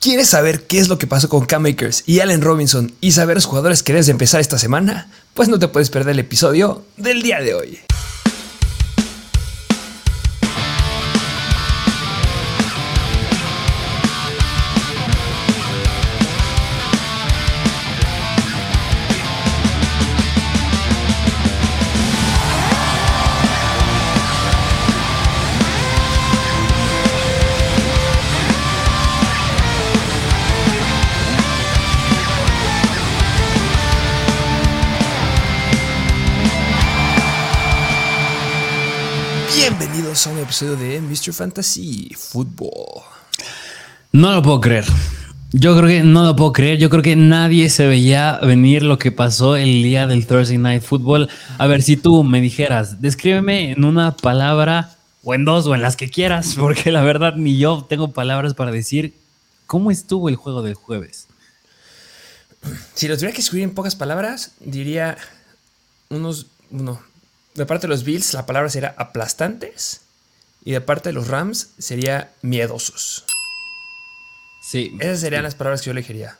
[0.00, 3.36] ¿Quieres saber qué es lo que pasó con Cam Makers y Allen Robinson y saber
[3.36, 5.10] los jugadores que debes de empezar esta semana?
[5.34, 7.80] Pues no te puedes perder el episodio del día de hoy.
[40.60, 41.32] Episodio de Mr.
[41.32, 43.02] Fantasy Football.
[44.12, 44.84] No lo puedo creer.
[45.52, 46.78] Yo creo que no lo puedo creer.
[46.78, 50.82] Yo creo que nadie se veía venir lo que pasó el día del Thursday Night
[50.82, 51.30] Football.
[51.56, 55.80] A ver, si tú me dijeras, descríbeme en una palabra o en dos o en
[55.80, 59.14] las que quieras, porque la verdad ni yo tengo palabras para decir
[59.66, 61.26] cómo estuvo el juego del jueves.
[62.94, 65.16] Si lo tuviera que escribir en pocas palabras, diría
[66.10, 67.00] unos, uno,
[67.54, 70.02] de parte de los Bills la palabra sería aplastantes
[70.64, 73.24] y de parte de los Rams sería miedosos.
[74.62, 74.96] Sí.
[75.00, 76.38] Esas serían las palabras que yo elegiría.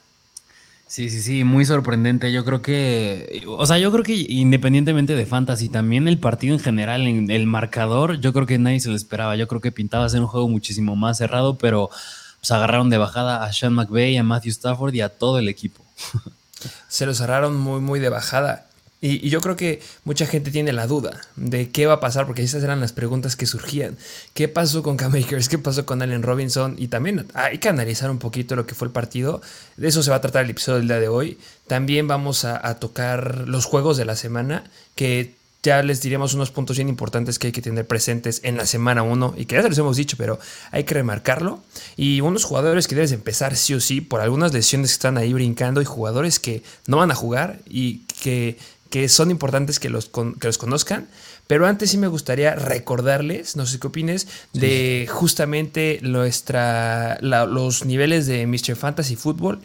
[0.87, 2.33] Sí, sí, sí, muy sorprendente.
[2.33, 6.61] Yo creo que, o sea, yo creo que independientemente de Fantasy, también el partido en
[6.61, 9.37] general, en el marcador, yo creo que nadie se lo esperaba.
[9.37, 11.91] Yo creo que pintaba ser un juego muchísimo más cerrado, pero
[12.41, 15.85] pues agarraron de bajada a Sean McVay, a Matthew Stafford y a todo el equipo.
[16.89, 18.70] Se lo cerraron muy, muy de bajada.
[19.01, 22.43] Y, yo creo que mucha gente tiene la duda de qué va a pasar, porque
[22.43, 23.97] esas eran las preguntas que surgían.
[24.35, 25.49] ¿Qué pasó con Cam Akers?
[25.49, 26.75] ¿Qué pasó con Allen Robinson?
[26.79, 29.41] Y también hay que analizar un poquito lo que fue el partido.
[29.77, 31.39] De eso se va a tratar el episodio del día de hoy.
[31.67, 34.65] También vamos a, a tocar los juegos de la semana,
[34.97, 38.65] que ya les diríamos unos puntos bien importantes que hay que tener presentes en la
[38.65, 40.39] semana 1 y que ya se los hemos dicho, pero
[40.71, 41.63] hay que remarcarlo.
[41.97, 45.33] Y unos jugadores que debes empezar sí o sí por algunas lesiones que están ahí
[45.33, 48.57] brincando y jugadores que no van a jugar y que
[48.91, 51.09] que son importantes que los, con, que los conozcan.
[51.47, 57.85] Pero antes sí me gustaría recordarles, no sé qué opines, de justamente nuestra, la, los
[57.85, 58.77] niveles de Mr.
[58.77, 59.61] Fantasy Football,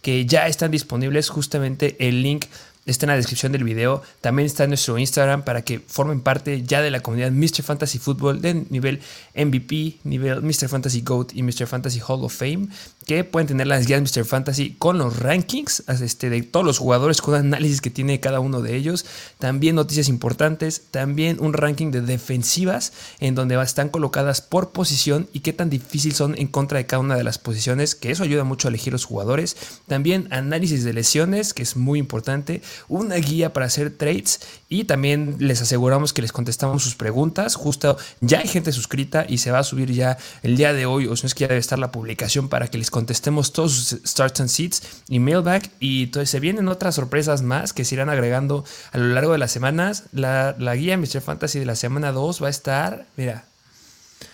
[0.00, 1.28] que ya están disponibles.
[1.28, 2.46] Justamente el link
[2.86, 4.02] está en la descripción del video.
[4.20, 7.62] También está en nuestro Instagram para que formen parte ya de la comunidad Mr.
[7.62, 9.00] Fantasy Football de nivel
[9.34, 10.68] MVP, nivel Mr.
[10.68, 11.66] Fantasy GOAT y Mr.
[11.66, 12.68] Fantasy Hall of Fame.
[13.06, 14.24] Que pueden tener las guías Mr.
[14.24, 18.62] Fantasy con los rankings este, de todos los jugadores, con análisis que tiene cada uno
[18.62, 19.06] de ellos.
[19.38, 20.82] También noticias importantes.
[20.90, 26.14] También un ranking de defensivas en donde están colocadas por posición y qué tan difícil
[26.14, 27.94] son en contra de cada una de las posiciones.
[27.94, 29.56] Que eso ayuda mucho a elegir los jugadores.
[29.86, 35.36] También análisis de lesiones, que es muy importante una guía para hacer trades y también
[35.38, 37.54] les aseguramos que les contestamos sus preguntas.
[37.56, 41.06] Justo ya hay gente suscrita y se va a subir ya el día de hoy,
[41.06, 43.72] o si no es que ya debe estar la publicación para que les contestemos todos
[43.72, 45.70] sus starts and seats y mailback.
[45.80, 49.38] Y entonces se vienen otras sorpresas más que se irán agregando a lo largo de
[49.38, 50.04] las semanas.
[50.12, 51.20] La, la guía Mr.
[51.20, 53.44] Fantasy de la semana 2 va a estar, mira,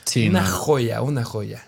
[0.04, 0.50] sí, una no.
[0.50, 1.67] joya, una joya.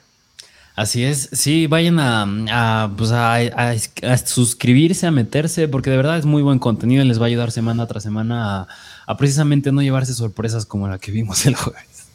[0.80, 5.98] Así es, sí, vayan a, a, pues a, a, a, suscribirse, a meterse, porque de
[5.98, 8.66] verdad es muy buen contenido y les va a ayudar semana tras semana
[9.06, 12.06] a, precisamente no llevarse sorpresas como la que vimos el jueves.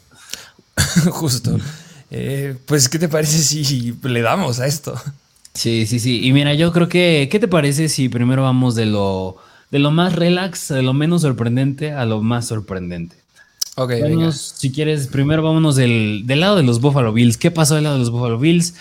[1.12, 1.56] Justo.
[2.10, 5.00] Eh, pues, ¿qué te parece si le damos a esto?
[5.54, 6.26] Sí, sí, sí.
[6.26, 9.36] Y mira, yo creo que, ¿qué te parece si primero vamos de lo,
[9.70, 13.14] de lo más relax, de lo menos sorprendente a lo más sorprendente?
[13.78, 14.54] Ok, vámonos.
[14.56, 17.36] Si quieres, primero vámonos del, del, lado de los Buffalo Bills.
[17.36, 18.74] ¿Qué pasó del lado de los Buffalo Bills?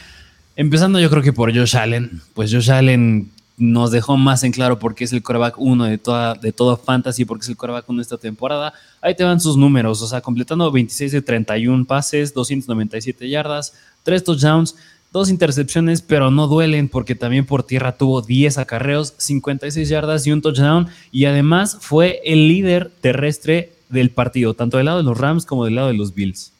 [0.55, 2.21] Empezando yo creo que por Josh Allen.
[2.33, 5.97] Pues Josh Allen nos dejó más en claro por qué es el quarterback 1 de
[5.97, 8.73] toda, de toda fantasy, porque es el quarterback 1 de esta temporada.
[9.01, 13.73] Ahí te van sus números, o sea, completando 26 de 31 pases, 297 yardas,
[14.03, 14.77] 3 touchdowns,
[15.11, 20.31] 2 intercepciones, pero no duelen porque también por tierra tuvo 10 acarreos, 56 yardas y
[20.31, 20.87] un touchdown.
[21.11, 25.65] Y además fue el líder terrestre del partido, tanto del lado de los Rams como
[25.65, 26.51] del lado de los Bills.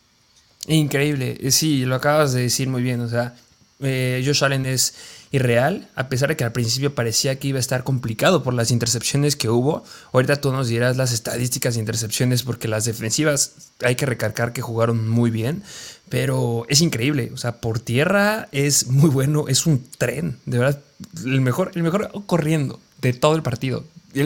[0.67, 3.35] Increíble, sí, lo acabas de decir muy bien, o sea,
[3.81, 4.95] eh, Josh Allen es
[5.31, 8.71] irreal, a pesar de que al principio parecía que iba a estar complicado por las
[8.71, 9.83] intercepciones que hubo.
[10.13, 14.61] Ahorita tú nos dirás las estadísticas de intercepciones porque las defensivas hay que recalcar que
[14.61, 15.61] jugaron muy bien,
[16.09, 20.81] pero es increíble, o sea, por tierra es muy bueno, es un tren, de verdad,
[21.25, 23.83] el mejor, el mejor corriendo de todo el partido,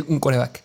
[0.07, 0.63] un coreback.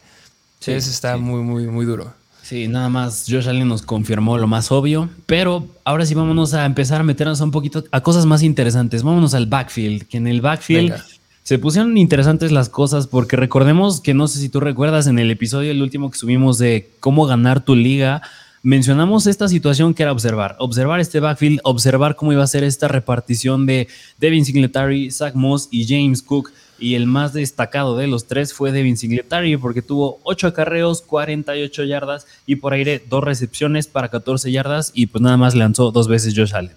[0.60, 1.20] Sí, Eso está sí.
[1.20, 2.14] muy, muy, muy duro.
[2.44, 6.66] Sí, nada más Josh Allen nos confirmó lo más obvio, pero ahora sí vámonos a
[6.66, 9.02] empezar a meternos a un poquito a cosas más interesantes.
[9.02, 11.04] Vámonos al backfield, que en el backfield Venga.
[11.42, 15.30] se pusieron interesantes las cosas porque recordemos que no sé si tú recuerdas en el
[15.30, 18.20] episodio el último que subimos de cómo ganar tu liga,
[18.62, 22.88] mencionamos esta situación que era observar, observar este backfield, observar cómo iba a ser esta
[22.88, 23.88] repartición de
[24.18, 26.52] Devin Singletary, Zach Moss y James Cook.
[26.84, 31.84] Y el más destacado de los tres fue Devin Singletary porque tuvo 8 acarreos, 48
[31.84, 36.08] yardas y por aire dos recepciones para 14 yardas y pues nada más lanzó dos
[36.08, 36.76] veces Josh Allen.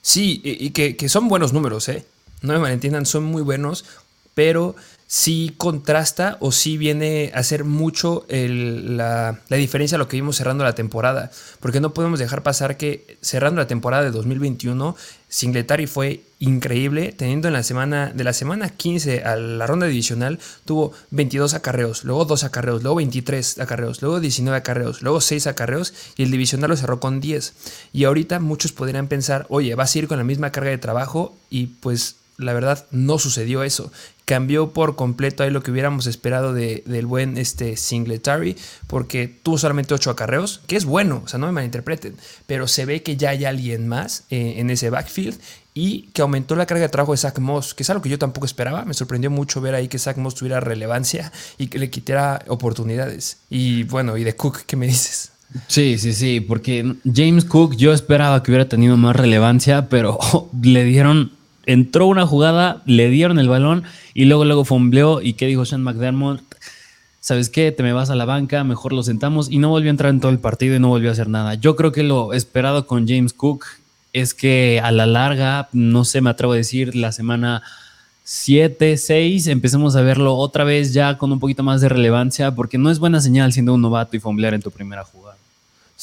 [0.00, 2.04] Sí, y que, son buenos números, ¿eh?
[2.40, 3.84] No me malentiendan, son muy buenos,
[4.34, 4.74] pero
[5.06, 10.34] sí contrasta o sí viene a hacer mucho la, la, diferencia a lo que vimos
[10.34, 11.30] cerrando la temporada.
[11.60, 14.96] Porque no podemos dejar pasar que cerrando la temporada de 2021,
[15.28, 20.40] Singletary fue increíble, teniendo en la semana, de la semana 15 a la ronda divisional,
[20.64, 25.94] tuvo 22 acarreos, luego 2 acarreos, luego 23 acarreos, luego 19 acarreos, luego 6 acarreos
[26.16, 27.54] y el divisional lo cerró con 10.
[27.92, 31.36] Y ahorita muchos podrían pensar, oye, vas a ir con la misma carga de trabajo
[31.48, 33.92] y pues la verdad no sucedió eso.
[34.24, 38.56] Cambió por completo ahí lo que hubiéramos esperado de, del buen este Singletary,
[38.88, 42.16] porque tuvo solamente 8 acarreos, que es bueno, o sea, no me malinterpreten,
[42.46, 45.38] pero se ve que ya hay alguien más eh, en ese backfield
[45.74, 48.18] y que aumentó la carga de trabajo de Zach Moss, que es algo que yo
[48.18, 48.84] tampoco esperaba.
[48.84, 53.38] Me sorprendió mucho ver ahí que Zach Moss tuviera relevancia y que le quitara oportunidades.
[53.48, 55.32] Y bueno, y de Cook, ¿qué me dices?
[55.66, 60.18] Sí, sí, sí, porque James Cook yo esperaba que hubiera tenido más relevancia, pero
[60.62, 61.32] le dieron
[61.64, 63.84] entró una jugada, le dieron el balón
[64.14, 66.42] y luego luego fombleó y qué dijo Sean McDermott,
[67.20, 67.70] ¿sabes qué?
[67.70, 70.20] Te me vas a la banca, mejor lo sentamos y no volvió a entrar en
[70.20, 71.54] todo el partido y no volvió a hacer nada.
[71.54, 73.64] Yo creo que lo esperado con James Cook
[74.12, 77.62] es que a la larga, no sé, me atrevo a decir, la semana
[78.24, 82.78] 7, 6, empecemos a verlo otra vez ya con un poquito más de relevancia porque
[82.78, 85.36] no es buena señal siendo un novato y fomblear en tu primera jugada.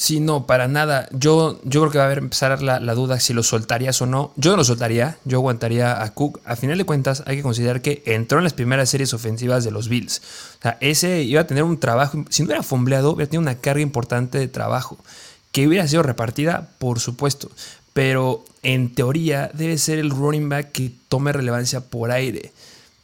[0.00, 1.10] Sí, no, para nada.
[1.12, 4.06] Yo, yo creo que va a haber empezar la, la, duda si lo soltarías o
[4.06, 4.32] no.
[4.36, 6.40] Yo no lo soltaría, yo aguantaría a Cook.
[6.46, 9.72] A final de cuentas, hay que considerar que entró en las primeras series ofensivas de
[9.72, 10.22] los Bills.
[10.58, 13.58] O sea, ese iba a tener un trabajo, si no hubiera fombleado, hubiera tenido una
[13.60, 14.96] carga importante de trabajo.
[15.52, 17.50] Que hubiera sido repartida, por supuesto.
[17.92, 22.52] Pero en teoría debe ser el running back que tome relevancia por aire.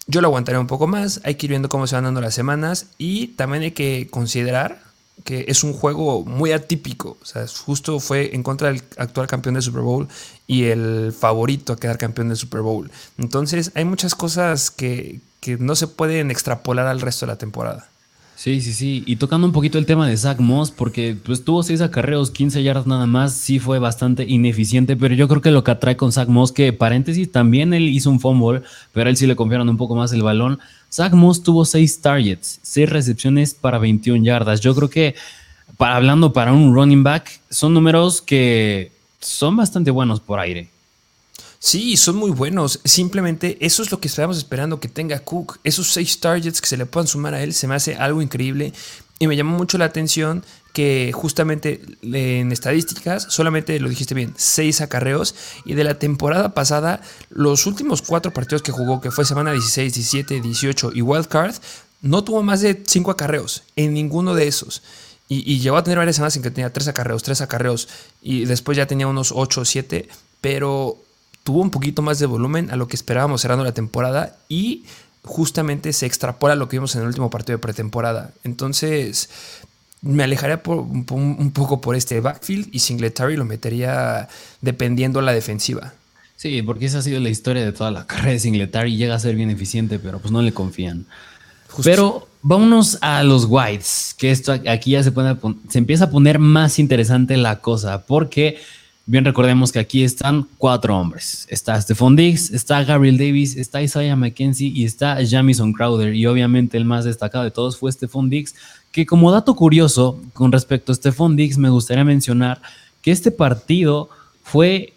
[0.07, 2.35] Yo lo aguantaría un poco más, hay que ir viendo cómo se van dando las
[2.35, 4.87] semanas y también hay que considerar
[5.25, 7.17] que es un juego muy atípico.
[7.21, 10.07] O sea, justo fue en contra del actual campeón del Super Bowl
[10.47, 12.91] y el favorito a quedar campeón del Super Bowl.
[13.19, 17.89] Entonces, hay muchas cosas que, que no se pueden extrapolar al resto de la temporada.
[18.37, 19.03] Sí, sí, sí.
[19.07, 22.63] Y tocando un poquito el tema de Zach Moss, porque pues tuvo seis acarreos, 15
[22.63, 26.13] yardas nada más, sí fue bastante ineficiente, pero yo creo que lo que atrae con
[26.13, 28.61] Zach Moss, que paréntesis, también él hizo un fumble,
[28.93, 30.59] pero a él sí le confiaron un poco más el balón.
[30.93, 34.61] Zach Moss tuvo seis targets, seis recepciones para 21 yardas.
[34.61, 35.15] Yo creo que,
[35.79, 40.69] para, hablando para un running back, son números que son bastante buenos por aire.
[41.67, 42.79] Sí, son muy buenos.
[42.85, 45.59] Simplemente eso es lo que estamos esperando que tenga Cook.
[45.65, 48.73] Esos seis targets que se le puedan sumar a él se me hace algo increíble.
[49.19, 54.81] Y me llamó mucho la atención que justamente en estadísticas, solamente lo dijiste bien, seis
[54.81, 55.35] acarreos.
[55.65, 59.93] Y de la temporada pasada, los últimos cuatro partidos que jugó, que fue semana 16,
[59.93, 61.57] 17, 18 y Wildcard,
[62.01, 64.85] no tuvo más de cinco acarreos en ninguno de esos.
[65.29, 67.89] Y, llegó a tener varias semanas en que tenía tres acarreos, tres acarreos.
[68.23, 70.09] Y después ya tenía unos 8 o 7.
[70.41, 71.03] Pero
[71.47, 74.85] tuvo un poquito más de volumen a lo que esperábamos cerrando la temporada y
[75.23, 78.33] justamente se extrapola lo que vimos en el último partido de pretemporada.
[78.43, 79.31] Entonces,
[80.03, 84.29] me alejaría un poco por este backfield y Singletary lo metería
[84.61, 85.95] dependiendo la defensiva.
[86.35, 88.97] Sí, porque esa ha sido la historia de toda la carrera de Singletary.
[88.97, 91.07] Llega a ser bien eficiente, pero pues no le confían.
[91.85, 95.13] Pero vámonos a los Whites, que esto aquí ya se,
[95.69, 98.59] se empieza a poner más interesante la cosa, porque
[99.09, 101.47] Bien recordemos que aquí están cuatro hombres.
[101.49, 106.13] Está Stephon Diggs, está Gabriel Davis, está Isaiah McKenzie y está Jamison Crowder.
[106.13, 108.57] Y obviamente el más destacado de todos fue Stephon Diggs,
[108.91, 112.61] que como dato curioso con respecto a Stephon Diggs me gustaría mencionar
[113.01, 114.09] que este partido
[114.43, 114.93] fue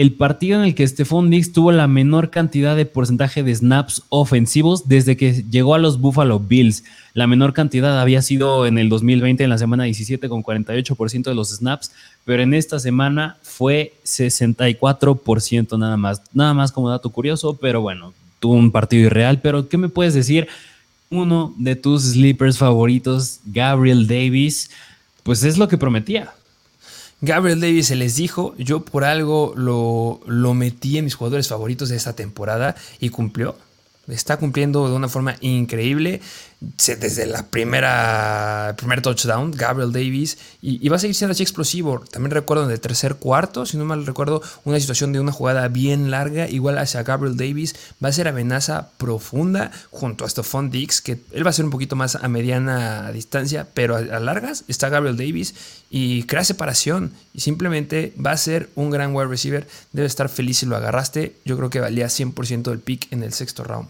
[0.00, 4.02] el partido en el que Stephon Diggs tuvo la menor cantidad de porcentaje de snaps
[4.08, 6.84] ofensivos desde que llegó a los Buffalo Bills.
[7.12, 11.34] La menor cantidad había sido en el 2020, en la semana 17, con 48% de
[11.34, 11.92] los snaps,
[12.24, 16.22] pero en esta semana fue 64% nada más.
[16.32, 19.42] Nada más como dato curioso, pero bueno, tuvo un partido irreal.
[19.42, 20.48] Pero, ¿qué me puedes decir?
[21.10, 24.70] Uno de tus sleepers favoritos, Gabriel Davis,
[25.24, 26.32] pues es lo que prometía
[27.22, 31.90] Gabriel Davis se les dijo, yo por algo lo, lo metí en mis jugadores favoritos
[31.90, 33.56] de esta temporada y cumplió.
[34.08, 36.20] Está cumpliendo de una forma increíble.
[36.60, 42.04] Desde la primera primer touchdown, Gabriel Davis, y, va a seguir siendo así explosivo.
[42.10, 45.68] También recuerdo en el tercer cuarto, si no mal recuerdo, una situación de una jugada
[45.68, 47.74] bien larga, igual hacia Gabriel Davis,
[48.04, 51.70] va a ser amenaza profunda junto a Stephon Dix, que él va a ser un
[51.70, 55.54] poquito más a mediana distancia, pero a, a largas está Gabriel Davis
[55.88, 60.58] y crea separación y simplemente va a ser un gran wide receiver, debe estar feliz
[60.58, 63.88] si lo agarraste, yo creo que valía 100% del pick en el sexto round.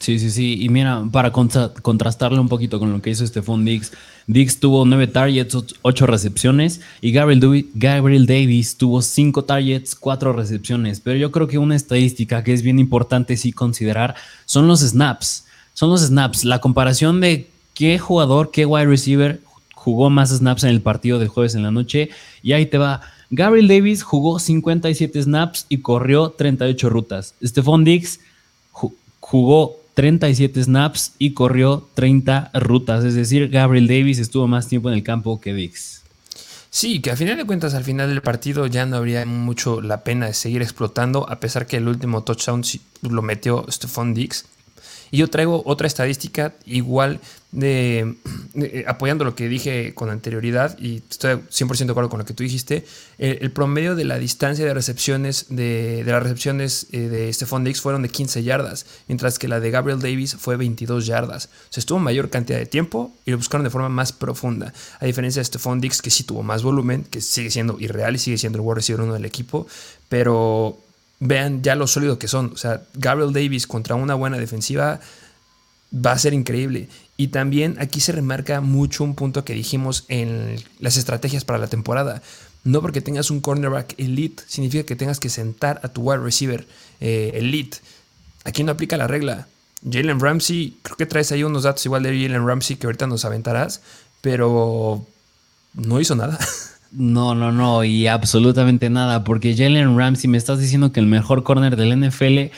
[0.00, 0.56] Sí, sí, sí.
[0.62, 3.92] Y mira, para contrastarle un poquito con lo que hizo Stephon Diggs,
[4.26, 11.00] Diggs tuvo nueve targets, ocho recepciones y Gabriel, Gabriel Davis tuvo cinco targets, cuatro recepciones.
[11.00, 14.14] Pero yo creo que una estadística que es bien importante sí considerar
[14.46, 15.44] son los snaps.
[15.74, 16.44] Son los snaps.
[16.44, 19.42] La comparación de qué jugador, qué wide receiver
[19.74, 22.08] jugó más snaps en el partido del jueves en la noche.
[22.42, 23.02] Y ahí te va.
[23.28, 27.34] Gabriel Davis jugó 57 snaps y corrió 38 rutas.
[27.44, 28.20] Stephon Diggs
[29.20, 33.04] jugó 37 snaps y corrió 30 rutas.
[33.04, 36.00] Es decir, Gabriel Davis estuvo más tiempo en el campo que Dix.
[36.70, 40.02] Sí, que a final de cuentas, al final del partido ya no habría mucho la
[40.02, 42.62] pena de seguir explotando, a pesar que el último touchdown
[43.02, 44.46] lo metió Stephon Dix.
[45.10, 47.20] Y yo traigo otra estadística igual
[47.52, 48.14] de,
[48.54, 52.34] eh, apoyando lo que dije con anterioridad y estoy 100% de acuerdo con lo que
[52.34, 52.84] tú dijiste,
[53.18, 58.02] el, promedio de la distancia de recepciones de, las recepciones eh, de Stephon Dix fueron
[58.02, 61.46] de 15 yardas, mientras que la de Gabriel Davis fue 22 yardas.
[61.46, 65.06] O sea, estuvo mayor cantidad de tiempo y lo buscaron de forma más profunda, a
[65.06, 68.38] diferencia de Stephon Dix que sí tuvo más volumen, que sigue siendo irreal y sigue
[68.38, 69.66] siendo el wide receiver uno del equipo,
[70.08, 70.78] pero
[71.20, 72.52] vean ya lo sólido que son.
[72.54, 75.00] O sea, Gabriel Davis contra una buena defensiva
[75.94, 76.88] va a ser increíble.
[77.16, 81.68] Y también aquí se remarca mucho un punto que dijimos en las estrategias para la
[81.68, 82.22] temporada.
[82.64, 86.66] No porque tengas un cornerback elite significa que tengas que sentar a tu wide receiver
[87.00, 87.78] eh, elite.
[88.44, 89.46] Aquí no aplica la regla.
[89.90, 93.24] Jalen Ramsey, creo que traes ahí unos datos igual de Jalen Ramsey que ahorita nos
[93.24, 93.80] aventarás,
[94.20, 95.06] pero
[95.74, 96.38] no hizo nada.
[96.92, 101.44] No, no, no, y absolutamente nada, porque Jalen Ramsey me estás diciendo que el mejor
[101.44, 102.50] corner del NFL,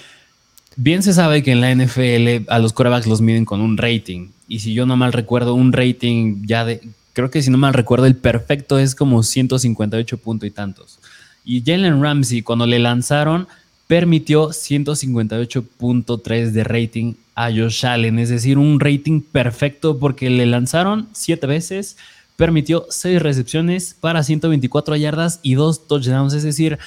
[0.76, 4.28] bien se sabe que en la NFL a los quarterbacks los miden con un rating,
[4.48, 6.80] y si yo no mal recuerdo, un rating ya de,
[7.12, 10.98] creo que si no mal recuerdo, el perfecto es como 158 puntos y tantos.
[11.44, 13.48] Y Jalen Ramsey, cuando le lanzaron,
[13.86, 21.08] permitió 158.3 de rating a Josh Allen, es decir, un rating perfecto porque le lanzaron
[21.12, 21.98] siete veces
[22.36, 26.34] permitió 6 recepciones para 124 yardas y 2 touchdowns.
[26.34, 26.78] Es decir,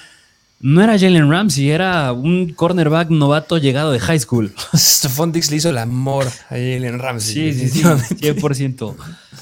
[0.59, 4.53] no era Jalen Ramsey, era un cornerback novato llegado de high school.
[4.73, 7.53] Stephon Dix le hizo el amor a Jalen Ramsey.
[7.53, 8.95] Sí, sí, 100%.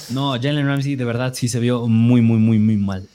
[0.10, 3.08] No, Jalen Ramsey de verdad sí se vio muy, muy, muy, muy mal.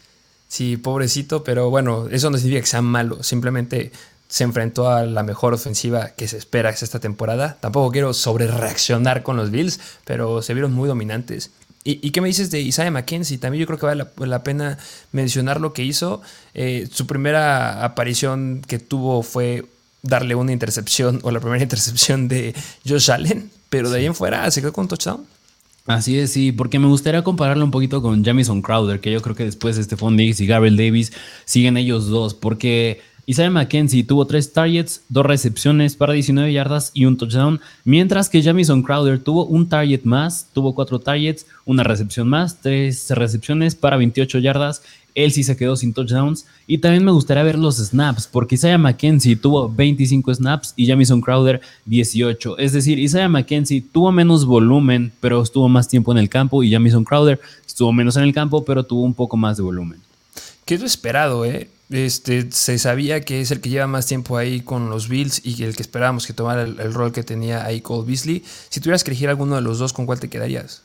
[0.49, 3.23] Sí, pobrecito, pero bueno, eso no significa que sea malo.
[3.23, 3.93] Simplemente
[4.29, 7.59] se enfrentó a la mejor ofensiva que se espera esta temporada.
[7.61, 11.51] Tampoco quiero sobre reaccionar con los Bills, pero se vieron muy dominantes.
[11.85, 13.39] ¿Y, qué me dices de Isaiah McKenzie?
[13.39, 14.79] También yo creo que vale la, pena
[15.13, 16.21] mencionar lo que hizo.
[16.53, 19.65] Eh, su primera aparición que tuvo fue
[20.03, 22.55] darle una intercepción o la primera intercepción de
[22.87, 25.25] Josh Allen, pero de ahí en fuera se quedó con touchdown.
[25.87, 29.35] Así es, sí, porque me gustaría compararlo un poquito con Jamison Crowder, que yo creo
[29.35, 31.15] que después de Stephon Diggs y Gabriel Davis
[31.47, 37.05] siguen ellos dos, porque Isaiah McKenzie tuvo tres targets, dos recepciones para 19 yardas y
[37.05, 42.27] un touchdown, mientras que Jamison Crowder tuvo un target más, tuvo cuatro targets, una recepción
[42.27, 44.81] más, tres recepciones para 28 yardas.
[45.15, 46.47] Él sí se quedó sin touchdowns.
[46.67, 51.21] Y también me gustaría ver los snaps, porque Isaiah McKenzie tuvo 25 snaps y Jamison
[51.21, 52.57] Crowder 18.
[52.57, 56.71] Es decir, Isaiah McKenzie tuvo menos volumen, pero estuvo más tiempo en el campo, y
[56.71, 60.01] Jamison Crowder estuvo menos en el campo, pero tuvo un poco más de volumen.
[60.65, 61.69] Qué esperado, ¿eh?
[61.91, 65.63] Este, se sabía que es el que lleva más tiempo ahí con los Bills y
[65.63, 68.43] el que esperábamos que tomara el, rol que tenía ahí Cole Beasley.
[68.69, 70.83] Si tuvieras que elegir alguno de los dos, ¿con cuál te quedarías?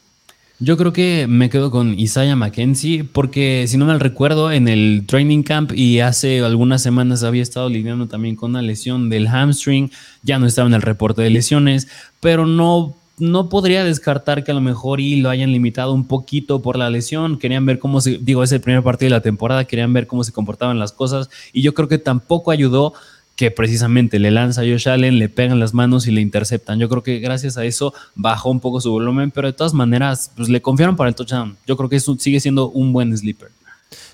[0.60, 5.04] Yo creo que me quedo con Isaiah McKenzie porque si no mal recuerdo en el
[5.06, 9.92] training camp y hace algunas semanas había estado lidiando también con una lesión del hamstring,
[10.22, 11.90] ya no estaba en el reporte de lesiones,
[12.22, 16.62] pero no no podría descartar que a lo mejor y lo hayan limitado un poquito
[16.62, 17.38] por la lesión.
[17.38, 20.24] Querían ver cómo se, digo, es el primer partido de la temporada, querían ver cómo
[20.24, 21.30] se comportaban las cosas.
[21.52, 22.94] Y yo creo que tampoco ayudó
[23.36, 26.80] que precisamente le lanza a Josh Allen, le pegan las manos y le interceptan.
[26.80, 30.32] Yo creo que gracias a eso bajó un poco su volumen, pero de todas maneras,
[30.36, 31.58] pues le confiaron para el touchdown.
[31.66, 33.50] Yo creo que eso sigue siendo un buen sleeper.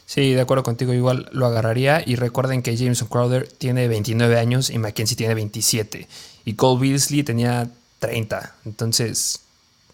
[0.05, 2.01] Sí, de acuerdo contigo, igual lo agarraría.
[2.05, 6.07] Y recuerden que Jameson Crowder tiene 29 años y Mackenzie tiene 27.
[6.45, 8.55] Y Cole Beasley tenía 30.
[8.65, 9.41] Entonces,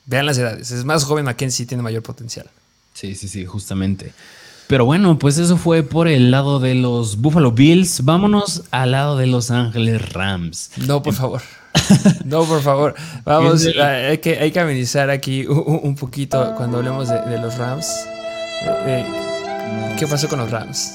[0.06, 0.72] vean las edades.
[0.72, 2.50] Es más joven Mackenzie, tiene mayor potencial.
[2.94, 4.14] Sí, sí, sí, justamente.
[4.68, 8.04] Pero bueno, pues eso fue por el lado de los Buffalo Bills.
[8.04, 10.72] Vámonos al lado de Los Ángeles Rams.
[10.78, 11.42] No, por favor.
[12.24, 12.96] No, por favor.
[13.26, 17.86] Vamos, hay que, hay que amenizar aquí un, poquito cuando hablemos de, los Rams.
[18.64, 20.94] Eh, eh, ¿Qué pasó con los Rams?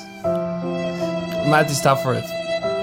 [1.47, 2.23] Matthew Stafford,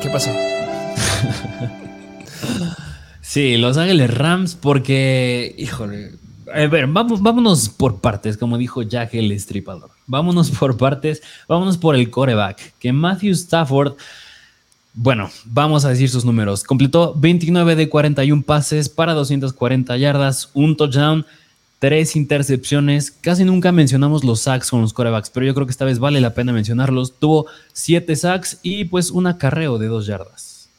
[0.01, 0.29] ¿qué pasó?
[3.27, 6.13] sí, Los Ángeles Rams, porque, híjole,
[6.53, 9.91] a ver, vamos, vámonos por partes, como dijo Jack el Estripador.
[10.05, 13.95] Vámonos por partes, vámonos por el coreback, que Matthew Stafford,
[14.93, 16.63] bueno, vamos a decir sus números.
[16.63, 21.25] Completó 29 de 41 pases para 240 yardas, un touchdown,
[21.79, 23.11] tres intercepciones.
[23.11, 26.21] Casi nunca mencionamos los sacks con los corebacks, pero yo creo que esta vez vale
[26.21, 27.19] la pena mencionarlos.
[27.19, 30.69] Tuvo siete sacks y pues un acarreo de dos yardas.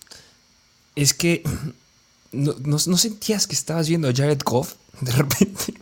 [0.96, 1.44] Es que
[2.32, 5.74] no, no sentías que estabas viendo a Jared Goff de repente.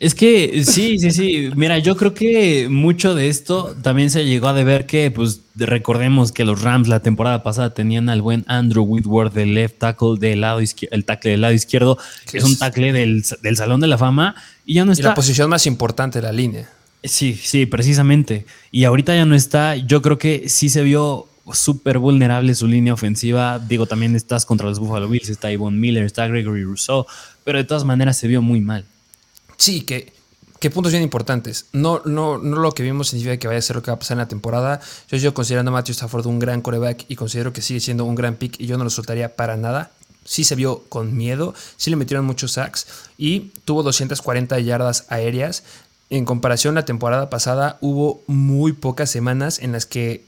[0.00, 1.50] Es que sí, sí, sí.
[1.56, 6.32] Mira, yo creo que mucho de esto también se llegó a deber que, pues, recordemos
[6.32, 10.40] que los Rams la temporada pasada tenían al buen Andrew Whitworth del left tackle del
[10.40, 11.98] lado izquierdo, el tackle del lado izquierdo,
[12.30, 13.24] que es un tackle del,
[13.56, 15.02] Salón de la Fama, y ya no está.
[15.02, 16.70] Y la posición más importante de la línea.
[17.04, 18.46] Sí, sí, precisamente.
[18.70, 19.76] Y ahorita ya no está.
[19.76, 23.58] Yo creo que sí se vio súper vulnerable su línea ofensiva.
[23.58, 27.06] Digo, también estás contra los Buffalo Bills, está Yvonne Miller, está Gregory Rousseau,
[27.44, 28.84] pero de todas maneras se vio muy mal.
[29.56, 30.12] Sí, que,
[30.58, 31.66] que puntos bien importantes.
[31.72, 33.98] No, no, no lo que vimos significa que vaya a ser lo que va a
[33.98, 34.80] pasar en la temporada.
[35.10, 38.14] Yo sigo considerando a Matthew Stafford un gran coreback y considero que sigue siendo un
[38.14, 39.90] gran pick y yo no lo soltaría para nada.
[40.24, 45.64] Sí se vio con miedo, sí le metieron muchos sacks y tuvo 240 yardas aéreas.
[46.10, 50.24] En comparación, la temporada pasada hubo muy pocas semanas en las que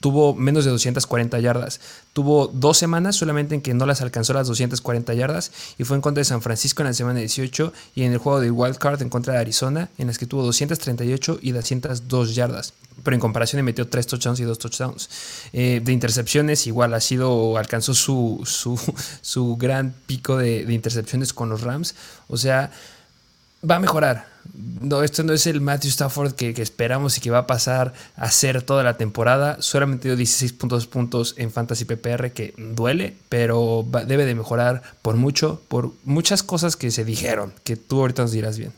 [0.00, 1.80] tuvo menos de 240 yardas.
[2.12, 6.00] Tuvo dos semanas solamente en que no las alcanzó las 240 yardas y fue en
[6.00, 9.02] contra de San Francisco en la semana 18 y en el juego de Wild Card
[9.02, 12.74] en contra de Arizona en las que tuvo 238 y 202 yardas.
[13.02, 15.08] Pero en comparación le metió tres touchdowns y dos touchdowns.
[15.52, 18.78] Eh, de intercepciones igual ha sido, alcanzó su, su,
[19.22, 21.94] su gran pico de, de intercepciones con los Rams.
[22.26, 22.72] O sea,
[23.68, 27.38] va a mejorar no, esto no es el Matthew Stafford que, esperamos y que va
[27.38, 29.60] a pasar a ser toda la temporada.
[29.60, 35.62] Solamente dio 16.2 puntos en Fantasy PPR, que duele, pero debe de mejorar por mucho,
[35.68, 38.72] por muchas cosas que se dijeron, que tú ahorita nos dirás bien.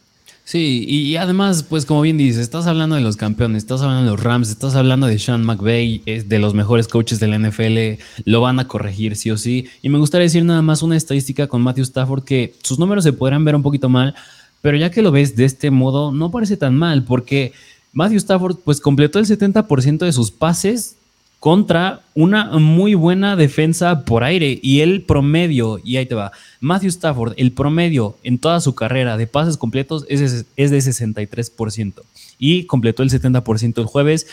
[0.50, 4.10] Sí, y además, pues como bien dices, estás hablando de los campeones, estás hablando de
[4.10, 8.02] los Rams, estás hablando de Sean McVay, es de los mejores coaches de la NFL,
[8.24, 9.68] lo van a corregir sí o sí.
[9.80, 13.12] Y me gustaría decir nada más una estadística con Matthew Stafford que sus números se
[13.12, 14.16] podrán ver un poquito mal,
[14.62, 17.52] pero ya que lo ves de este modo, no parece tan mal, porque
[17.92, 20.96] Matthew Stafford pues completó el 70% de sus pases
[21.40, 26.90] contra una muy buena defensa por aire y el promedio, y ahí te va, Matthew
[26.90, 31.94] Stafford, el promedio en toda su carrera de pases completos es, es de 63%
[32.38, 34.26] y completó el 70% el jueves.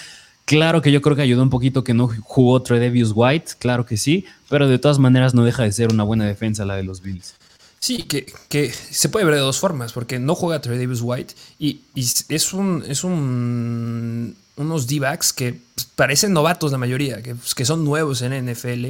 [0.44, 3.98] Claro que yo creo que ayudó un poquito que no jugó Tredevius White, claro que
[3.98, 7.02] sí, pero de todas maneras no deja de ser una buena defensa la de los
[7.02, 7.36] Bills.
[7.80, 11.82] Sí, que, se puede ver de dos formas, porque no juega Trey Davis White y,
[11.96, 15.60] es un es un unos D-backs que
[15.96, 18.88] parecen novatos la mayoría, que, que son nuevos en NFL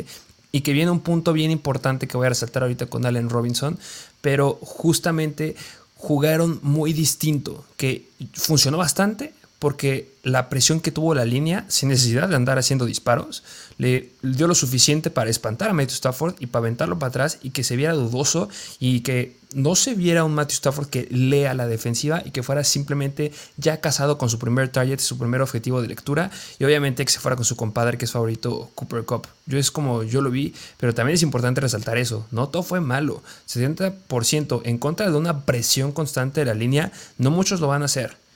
[0.52, 3.78] y que viene un punto bien importante que voy a resaltar ahorita con Allen Robinson,
[4.22, 5.56] pero justamente
[5.96, 12.30] jugaron muy distinto, que funcionó bastante, porque la presión que tuvo la línea, sin necesidad
[12.30, 13.44] de andar haciendo disparos,
[13.78, 17.52] le dio lo suficiente para espantar a Matthew Stafford y para aventarlo para atrás y
[17.52, 21.68] que se viera dudoso y que no se viera un Matthew Stafford que lea la
[21.68, 25.88] defensiva y que fuera simplemente ya casado con su primer target, su primer objetivo de
[25.88, 29.28] lectura y obviamente que se fuera con su compadre que es favorito Cooper Cup.
[29.46, 32.82] Yo es como yo lo vi, pero también es importante resaltar eso, no todo fue
[32.82, 37.82] malo, 70% en contra de una presión constante de la línea, no muchos lo van
[37.82, 38.27] a hacer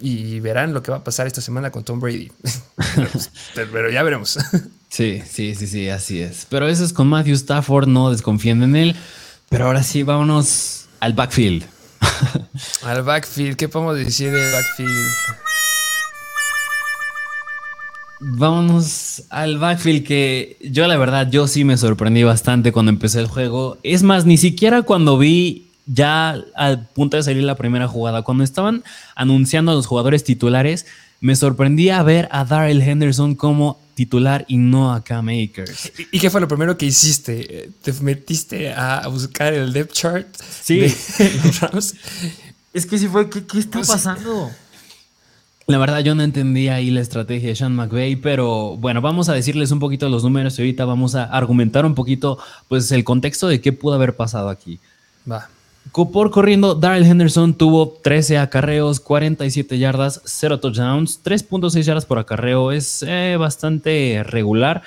[0.00, 2.30] y verán lo que va a pasar esta semana con Tom Brady.
[2.94, 4.38] Pues, pero, ya veremos.
[4.88, 6.46] sí, sí, sí, sí, así es.
[6.48, 8.96] Pero eso es con Matthew Stafford, no desconfíen en él.
[9.48, 11.64] Pero ahora sí, vámonos al backfield.
[12.82, 15.12] al backfield, ¿qué podemos decir del backfield?
[18.20, 23.26] Vámonos al backfield que yo la verdad, yo sí me sorprendí bastante cuando empecé el
[23.26, 23.78] juego.
[23.82, 28.44] Es más, ni siquiera cuando vi ya al punto de salir la primera jugada, cuando
[28.44, 30.86] estaban anunciando a los jugadores titulares,
[31.20, 35.92] me sorprendía ver a Darrell Henderson como titular y no a Cam Akers.
[36.12, 37.70] ¿Y qué fue lo primero que hiciste?
[37.82, 40.28] ¿Te metiste a buscar el depth chart?
[40.62, 40.86] Sí.
[42.74, 44.50] Es que sí fue, ¿qué, está pasando?
[45.68, 49.32] La verdad yo no entendía ahí la estrategia de Sean McVay, pero bueno, vamos a
[49.32, 53.46] decirles un poquito los números y ahorita vamos a argumentar un poquito pues el contexto
[53.46, 54.80] de qué pudo haber pasado aquí.
[55.30, 55.48] Va.
[55.92, 62.72] Por corriendo, Daryl Henderson tuvo 13 acarreos, 47 yardas, 0 touchdowns, 3.6 yardas por acarreo.
[62.72, 64.82] Es eh, bastante regular.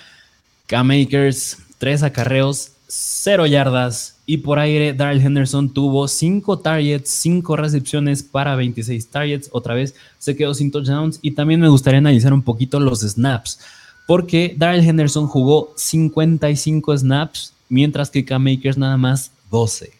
[0.65, 4.17] K-Makers, 3 acarreos, 0 yardas.
[4.25, 9.49] Y por aire, Daryl Henderson tuvo 5 targets, 5 recepciones para 26 targets.
[9.53, 11.19] Otra vez se quedó sin touchdowns.
[11.21, 13.59] Y también me gustaría analizar un poquito los snaps.
[14.07, 19.96] Porque Daryl Henderson jugó 55 snaps, mientras que K-Makers nada más 12.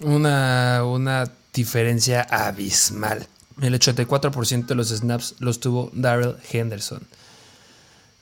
[0.00, 3.26] Una, una diferencia abismal.
[3.60, 7.06] El 84% de los snaps los tuvo Daryl Henderson.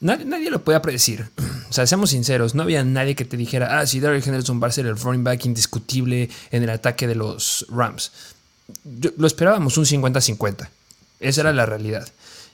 [0.00, 1.28] Nadie, lo podía predecir.
[1.68, 4.68] O sea, seamos sinceros, no había nadie que te dijera, ah, si Daryl Henderson va
[4.68, 8.10] a ser el running back indiscutible en el ataque de los Rams.
[9.18, 10.66] lo esperábamos un 50-50.
[11.20, 12.08] Esa era la realidad.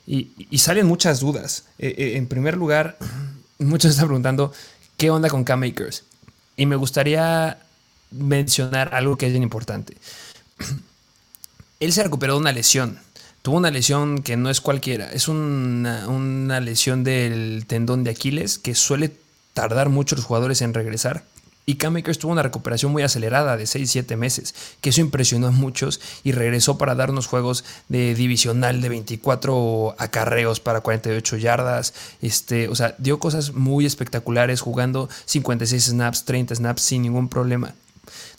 [0.04, 1.66] Y, salen muchas dudas.
[1.78, 2.98] Eh, eh, en primer lugar,
[3.58, 4.52] muchos están preguntando,
[4.96, 6.02] ¿qué onda con K-Makers?
[6.56, 7.58] Y me gustaría
[8.14, 9.96] mencionar algo que es bien importante.
[11.81, 12.98] Él se recuperó de una lesión.
[13.42, 15.12] Tuvo una lesión que no es cualquiera.
[15.12, 19.12] Es una, lesión del tendón de Aquiles que suele
[19.53, 21.24] tardar mucho los jugadores en regresar.
[21.66, 25.50] Y Cam Akers tuvo una recuperación muy acelerada de 6-7 meses, que eso impresionó a
[25.50, 31.94] muchos y regresó para darnos juegos de divisional de 24 acarreos para 48 yardas.
[32.20, 37.74] Este, o sea, dio cosas muy espectaculares jugando 56 snaps, 30 snaps sin ningún problema.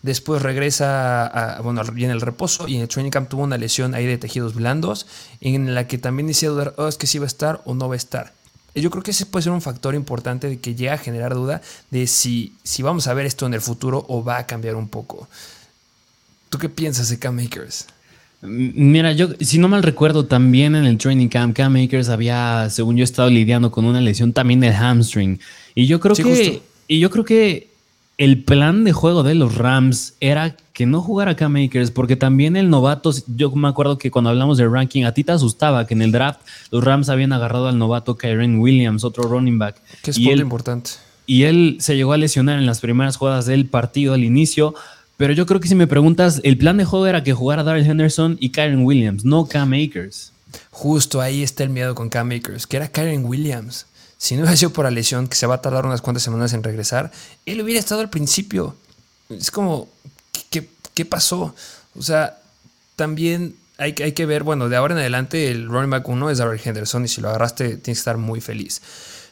[0.05, 3.95] Después regresa, a, bueno, viene el reposo y en el training camp tuvo una lesión
[3.95, 5.07] ahí de tejidos blandos
[5.41, 7.87] en la que también decía dudar, oh, es que si va a estar o no
[7.87, 8.31] va a estar.
[8.75, 11.63] Yo creo que ese puede ser un factor importante de que llega a generar duda
[11.89, 14.89] de si, si vamos a ver esto en el futuro o va a cambiar un
[14.89, 15.27] poco.
[16.49, 17.87] ¿Tú qué piensas de Cam Makers?
[18.43, 22.95] Mira, yo, si no mal recuerdo, también en el training camp, Cam Makers había, según
[22.95, 25.39] yo, estado lidiando con una lesión también del hamstring.
[25.73, 26.61] Y yo creo que.
[26.87, 27.74] Y yo creo que
[28.17, 32.55] el plan de juego de los Rams era que no jugara Cam Makers, porque también
[32.55, 35.93] el novato, yo me acuerdo que cuando hablamos de ranking, a ti te asustaba que
[35.93, 39.81] en el draft los Rams habían agarrado al novato Kyren Williams, otro running back.
[40.01, 40.91] Que es muy importante.
[41.25, 44.75] Y él se llegó a lesionar en las primeras jugadas del partido al inicio.
[45.17, 47.89] Pero yo creo que si me preguntas, el plan de juego era que jugara Darrell
[47.89, 50.33] Henderson y Kyren Williams, no Cam Makers.
[50.71, 53.87] Justo ahí está el miedo con Cam Makers, que era Kyren Williams.
[54.17, 56.53] Si no hubiera sido por la lesión, que se va a tardar unas cuantas semanas
[56.53, 57.11] en regresar,
[57.45, 58.75] él hubiera estado al principio.
[59.29, 59.89] Es como,
[60.49, 61.53] ¿qué, qué pasó?
[61.97, 62.39] O sea,
[62.95, 66.37] también hay, hay, que ver, bueno, de ahora en adelante el running back 1 es
[66.37, 68.81] Darrell Henderson y si lo agarraste tienes que estar muy feliz.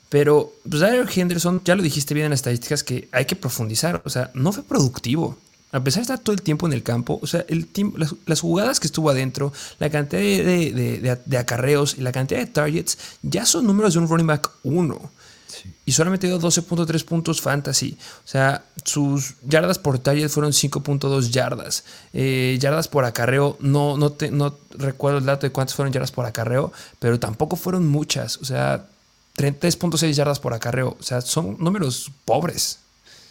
[0.09, 4.01] Pero pues Darrell Henderson, ya lo dijiste bien en las estadísticas, que hay que profundizar.
[4.05, 5.37] O sea, no fue productivo
[5.73, 7.67] a pesar de estar todo el tiempo en el campo, o sea, el
[8.27, 13.43] las, jugadas que estuvo adentro, la cantidad de, acarreos y la cantidad de targets ya
[13.45, 15.11] son números de un running back 1.
[15.85, 17.97] Y solamente dio 12.3 puntos fantasy.
[18.23, 21.83] O sea, sus yardas por target fueron 5.2 yardas.
[22.13, 26.25] Eh, yardas por acarreo, no, no, no recuerdo el dato de cuántas fueron yardas por
[26.25, 28.37] acarreo, pero tampoco fueron muchas.
[28.37, 28.85] O sea,
[29.37, 30.95] 3.6 yardas por acarreo.
[30.99, 32.79] O sea, son números pobres.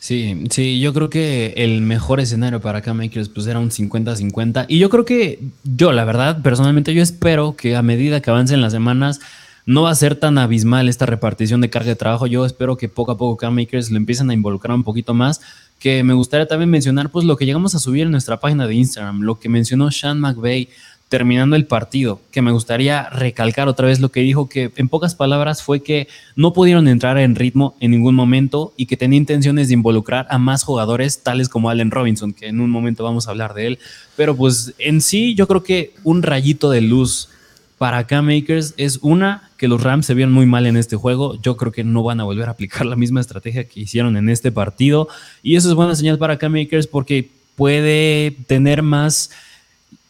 [0.03, 4.65] Sí, sí, yo creo que el mejor escenario para Cam Makers pues era un 50-50.
[4.67, 8.61] Y yo creo que yo, la verdad, personalmente yo espero que a medida que avancen
[8.61, 9.21] las semanas
[9.65, 12.27] no va a ser tan abismal esta repartición de carga de trabajo.
[12.27, 15.41] Yo espero que poco a poco Cam Makers lo empiecen a involucrar un poquito más.
[15.79, 18.75] Que me gustaría también mencionar pues lo que llegamos a subir en nuestra página de
[18.75, 20.69] Instagram, lo que mencionó Sean McVeigh
[21.13, 25.15] terminando el partido, que me gustaría recalcar otra vez lo que dijo, que en pocas
[25.15, 29.69] palabras fue que no pudieron entrar en ritmo en ningún momento y que tenía intenciones
[29.69, 33.33] de involucrar a más jugadores tales como Allen Robinson, que en un momento vamos a
[33.33, 33.79] hablar de él,
[34.17, 37.29] pero pues en sí yo creo que un rayito de luz
[37.77, 41.39] para Cam Makers es una, que los Rams se vieron muy mal en este juego.
[41.43, 44.31] Yo creo que no van a volver a aplicar la misma estrategia que hicieron en
[44.31, 45.09] este partido.
[45.43, 49.31] Y eso es buena señal para Cam Makers porque puede tener más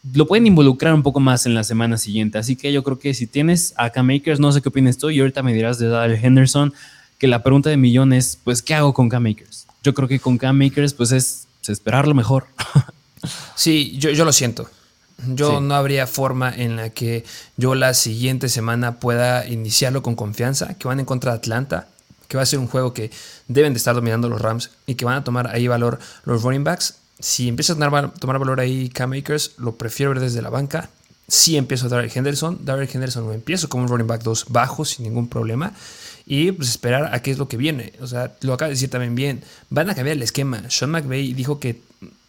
[0.03, 2.39] lo pueden involucrar un poco más en la semana siguiente.
[2.39, 5.21] Así que yo creo que si tienes a K-Makers, no sé qué opinas tú, y
[5.21, 6.75] ahorita me dirás de Dale Henderson,
[7.19, 9.67] que la pregunta de millón es, pues, ¿qué hago con K-Makers?
[9.85, 12.47] Yo creo que con K-Makers, pues, es, esperar lo mejor.
[13.55, 14.69] sí, yo, yo lo siento.
[15.35, 17.25] Yo no habría forma en la que
[17.57, 21.87] yo la siguiente semana pueda iniciarlo con confianza, que van en contra de Atlanta,
[22.27, 23.13] que va a ser un juego que
[23.47, 26.65] deben de estar dominando los Rams y que van a tomar ahí valor los running
[26.65, 30.91] backs si empiezas a tomar, valor ahí Cam Makers, lo prefiero ver desde la banca.
[31.29, 34.85] Si empiezo a Darrell Henderson, Darrell Henderson lo empiezo como un running back 2 bajo
[34.85, 35.73] sin ningún problema.
[36.27, 37.93] Y pues esperar a qué es lo que viene.
[38.01, 39.45] O sea, lo acaba de decir también bien.
[39.71, 40.69] Van a cambiar el esquema.
[40.69, 41.81] Sean McVay dijo que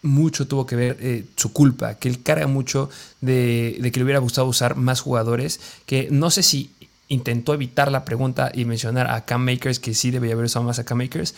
[0.03, 4.03] mucho tuvo que ver eh, su culpa, que él carga mucho de, de, que le
[4.03, 6.71] hubiera gustado usar más jugadores, que no sé si
[7.07, 10.79] intentó evitar la pregunta y mencionar a Cam Makers, que sí debería haber usado más
[10.79, 11.35] a Cam Makers,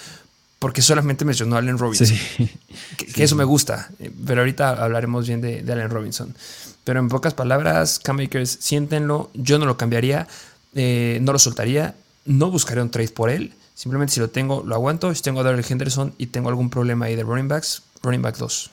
[0.60, 2.18] porque solamente mencionó a Allen Robinson.
[3.16, 3.90] Que, eso me gusta,
[4.26, 6.36] pero ahorita hablaremos bien de, Allen Robinson.
[6.84, 10.28] Pero en pocas palabras, Cam Akers, siéntenlo, yo no lo cambiaría,
[10.76, 13.54] eh, no lo soltaría, no buscaría un trade por él.
[13.74, 15.14] Simplemente si lo tengo, lo aguanto.
[15.14, 18.38] Si tengo a Darrell Henderson y tengo algún problema ahí de running backs, running back
[18.38, 18.72] 2.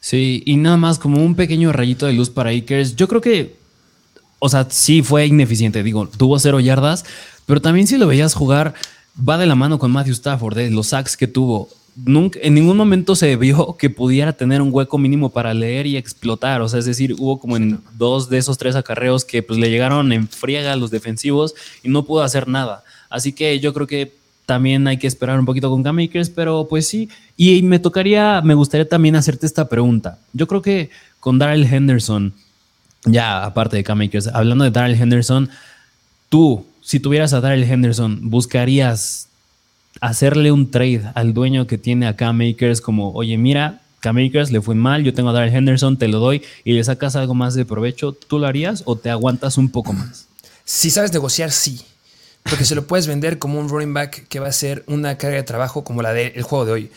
[0.00, 2.96] Sí, y nada más como un pequeño rayito de luz para Akers.
[2.96, 3.56] Yo creo que,
[4.38, 5.82] o sea, sí fue ineficiente.
[5.82, 7.04] Digo, tuvo cero yardas,
[7.46, 8.74] pero también si lo veías jugar,
[9.26, 11.68] va de la mano con Matthew Stafford, de los sacks que tuvo.
[11.96, 15.96] Nunca, en ningún momento se vio que pudiera tener un hueco mínimo para leer y
[15.96, 16.60] explotar.
[16.60, 19.70] O sea, es decir, hubo como en dos de esos tres acarreos que pues le
[19.70, 22.84] llegaron en friega a los defensivos y no pudo hacer nada.
[23.10, 24.14] Así que yo creo que
[24.46, 25.98] también hay que esperar un poquito con Cam
[26.34, 27.08] pero pues sí.
[27.36, 30.18] Y me tocaría, me gustaría también hacerte esta pregunta.
[30.32, 32.32] Yo creo que con Daryl Henderson,
[33.04, 34.00] ya aparte de Cam
[34.32, 35.50] hablando de Daryl Henderson,
[36.28, 39.28] tú, si tuvieras a Daryl Henderson, ¿buscarías
[40.00, 44.50] hacerle un trade al dueño que tiene a Cam Makers como, oye, mira, Cam Makers
[44.50, 47.34] le fue mal, yo tengo a Daryl Henderson, te lo doy y le sacas algo
[47.34, 50.28] más de provecho, ¿tú lo harías o te aguantas un poco más?
[50.64, 51.84] Si sabes negociar, sí.
[52.44, 55.36] Porque se lo puedes vender como un running back que va a ser una carga
[55.36, 56.90] de trabajo como la del juego de hoy.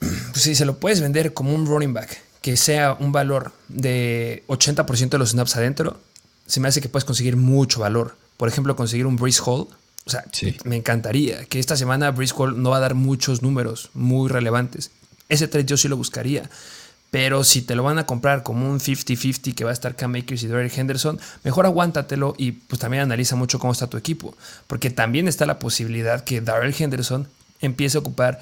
[0.32, 4.42] Pues si se lo puedes vender como un running back que sea un valor de
[4.48, 6.00] 80% de los snaps adentro,
[6.48, 8.16] se me hace que puedes conseguir mucho valor.
[8.38, 9.68] Por ejemplo, conseguir un Breeze Hall.
[10.06, 10.24] O sea,
[10.64, 14.90] me encantaría que esta semana Breeze Hall no va a dar muchos números muy relevantes.
[15.28, 16.48] Ese trade yo sí lo buscaría.
[17.10, 20.12] Pero si te lo van a comprar como un 50-50 que va a estar Cam
[20.12, 24.34] Makers y Derek Henderson, mejor aguántatelo y pues también analiza mucho cómo está tu equipo.
[24.66, 27.28] Porque también está la posibilidad que Darrell Henderson
[27.60, 28.40] empiece a ocupar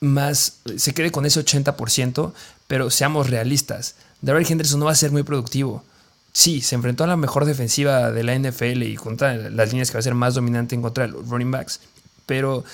[0.00, 2.32] más, se quede con ese 80%,
[2.66, 3.94] pero seamos realistas.
[4.22, 5.84] Darrell Henderson no va a ser muy productivo.
[6.32, 9.94] Sí, se enfrentó a la mejor defensiva de la NFL y contra las líneas que
[9.94, 11.80] va a ser más dominante en contra de los running backs,
[12.26, 12.64] pero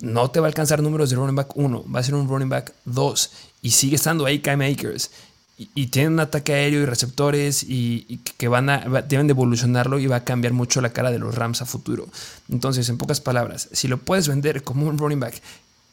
[0.00, 2.48] no te va a alcanzar números de running back 1, va a ser un running
[2.48, 3.30] back 2
[3.62, 5.10] y sigue estando ahí Kai Makers.
[5.56, 9.98] Y, y tiene un ataque aéreo y receptores y, que van a, deben de evolucionarlo
[9.98, 12.06] y va a cambiar mucho la cara de los Rams a futuro.
[12.48, 15.42] Entonces, en pocas palabras, si lo puedes vender como un running back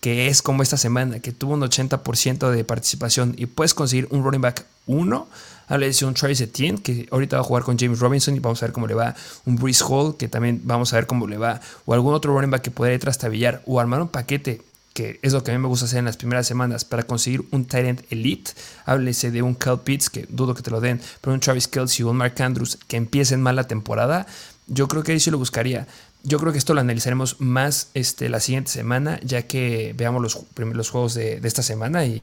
[0.01, 4.23] que es como esta semana, que tuvo un 80% de participación y puedes conseguir un
[4.23, 5.27] running back 1,
[5.67, 8.61] habla de un Travis Etienne, que ahorita va a jugar con James Robinson y vamos
[8.61, 11.37] a ver cómo le va, un Breeze Hall, que también vamos a ver cómo le
[11.37, 14.61] va, o algún otro running back que podría trastabillar, o armar un paquete
[14.95, 17.43] que es lo que a mí me gusta hacer en las primeras semanas para conseguir
[17.51, 18.51] un tight elite.
[18.85, 22.05] Háblese de un Cal Pitts, que dudo que te lo den, pero un Travis Kelsey
[22.05, 24.25] o un Mark Andrews que empiecen mal la temporada.
[24.67, 25.85] Yo creo que ahí sí lo buscaría.
[26.27, 30.39] Yo creo que esto lo analizaremos más este, la siguiente semana, ya que veamos los,
[30.57, 32.21] los juegos de, esta semana y,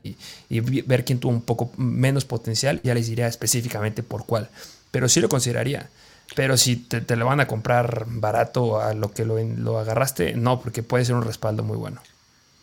[0.51, 2.81] ver quién tuvo un poco menos potencial.
[2.83, 4.51] Ya les diría específicamente por cuál.
[4.91, 5.89] Pero sí lo consideraría.
[6.35, 10.61] Pero si te, lo van a comprar barato a lo que lo, lo agarraste, no,
[10.61, 12.01] porque puede ser un respaldo muy bueno.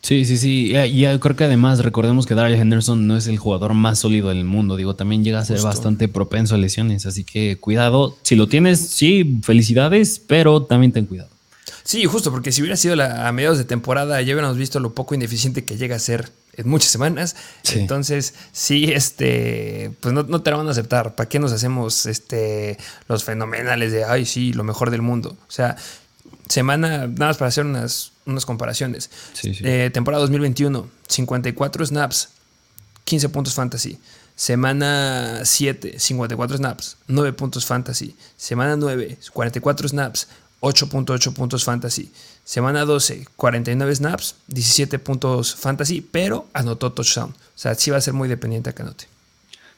[0.02, 0.74] Sí, sí, sí.
[0.76, 4.46] Y, creo que además recordemos que Daryl Henderson no es el jugador más sólido del
[4.46, 4.76] mundo.
[4.76, 7.06] Digo, también llega a ser bastante propenso a lesiones.
[7.06, 8.18] Así que cuidado.
[8.24, 11.30] Si lo tienes, sí, felicidades, pero también ten cuidado.
[11.84, 15.16] Sí, justo, porque si hubiera sido a mediados de temporada, ya hubiéramos visto lo poco
[15.16, 17.36] ineficiente que llega a ser en muchas semanas.
[17.74, 21.16] Entonces, sí, este, pues no, no, te lo van a aceptar.
[21.16, 25.38] ¿Para qué nos hacemos este, los fenomenales de, ay, sí, lo mejor del mundo?
[25.48, 25.78] O sea,
[26.50, 29.10] semana, nada más para hacer unas, unas comparaciones.
[29.44, 32.30] Eh, temporada 2021, 54 snaps,
[33.06, 33.98] 15 puntos fantasy.
[34.36, 38.16] Semana 7, 54 snaps, 9 puntos fantasy.
[38.38, 40.28] Semana 9, 44 snaps,
[40.62, 42.12] 8.8 puntos fantasy.
[42.46, 47.32] Semana 12, 49 snaps, 17 puntos fantasy, pero anotó touchdown.
[47.32, 49.08] O sea, sí va a ser muy dependiente a que anote.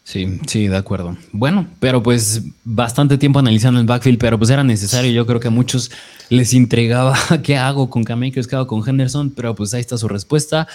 [0.03, 1.15] Sí, sí, de acuerdo.
[1.31, 5.11] Bueno, pero pues bastante tiempo analizando el backfield, pero pues era necesario.
[5.11, 5.91] Yo creo que a muchos
[6.29, 10.07] les intrigaba qué hago con K-Makers, qué hago con Henderson, pero pues ahí está su
[10.07, 10.67] respuesta.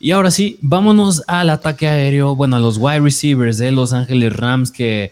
[0.00, 4.34] Y ahora sí, vámonos al ataque aéreo, bueno, a los wide receivers de Los Ángeles
[4.36, 5.10] Rams, que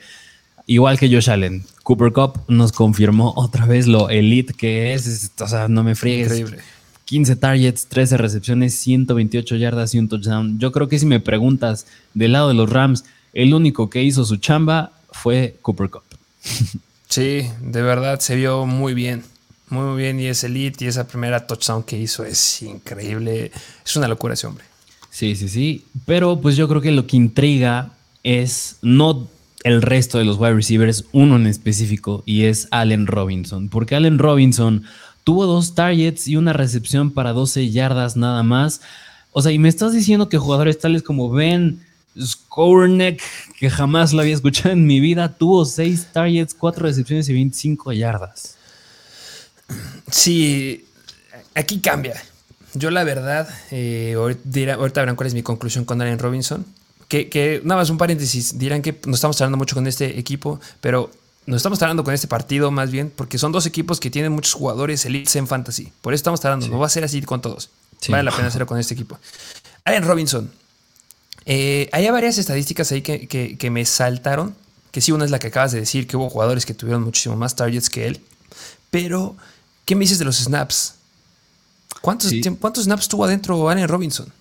[0.66, 5.32] igual que Josh Allen, Cooper Cup nos confirmó otra vez lo elite que es.
[5.40, 6.38] O sea, no me friegues.
[6.38, 6.58] Increíble.
[7.06, 10.58] 15 targets, 13 recepciones, 128 yardas y un touchdown.
[10.58, 13.04] Yo creo que si me preguntas del lado de los Rams,
[13.36, 16.02] el único que hizo su chamba fue Cooper Cup.
[17.08, 19.22] Sí, de verdad se vio muy bien.
[19.68, 20.18] Muy, bien.
[20.18, 23.52] Y ese elite y esa primera touchdown que hizo es increíble.
[23.84, 24.64] Es una locura ese hombre.
[25.10, 25.84] Sí, sí, sí.
[26.04, 29.28] Pero pues yo creo que lo que intriga es no
[29.64, 33.68] el resto de los wide receivers, uno en específico, y es Allen Robinson.
[33.68, 34.84] Porque Allen Robinson
[35.24, 38.80] tuvo dos targets y una recepción para 12 yardas nada más.
[39.32, 41.85] O sea, y me estás diciendo que jugadores tales como Ben
[42.20, 43.22] Skornek,
[43.58, 47.92] que jamás lo había escuchado en mi vida, tuvo 6 targets, 4 recepciones y 25
[47.92, 48.56] yardas.
[50.10, 50.86] Sí,
[51.54, 52.22] aquí cambia.
[52.74, 56.64] yo la verdad, eh, ahorita, ahorita verán cuál es mi conclusión con Allen Robinson.
[57.08, 60.60] Que, que, nada más un paréntesis, dirán que no estamos hablando mucho con este equipo,
[60.80, 61.10] pero
[61.46, 64.54] nos estamos hablando con este partido más bien, porque son dos equipos que tienen muchos
[64.54, 65.92] jugadores elites en fantasy.
[66.02, 67.70] Por eso estamos hablando, no va a ser así con todos.
[68.08, 69.18] Vale la pena hacerlo con este equipo.
[69.84, 70.50] Allen Robinson.
[71.46, 74.54] Eh, hay varias estadísticas ahí que, que, me saltaron.
[74.90, 77.36] Que sí, una es la que acabas de decir, que hubo jugadores que tuvieron muchísimo
[77.36, 78.20] más targets que él.
[78.90, 79.36] Pero,
[79.84, 80.94] ¿qué me dices de los snaps?
[82.00, 84.32] ¿Cuántos, ¿cuántos snaps tuvo adentro Allen Robinson?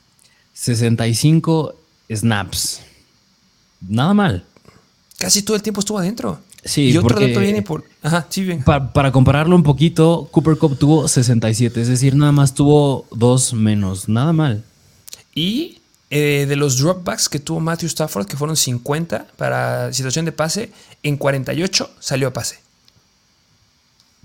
[0.53, 1.75] 65
[2.09, 2.81] snaps.
[3.81, 4.45] Nada mal.
[5.17, 6.39] Casi todo el tiempo estuvo adentro.
[6.63, 7.83] Sí, y otro dato viene por.
[8.01, 8.63] Ajá, sí, bien.
[8.63, 14.09] Para, compararlo un poquito, Cooper Cup tuvo 67, es decir, nada más tuvo dos menos.
[14.09, 14.63] Nada mal.
[15.35, 20.31] Y eh, de los dropbacks que tuvo Matthew Stafford, que fueron 50 para situación de
[20.31, 20.71] pase,
[21.03, 22.59] en 48 salió a pase.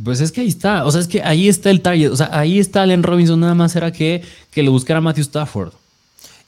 [0.02, 2.30] Pues es que ahí está, o sea, es que ahí está el target, o sea,
[2.32, 5.72] ahí está Allen Robinson, nada más era que, que le buscara Matthew Stafford.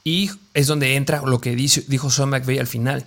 [0.05, 3.07] Y es donde entra lo que dijo Sean McVay al final.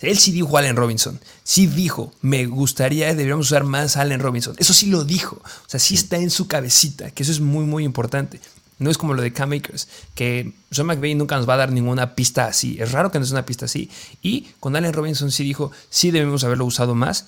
[0.00, 1.18] Él sí dijo Allen Robinson.
[1.42, 4.54] Sí dijo, me gustaría, deberíamos usar más Allen Robinson.
[4.58, 5.36] Eso sí lo dijo.
[5.36, 8.40] O sea, sí está en su cabecita, que eso es muy, muy importante.
[8.78, 11.72] No es como lo de Cam Makers, que Sean McVay nunca nos va a dar
[11.72, 12.76] ninguna pista así.
[12.80, 13.90] Es raro que nos dé una pista así.
[14.20, 17.26] Y con Allen Robinson sí dijo, sí debemos haberlo usado más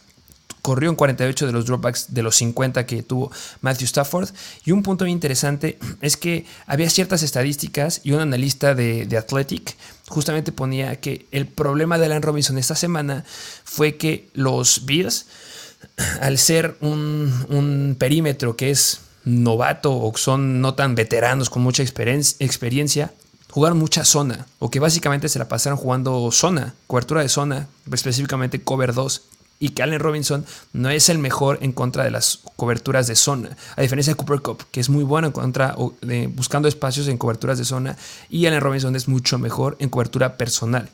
[0.67, 3.31] corrió en 48 de los dropbacks de los 50 que tuvo
[3.61, 4.31] Matthew Stafford.
[4.65, 9.77] Y un punto muy interesante es que había ciertas estadísticas y un analista de, Athletic
[10.09, 13.25] justamente ponía que el problema de Alan Robinson esta semana
[13.63, 15.27] fue que los Bills,
[16.21, 23.13] al ser un, perímetro que es novato o son no tan veteranos con mucha experiencia,
[23.51, 28.63] jugaron mucha zona, o que básicamente se la pasaron jugando zona, cobertura de zona, específicamente
[28.63, 29.23] cover 2
[29.59, 33.57] y que Allen Robinson no es el mejor en contra de las coberturas de zona,
[33.77, 37.19] a diferencia de Cooper Cup, que es muy bueno en contra de, buscando espacios en
[37.19, 37.97] coberturas de zona,
[38.29, 40.91] y Allen Robinson es mucho mejor en cobertura personal.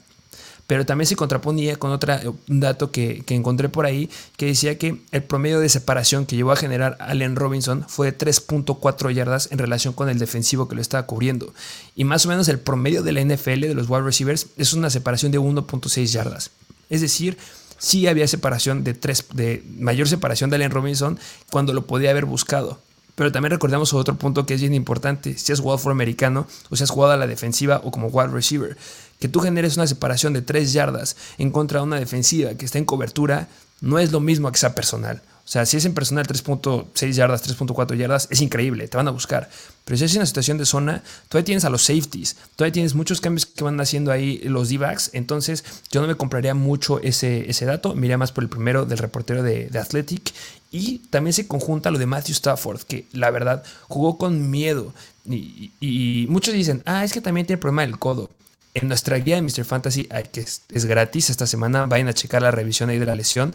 [0.72, 2.14] Pero también se contraponía con otro
[2.46, 4.08] dato que, encontré por ahí,
[4.38, 8.16] que decía que el promedio de separación que llevó a generar Allen Robinson fue de
[8.16, 11.52] 3.4 yardas en relación con el defensivo que lo estaba cubriendo.
[11.94, 14.88] Y más o menos el promedio de la NFL de los wide receivers es una
[14.88, 16.52] separación de 1.6 yardas.
[16.88, 17.36] Es decir,
[17.76, 21.18] sí había separación de tres, de mayor separación de Allen Robinson
[21.50, 22.80] cuando lo podía haber buscado.
[23.14, 25.36] Pero también recordemos otro punto que es bien importante.
[25.36, 28.78] Si has jugado afroamericano o si has jugado a la defensiva o como wide receiver,
[29.22, 32.78] que tú generes una separación de tres yardas en contra de una defensiva que está
[32.78, 33.46] en cobertura,
[33.80, 35.22] no es lo mismo que sea personal.
[35.44, 39.12] O sea, si es en personal 3.6 yardas, 3.4 yardas, es increíble, te van a
[39.12, 39.48] buscar.
[39.84, 43.20] Pero si es una situación de zona, todavía tienes a los safeties, todavía tienes muchos
[43.20, 45.10] cambios que van haciendo ahí los D-backs.
[45.12, 48.98] Entonces, yo no me compraría mucho ese, ese dato, miraría más por el primero del
[48.98, 50.34] reportero de, Athletic.
[50.72, 54.92] Y también se conjunta lo de Matthew Stafford, que la verdad jugó con miedo.
[55.24, 58.30] Y, y muchos dicen, ah, es que también tiene problema del codo.
[58.74, 59.64] En nuestra guía de Mr.
[59.64, 63.54] Fantasy, que es, gratis esta semana, vayan a checar la revisión ahí de la lesión.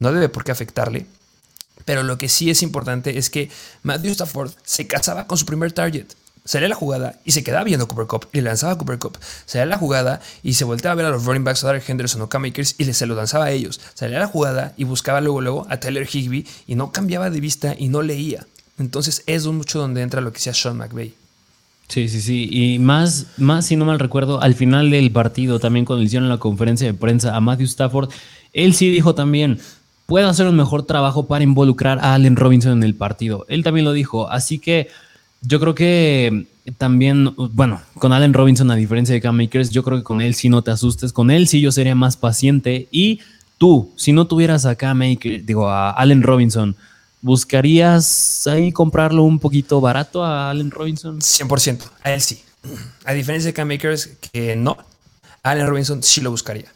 [0.00, 1.06] No debe por qué afectarle.
[1.84, 3.48] Pero lo que sí es importante es que
[3.84, 6.06] Matthew Stafford se casaba con su primer target.
[6.44, 9.18] Salía la jugada y se quedaba viendo Cooper Cup y le lanzaba a Cooper Cup.
[9.46, 12.22] Salía la jugada y se volteaba a ver a los running backs, a Darrell Henderson
[12.22, 13.80] o K-Makers y se lo lanzaba a ellos.
[13.94, 17.74] Salía la jugada y buscaba luego, luego a Tyler Higby y no cambiaba de vista
[17.76, 18.46] y no leía.
[18.78, 21.14] Entonces es mucho donde entra lo que sea Sean McVay.
[21.88, 22.48] Sí, sí, sí.
[22.50, 26.28] Y más, más, si no mal recuerdo, al final del partido, también cuando le hicieron
[26.28, 28.10] la conferencia de prensa a Matthew Stafford,
[28.52, 29.58] él sí dijo también,
[30.06, 33.44] puedo hacer un mejor trabajo para involucrar a Allen Robinson en el partido.
[33.48, 34.88] Él también lo dijo, así que
[35.42, 36.46] yo creo que
[36.78, 40.34] también, bueno, con Allen Robinson, a diferencia de Cam Makers, yo creo que con él
[40.34, 43.20] sí no te asustes, con él sí yo sería más paciente y
[43.58, 46.74] tú, si no tuvieras a Cam Makers, digo, a Allen Robinson,
[47.26, 51.18] ¿buscarías ahí comprarlo un poquito barato a Allen Robinson?
[51.18, 52.40] 100%, a él sí.
[53.04, 54.76] A diferencia de Cam Makers, que no,
[55.42, 56.72] Allen Robinson sí lo buscaría.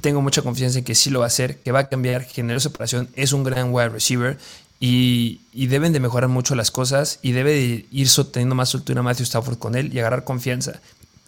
[0.00, 2.58] Tengo mucha confianza en que sí lo va a hacer, que va a cambiar, generó
[2.58, 4.36] separación, es un gran wide receiver
[4.80, 9.24] y, deben de mejorar mucho las cosas y debe de ir teniendo más soltura Matthew
[9.24, 10.80] Stafford con él y agarrar confianza.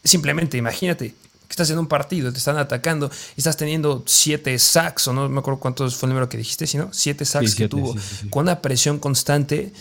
[0.03, 1.15] Simplemente imagínate
[1.55, 5.61] estás en un partido, te están atacando estás teniendo siete sacks, o no me acuerdo
[5.61, 7.95] cuántos fue el número que dijiste, sino siete sacks que tuvo,
[8.31, 9.73] con una presión constante,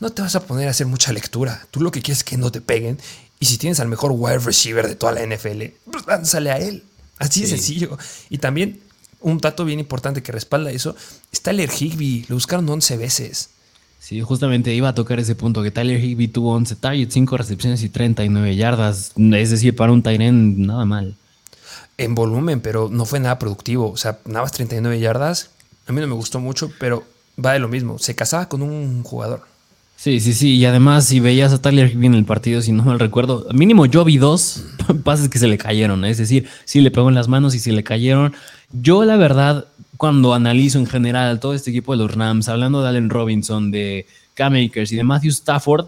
[0.00, 1.66] no te vas a poner a hacer mucha lectura.
[1.70, 2.98] Tú lo que quieres es que no te peguen.
[3.38, 6.84] Y si tienes al mejor wide receiver de toda la NFL, pues lánzale a él.
[7.18, 7.98] Así de sencillo.
[8.28, 8.80] Y también
[9.20, 10.96] un dato bien importante que respalda eso,
[11.32, 13.50] es Tyler Higby, lo buscaron 11 veces.
[14.00, 17.82] Sí, justamente iba a tocar ese punto, que Tyler Higby tuvo 11 targets, 5 recepciones
[17.84, 19.12] y 39 yardas.
[19.16, 21.14] Es decir, para un Tyren nada mal.
[21.98, 23.90] En volumen, pero no fue nada productivo.
[23.90, 25.50] O sea, nada más 39 yardas.
[25.86, 27.04] A mí no me gustó mucho, pero
[27.42, 27.98] va de lo mismo.
[27.98, 29.42] Se casaba con un jugador.
[30.02, 30.56] Sí, sí, sí.
[30.56, 33.86] Y además, si veías a Tyler Higby en el partido, si no mal recuerdo, mínimo
[33.86, 34.64] yo vi dos
[35.04, 36.04] pases que se le cayeron.
[36.04, 36.10] ¿eh?
[36.10, 38.34] Es decir, sí le pegó en las manos y se le cayeron.
[38.72, 39.66] Yo, la verdad,
[39.98, 44.06] cuando analizo en general todo este equipo de los Rams, hablando de Allen Robinson, de
[44.34, 45.86] Cam Akers y de Matthew Stafford,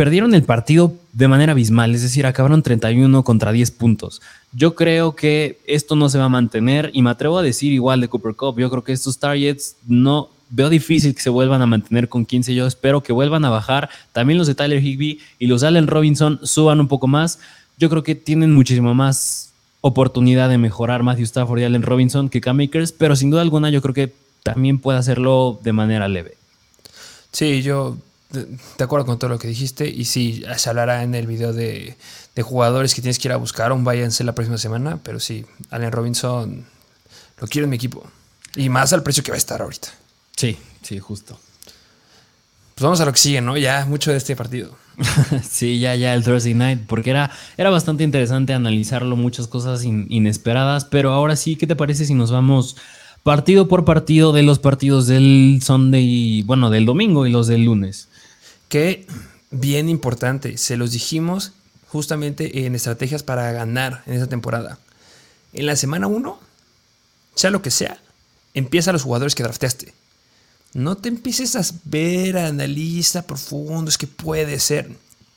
[0.00, 4.22] perdieron el partido de manera abismal, es decir, acabaron 31 contra 10 puntos.
[4.50, 8.00] Yo creo que esto no se va a mantener y me atrevo a decir igual
[8.00, 11.66] de Cooper Cup, yo creo que estos targets no veo difícil que se vuelvan a
[11.66, 12.54] mantener con 15.
[12.54, 13.90] Yo espero que vuelvan a bajar.
[14.12, 17.38] También los de Tyler Higby y los de Allen Robinson suban un poco más.
[17.76, 22.40] Yo creo que tienen muchísimo más oportunidad de mejorar Matthew Stafford y Allen Robinson que
[22.40, 26.38] Cam Akers, pero sin duda alguna yo creo que también puede hacerlo de manera leve.
[27.32, 27.98] Sí, yo
[28.32, 31.96] de acuerdo con todo lo que dijiste y sí, se hablará en el video de,
[32.34, 35.44] de jugadores que tienes que ir a buscar, un váyanse la próxima semana, pero sí,
[35.70, 36.66] Allen Robinson
[37.40, 38.06] lo quiero en mi equipo
[38.56, 39.88] y más al precio que va a estar ahorita.
[40.36, 41.38] Sí, sí, justo.
[42.74, 43.56] Pues vamos a lo que sigue, ¿no?
[43.56, 44.74] Ya mucho de este partido.
[45.48, 50.84] sí, ya, ya el Thursday night, porque era, era bastante interesante analizarlo, muchas cosas inesperadas,
[50.84, 52.76] pero ahora sí, ¿qué te parece si nos vamos
[53.22, 58.08] partido por partido de los partidos del Sunday, bueno, del domingo y los del lunes?
[58.70, 59.06] Que
[59.50, 61.52] bien importante, se los dijimos
[61.88, 64.78] justamente en estrategias para ganar en esta temporada.
[65.52, 66.38] En la semana 1,
[67.34, 68.00] sea lo que sea,
[68.54, 69.92] empieza a los jugadores que drafteaste.
[70.72, 74.88] No te empieces a ver, analiza profundo, es que puede ser.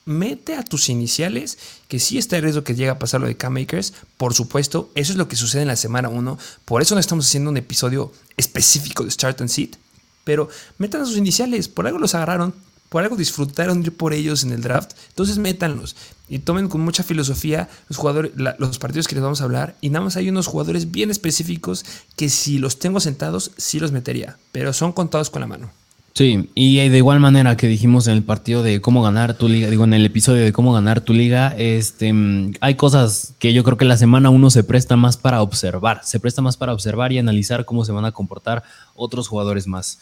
[0.04, 1.58] Mete a tus iniciales,
[1.88, 3.94] que sí está el riesgo que llega a pasar lo de K-Makers.
[4.16, 6.38] Por supuesto, eso es lo que sucede en la semana 1.
[6.64, 9.76] Por eso no estamos haciendo un episodio específico de Start and Seat.
[10.22, 12.54] Pero metan a sus iniciales, por algo los agarraron,
[12.94, 15.96] por algo disfrutaron por ellos en el draft, entonces métanlos
[16.28, 19.90] y tomen con mucha filosofía los jugadores, los partidos que les vamos a hablar y
[19.90, 21.84] nada más hay unos jugadores bien específicos
[22.14, 25.72] que si los tengo sentados sí los metería, pero son contados con la mano.
[26.12, 29.68] Sí, y de igual manera que dijimos en el partido de cómo ganar tu liga,
[29.68, 32.14] digo en el episodio de cómo ganar tu liga, este,
[32.60, 36.20] hay cosas que yo creo que la semana uno se presta más para observar, se
[36.20, 38.62] presta más para observar y analizar cómo se van a comportar
[38.94, 39.98] otros jugadores más.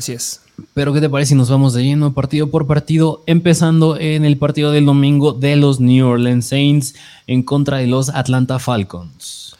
[0.00, 0.40] Así es.
[0.72, 3.22] Pero ¿qué te parece si nos vamos de lleno partido por partido?
[3.26, 6.94] Empezando en el partido del domingo de los New Orleans Saints
[7.26, 9.54] en contra de los Atlanta Falcons.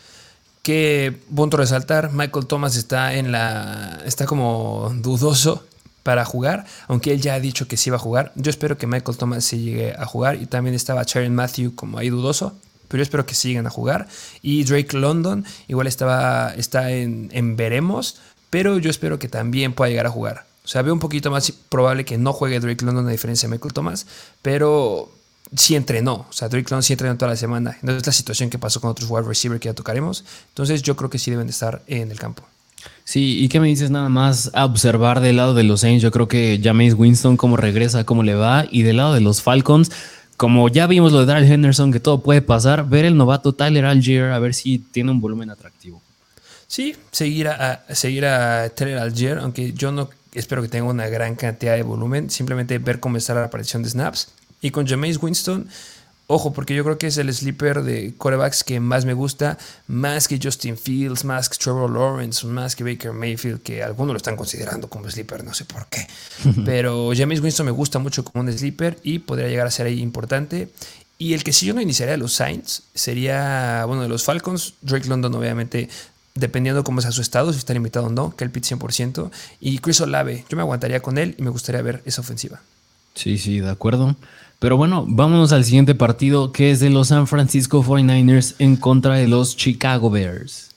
[0.62, 4.00] Qué punto resaltar, Michael Thomas está en la.
[4.06, 5.62] está como dudoso
[6.02, 8.32] para jugar, aunque él ya ha dicho que sí va a jugar.
[8.34, 10.40] Yo espero que Michael Thomas se llegue a jugar.
[10.40, 12.54] Y también estaba Sharon Matthew como ahí dudoso.
[12.88, 14.08] Pero yo espero que sigan a jugar.
[14.40, 18.16] Y Drake London igual estaba, está en, en veremos
[18.50, 20.46] pero yo espero que también pueda llegar a jugar.
[20.64, 23.54] O sea, veo un poquito más probable que no juegue Drake London a diferencia de
[23.54, 24.06] Michael Thomas,
[24.42, 25.10] pero
[25.56, 26.26] sí entrenó.
[26.28, 27.78] O sea, Drake London sí entrenó toda la semana.
[27.82, 30.24] No es la situación que pasó con otros wide receivers que ya tocaremos.
[30.48, 32.44] Entonces yo creo que sí deben de estar en el campo.
[33.04, 36.02] Sí, ¿y qué me dices nada más a observar del lado de los Saints?
[36.02, 39.42] Yo creo que Jameis Winston cómo regresa, cómo le va, y del lado de los
[39.42, 39.90] Falcons,
[40.36, 43.84] como ya vimos lo de Darrell Henderson, que todo puede pasar, ver el novato Tyler
[43.84, 46.00] Algier a ver si tiene un volumen atractivo.
[46.70, 51.34] Sí, seguir a, seguir a Taylor Algier, aunque yo no espero que tenga una gran
[51.34, 54.28] cantidad de volumen, simplemente ver cómo está la aparición de snaps.
[54.60, 55.68] Y con Jameis Winston,
[56.28, 59.58] ojo, porque yo creo que es el sleeper de corebacks que más me gusta,
[59.88, 64.18] más que Justin Fields, más que Trevor Lawrence, más que Baker Mayfield, que algunos lo
[64.18, 66.06] están considerando como sleeper, no sé por qué.
[66.64, 69.98] Pero Jameis Winston me gusta mucho como un sleeper y podría llegar a ser ahí
[69.98, 70.68] importante.
[71.20, 75.06] Y el que si yo no iniciaría los Saints sería, bueno, de los Falcons, Drake
[75.06, 75.90] London obviamente
[76.34, 79.30] dependiendo cómo sea su estado, si está limitado o no, que el pit 100%.
[79.60, 82.60] Y Chris Olave, yo me aguantaría con él y me gustaría ver esa ofensiva.
[83.14, 84.16] Sí, sí, de acuerdo.
[84.58, 89.14] Pero bueno, vámonos al siguiente partido que es de los San Francisco 49ers en contra
[89.14, 90.70] de los Chicago Bears.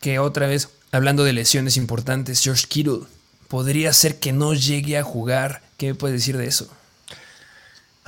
[0.00, 3.00] Que otra vez, hablando de lesiones importantes, George Kittle
[3.48, 5.62] podría ser que no llegue a jugar.
[5.76, 6.68] ¿Qué me puedes decir de eso?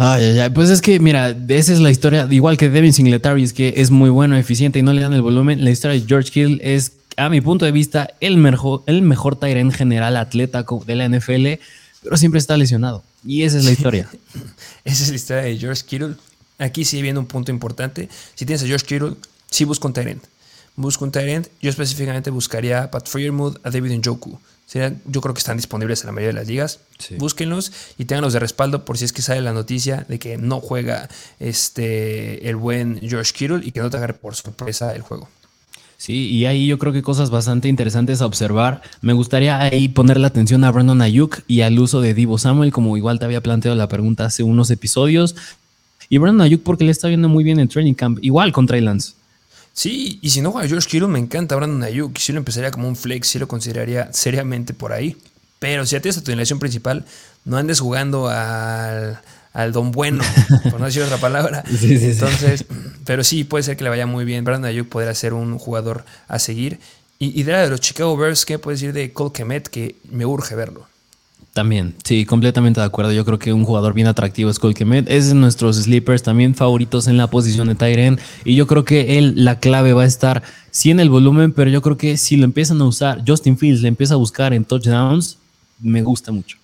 [0.01, 0.51] Ay, ay, ay.
[0.51, 3.91] Pues es que, mira, esa es la historia, igual que Devin Singletary, es que es
[3.91, 5.65] muy bueno, eficiente y no le dan el volumen.
[5.65, 9.39] La historia de George Hill es, a mi punto de vista, el mejor, el mejor
[9.43, 11.61] en general atleta de la NFL,
[12.05, 13.03] pero siempre está lesionado.
[13.27, 14.09] Y esa es la historia.
[14.85, 16.15] esa es la historia de George Kittle.
[16.59, 18.09] Aquí sí viene un punto importante.
[18.37, 19.17] Si tienes a George Kittle,
[19.51, 20.23] sí busca un Tyrant.
[20.77, 21.49] Busca un Tyrant.
[21.61, 24.39] Yo específicamente buscaría a Pat Freermuth, a David Njoku
[24.75, 26.81] yo creo que están disponibles en la mayoría de las ligas.
[27.17, 30.61] Búsquenlos y tenganlos de respaldo por si es que sale la noticia de que no
[30.61, 31.09] juega
[31.41, 35.29] este, el buen George Kittle y que no te agarre por sorpresa el juego.
[35.97, 38.83] Sí, y ahí yo creo que cosas bastante interesantes a observar.
[39.01, 42.73] Me gustaría ahí poner la atención a Brandon Ayuk y al uso de Divo Samuel,
[42.73, 45.35] como igual te había planteado la pregunta hace unos episodios.
[46.09, 48.81] Y Brandon Ayuk porque le está viendo muy bien en training camp, igual con Trey
[48.81, 49.15] Lance.
[49.79, 52.19] Sí, y si no juega George Kittle, me encanta Brandon Ayuk.
[52.19, 55.17] Si lo empezaría como un flex, sí lo consideraría seriamente por ahí.
[55.61, 57.05] Pero si ya tienes a tu alineación principal,
[57.45, 59.21] no andes jugando al,
[59.53, 60.25] al don bueno,
[60.73, 61.63] por no decir otra palabra.
[61.81, 62.65] Entonces,
[63.05, 64.43] pero sí, puede ser que le vaya muy bien.
[64.43, 66.81] Brandon Ayuk podrá ser un jugador a seguir.
[67.21, 69.69] Y, de la de los Chicago Bears, ¿qué puedes decir de Cole Kemet?
[69.69, 70.89] Que me urge verlo.
[71.53, 73.13] También, sí, completamente de acuerdo.
[73.13, 75.11] Yo creo que un jugador bien atractivo es Cole Kemet.
[75.11, 78.19] Es de nuestros sleepers también favoritos en la posición de Tyren.
[78.45, 81.71] Y yo creo que él, la clave va a estar sí en el volumen, pero
[81.71, 84.65] yo creo que si lo empiezan a usar, Justin Fields le empieza a buscar en
[84.65, 85.39] touchdowns,
[85.81, 86.59] me gusta mucho.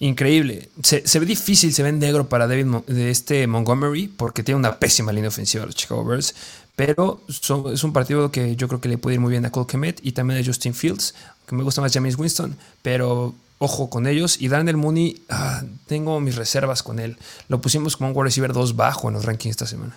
[0.00, 0.68] Increíble.
[0.82, 5.12] Se, ve difícil, se ve negro para David de este Montgomery porque tiene una pésima
[5.12, 6.34] línea ofensiva los Chicago Bears.
[6.76, 9.66] Pero es un partido que yo creo que le puede ir muy bien a Cole
[9.68, 11.14] Kemet y también a Justin Fields,
[11.46, 12.56] que me gusta más James Winston.
[12.82, 13.34] Pero
[13.64, 14.40] ojo con ellos.
[14.40, 17.16] Y Daniel Mooney, ah, tengo mis reservas con él.
[17.48, 19.96] Lo pusimos como un wide receiver 2 bajo en los rankings esta semana.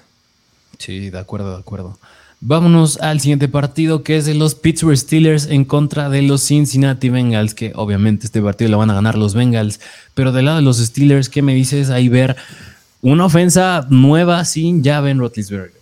[0.79, 1.97] Sí, de acuerdo, de acuerdo.
[2.39, 7.09] Vámonos al siguiente partido que es de los Pittsburgh Steelers en contra de los Cincinnati
[7.09, 9.79] Bengals, que obviamente este partido lo van a ganar los Bengals,
[10.13, 12.35] pero del lado de los Steelers, ¿qué me dices ahí ver
[13.01, 15.73] una ofensa nueva sin ya Ben Roethlisberger?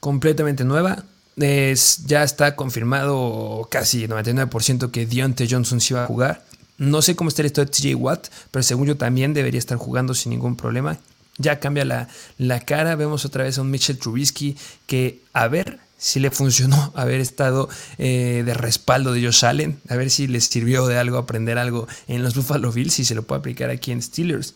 [0.00, 1.04] Completamente nueva.
[1.36, 6.44] Es, ya está confirmado casi 99% que Deontay Johnson se iba a jugar.
[6.78, 9.76] No sé cómo está el estado de TJ Watt, pero según yo también debería estar
[9.78, 10.98] jugando sin ningún problema
[11.38, 12.96] ya cambia la, la, cara.
[12.96, 14.56] Vemos otra vez a un Mitchell Trubisky
[14.86, 19.96] que a ver si le funcionó haber estado eh, de respaldo de Josh Allen, a
[19.96, 23.22] ver si les sirvió de algo aprender algo en los Buffalo Bills y se lo
[23.22, 24.54] puede aplicar aquí en Steelers.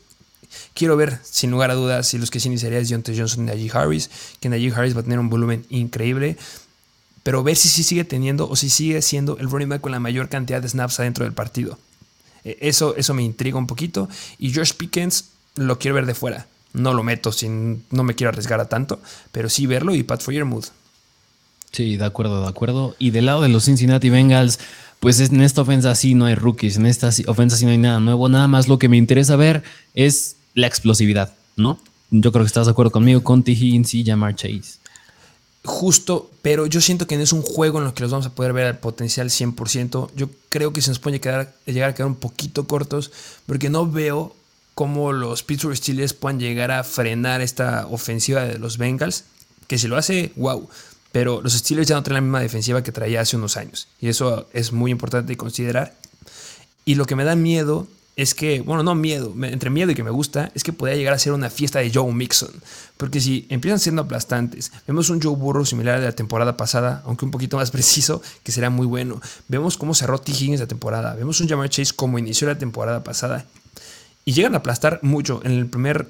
[0.75, 3.47] Quiero ver, sin lugar a dudas, si los que sí iniciaría es John Johnson y
[3.47, 6.37] Najee Harris, que Najee Harris va a tener un volumen increíble,
[7.23, 10.01] pero ver si sí sigue teniendo o si sigue siendo el running back con la
[10.01, 11.79] mayor cantidad de snaps adentro del partido.
[12.45, 14.09] E, eso, eso me intriga un poquito.
[14.39, 16.47] Y Josh Pickens lo quiero ver de fuera.
[16.73, 20.23] No lo meto, sin, no me quiero arriesgar a tanto, pero sí verlo y Pat
[20.45, 20.65] Mood.
[21.71, 22.97] Sí, de acuerdo, de acuerdo.
[22.99, 24.59] Y del lado de los Cincinnati Bengals,
[25.01, 28.01] pues en esta ofensa sí no hay rookies, en esta ofensa sí no hay nada
[28.01, 28.29] nuevo.
[28.29, 29.63] Nada más lo que me interesa ver
[29.95, 31.79] es la explosividad, ¿no?
[32.11, 33.53] Yo creo que estás de acuerdo conmigo con T.
[33.53, 34.82] Higgins y Jamar Chase.
[35.65, 38.35] Justo, pero yo siento que no es un juego en el que los vamos a
[38.35, 40.11] poder ver al potencial 100%.
[40.17, 43.13] Yo creo que se nos puede llegar a quedar un poquito cortos
[43.47, 44.35] porque no veo
[44.75, 49.25] cómo los Pittsburgh Steelers puedan llegar a frenar esta ofensiva de los Bengals,
[49.69, 50.69] que si lo hace, wow.
[51.13, 53.87] Pero los Steelers ya no tienen la misma defensiva que traía hace unos años.
[54.01, 55.95] Y eso es muy importante considerar.
[56.85, 60.05] Y lo que me da miedo es que, bueno, no miedo, entre miedo y que
[60.05, 62.51] me gusta, es que podría llegar a ser una fiesta de Joe Mixon.
[62.99, 67.25] Porque si empiezan siendo aplastantes, vemos un Joe Burrow similar de la temporada pasada, aunque
[67.25, 69.21] un poquito más preciso, que será muy bueno.
[69.49, 70.33] Vemos cómo cerró T.
[70.33, 71.15] Higgins la temporada.
[71.15, 73.47] Vemos un Jamar Chase como inició la temporada pasada
[74.25, 76.09] y llegan a aplastar mucho en el primer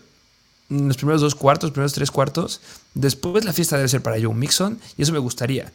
[0.70, 2.62] en los primeros dos cuartos, primeros tres cuartos.
[2.94, 5.70] Después la fiesta debe ser para Joe Mixon y eso me gustaría.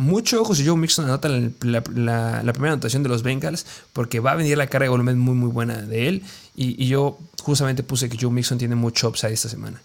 [0.00, 4.34] Mucho ojo si Joe Mixon anota la, primera anotación de los Bengals porque va a
[4.34, 6.22] venir la carga de volumen muy muy buena de él
[6.56, 9.80] y, y yo justamente puse que Joe Mixon tiene mucho upside esta semana.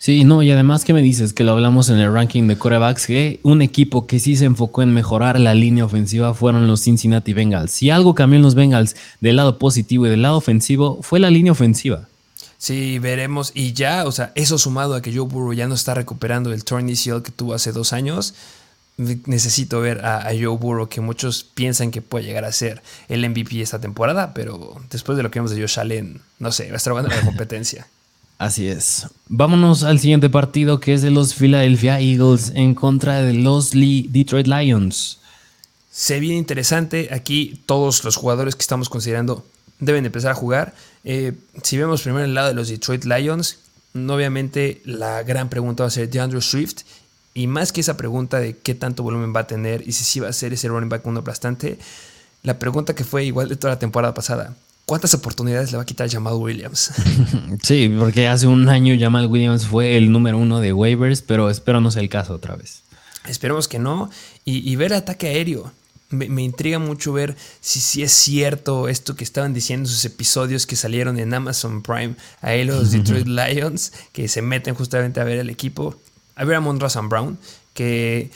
[0.00, 1.32] Sí, no, y además, ¿qué me dices?
[1.32, 4.82] Que lo hablamos en el ranking de corebacks, que un equipo que sí se enfocó
[4.82, 7.72] en mejorar la línea ofensiva fueron los Cincinnati Bengals.
[7.72, 11.30] Si algo cambió en los Bengals del lado positivo y del lado ofensivo, fue la
[11.30, 12.06] línea ofensiva.
[12.58, 13.50] Sí, veremos.
[13.54, 16.64] Y ya, o sea, eso sumado a que Joe Burrow ya no está recuperando el
[16.64, 18.34] torn que tuvo hace dos años,
[18.98, 23.28] necesito ver a, a, Joe Burrow, que muchos piensan que puede llegar a ser el
[23.28, 26.74] MVP esta temporada, pero después de lo que vemos de Josh Allen, no sé, va
[26.74, 27.86] a estar jugando la competencia.
[28.38, 29.08] Así es.
[29.28, 34.46] Vámonos al siguiente partido que es de los Philadelphia Eagles en contra de los Detroit
[34.46, 35.18] Lions.
[35.90, 37.08] Se viene interesante.
[37.12, 39.44] Aquí todos los jugadores que estamos considerando
[39.80, 40.74] deben empezar a jugar.
[41.02, 41.32] Eh,
[41.64, 43.58] si vemos primero el lado de los Detroit Lions,
[43.94, 46.82] obviamente la gran pregunta va a ser de Andrew Swift.
[47.34, 50.20] Y más que esa pregunta de qué tanto volumen va a tener y si sí
[50.20, 51.78] va a ser ese running back uno aplastante,
[52.42, 54.54] la pregunta que fue igual de toda la temporada pasada.
[54.88, 56.92] ¿Cuántas oportunidades le va a quitar Jamal Williams?
[57.62, 61.82] sí, porque hace un año Jamal Williams fue el número uno de waivers, pero espero
[61.82, 62.84] no sea el caso otra vez.
[63.28, 64.08] Esperemos que no.
[64.46, 65.70] Y, ver ataque aéreo.
[66.08, 70.74] Me, intriga mucho ver si, si es cierto esto que estaban diciendo sus episodios que
[70.74, 72.14] salieron en Amazon Prime.
[72.40, 75.96] Ahí los Detroit Lions, que se meten justamente a ver el equipo.
[76.38, 77.38] A ver a Monroe Brown,
[77.74, 78.30] que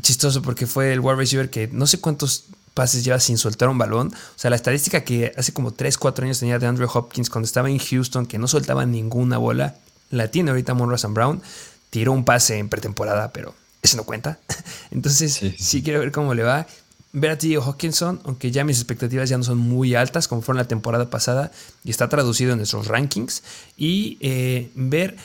[0.00, 3.78] chistoso porque fue el wide receiver que no sé cuántos pases lleva sin soltar un
[3.78, 4.08] balón.
[4.08, 7.46] O sea, la estadística que hace como 3, 4 años tenía de Andrew Hopkins cuando
[7.46, 9.76] estaba en Houston, que no soltaba ninguna bola,
[10.10, 11.42] la tiene ahorita Monroe Brown.
[11.90, 14.38] Tiró un pase en pretemporada, pero eso no cuenta.
[14.90, 16.66] Entonces, sí, quiero ver cómo le va.
[17.12, 17.64] Ver a T.J.
[17.64, 21.50] Hawkinson, aunque ya mis expectativas ya no son muy altas como fueron la temporada pasada
[21.82, 23.42] y está traducido en nuestros rankings.
[23.78, 25.16] Y eh, ver,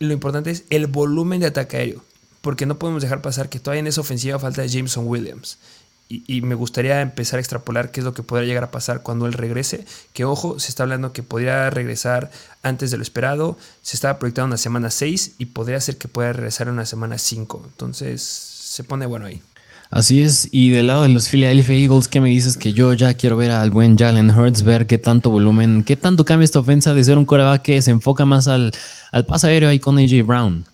[0.00, 2.02] lo importante es el volumen de ataque aéreo,
[2.40, 5.58] porque no podemos dejar pasar que todavía en esa ofensiva falta Jameson Williams.
[6.08, 9.26] y, me gustaría empezar a extrapolar qué es lo que podría llegar a pasar cuando
[9.26, 9.84] él regrese.
[10.12, 12.32] Que ojo, se está hablando que podría regresar
[12.64, 13.56] antes de lo esperado.
[13.82, 17.16] Se estaba proyectando una semana 6 y podría ser que pueda regresar en una semana
[17.16, 17.62] 5.
[17.64, 19.40] Entonces se pone bueno ahí.
[19.90, 22.56] Así es, y del lado de los Philadelphia Eagles, ¿qué me dices?
[22.56, 26.24] Que yo ya quiero ver al buen Jalen Hurts, ver qué tanto volumen, qué tanto
[26.24, 28.72] cambia esta ofensa de ser un coreback que se enfoca más al,
[29.10, 30.64] al pase aéreo ahí con AJ Brown.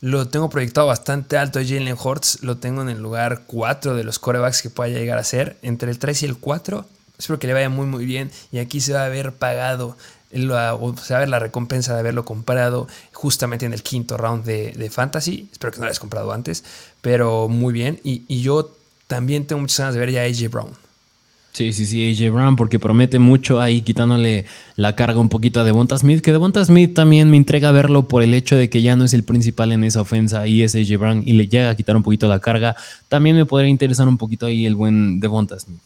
[0.00, 1.58] Lo tengo proyectado bastante alto.
[1.60, 5.24] Jalen Hurts lo tengo en el lugar 4 de los corebacks que pueda llegar a
[5.24, 5.56] ser.
[5.62, 6.84] Entre el 3 y el 4.
[7.18, 8.30] Espero que le vaya muy, muy bien.
[8.52, 9.96] Y aquí se va a ver pagado.
[10.30, 14.90] se va a ver la recompensa de haberlo comprado justamente en el quinto round de,
[14.90, 15.48] Fantasy.
[15.50, 16.62] Espero que no lo hayas comprado antes.
[17.06, 18.00] Pero muy bien.
[18.02, 18.74] Y, y yo
[19.06, 20.70] también tengo muchas ganas de ver ya a AJ Brown.
[21.52, 24.44] Sí, sí, sí, AJ Brown, porque promete mucho ahí quitándole
[24.74, 28.24] la carga un poquito a Devonta Smith, que Devonta Smith también me entrega verlo por
[28.24, 30.98] el hecho de que ya no es el principal en esa ofensa y es AJ
[30.98, 32.74] Brown y le llega a quitar un poquito la carga.
[33.08, 35.78] También me podría interesar un poquito ahí el buen Devonta Smith.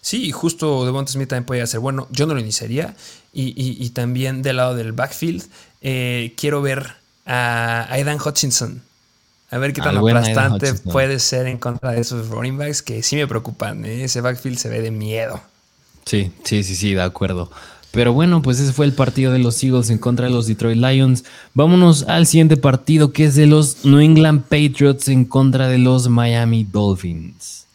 [0.00, 2.08] Sí, justo Devonta Smith también podría ser bueno.
[2.10, 2.96] Yo no lo iniciaría.
[3.34, 5.44] Y, también del lado del backfield,
[5.82, 6.94] eh, quiero ver
[7.26, 8.87] a Aidan Hutchinson
[9.50, 13.16] a ver qué tan aplastante puede ser en contra de esos running backs que sí
[13.16, 13.84] me preocupan.
[13.84, 14.04] ¿eh?
[14.04, 15.40] Ese backfield se ve de miedo.
[16.04, 17.50] Sí, sí, sí, sí, de acuerdo.
[17.90, 20.76] Pero bueno, pues ese fue el partido de los Eagles en contra de los Detroit
[20.76, 21.24] Lions.
[21.54, 26.08] Vámonos al siguiente partido que es de los New England Patriots en contra de los
[26.08, 27.66] Miami Dolphins.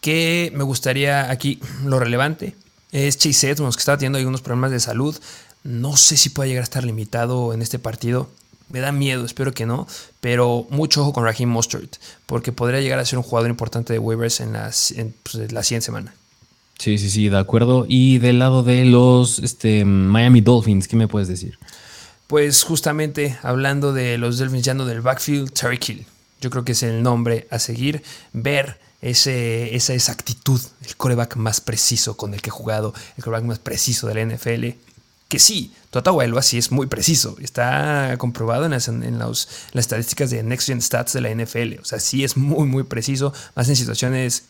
[0.00, 2.54] Que me gustaría aquí lo relevante
[2.92, 5.16] es Chase Edmonds que estaba teniendo algunos problemas de salud.
[5.64, 8.30] No sé si puede llegar a estar limitado en este partido.
[8.72, 9.86] Me da miedo, espero que no.
[10.20, 11.96] Pero mucho ojo con Raheem Mostert,
[12.26, 15.86] porque podría llegar a ser un jugador importante de waivers en, las, pues, la siguiente
[15.86, 16.14] semana.
[16.78, 17.84] Sí, sí, sí, de acuerdo.
[17.86, 21.58] Y del lado de los este, Miami Dolphins, ¿qué me puedes decir?
[22.26, 26.06] Pues justamente hablando de los Dolphins ya no del backfield, Terry Hill.
[26.40, 28.02] Yo creo que es el nombre a seguir.
[28.32, 33.44] Ver ese, esa exactitud, el coreback más preciso con el que he jugado, el coreback
[33.44, 34.91] más preciso de la NFL
[35.32, 37.38] que sí, Tua sí es muy preciso.
[37.40, 41.80] Está comprobado en, las, en las estadísticas de Next Gen Stats de la NFL.
[41.80, 43.32] O sea, sí es muy, muy preciso.
[43.56, 44.42] Más en situaciones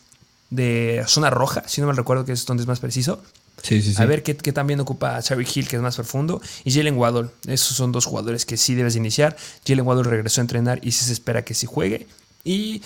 [0.49, 3.23] de zona roja, si no me recuerdo que es donde es más preciso.
[3.61, 4.01] Sí, sí, sí.
[4.01, 6.41] A ver qué, también ocupa Cherry Hill, que es más profundo.
[6.65, 7.29] Y Jalen Waddle.
[7.47, 9.37] Esos son dos jugadores que sí debes iniciar.
[9.65, 12.07] Jalen Waddle regresó a entrenar y sí se espera que sí juegue.
[12.43, 12.81] Y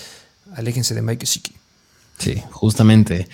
[0.56, 1.56] aléjense de Mike Siki.
[2.20, 3.28] Sí, justamente.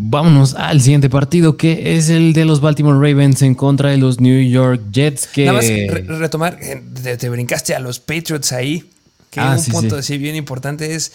[0.00, 4.20] Vámonos al siguiente partido, que es el de los Baltimore Ravens en contra de los
[4.20, 5.26] New York Jets.
[5.26, 5.46] Que...
[5.46, 5.66] Nada más
[6.20, 8.88] retomar, eh, te, brincaste a los Patriots ahí,
[9.32, 11.14] que ah, un punto así bien importante es,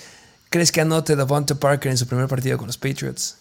[0.49, 3.37] ¿crees que anote Devonta Parker en su primer partido con los Patriots?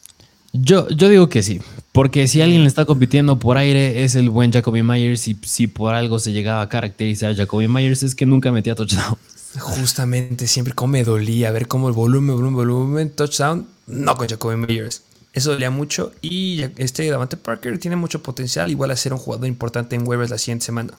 [0.53, 4.31] Yo, yo digo que sí, porque si alguien le está compitiendo por aire es el
[4.31, 8.15] buen Jacoby Myers y si por algo se llegaba a caracterizar a Jacoby Myers es
[8.15, 9.19] que nunca metía touchdown.
[9.59, 14.55] Justamente, siempre como me dolía ver cómo el volumen, volumen, volumen, touchdown, no con Jacoby
[14.55, 15.03] Myers.
[15.33, 16.13] Eso dolía mucho.
[16.21, 20.31] Y este Davante Parker tiene mucho potencial, igual a ser un jugador importante en waivers
[20.31, 20.93] la siguiente semana.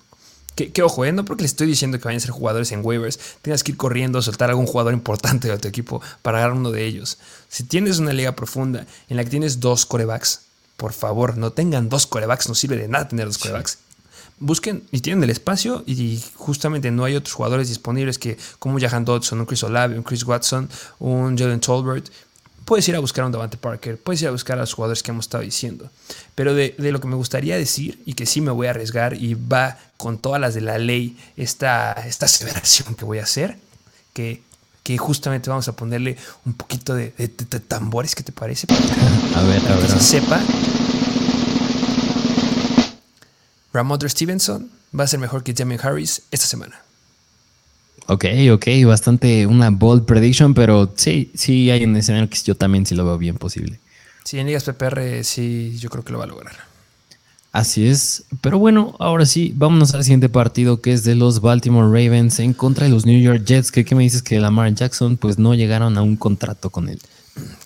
[0.55, 1.11] Que, ojo, ¿eh?
[1.11, 3.77] no porque le estoy diciendo que vayan a ser jugadores en waivers, tengas que ir
[3.77, 7.17] corriendo, soltar algún jugador importante de tu equipo para agarrar uno de ellos.
[7.49, 10.41] Si tienes una liga profunda en la que tienes dos corebacks,
[10.77, 13.79] por favor, no tengan dos corebacks, no sirve de nada tener dos corebacks.
[14.39, 19.05] Busquen y tienen el espacio y justamente no hay otros jugadores disponibles que como Jahan
[19.05, 20.69] Dodson, un Chris Olave, un Chris Watson,
[20.99, 22.09] un Jalen Tolbert
[22.66, 25.03] puedes ir a buscar a un Davante Parker, puedes ir a buscar a los jugadores
[25.03, 25.89] que hemos estado diciendo.
[26.36, 29.36] Pero de, lo que me gustaría decir, y que sí me voy a arriesgar y
[29.36, 33.57] va con todas las de la ley, esta, esta aseveración que voy a hacer,
[34.14, 34.41] que,
[34.84, 37.09] que justamente vamos a ponerle un poquito de,
[37.68, 38.68] tambores, ¿qué te parece?
[39.36, 39.88] a ver, a ver.
[39.88, 40.41] Que se sepa.
[43.74, 46.82] Ramondre Stevenson va a ser mejor que Jamie Harris esta semana.
[48.07, 52.85] Ok, ok, bastante una bold prediction, pero sí, sí hay un escenario que yo también
[52.85, 53.79] sí lo veo bien posible.
[54.23, 56.55] Sí, en ligas PPR sí, yo creo que lo va a lograr.
[57.53, 61.85] Así es, pero bueno, ahora sí, vámonos al siguiente partido que es de los Baltimore
[61.87, 63.71] Ravens en contra de los New York Jets.
[63.71, 66.99] ¿Qué, qué me dices que Lamar Jackson pues no llegaron a un contrato con él?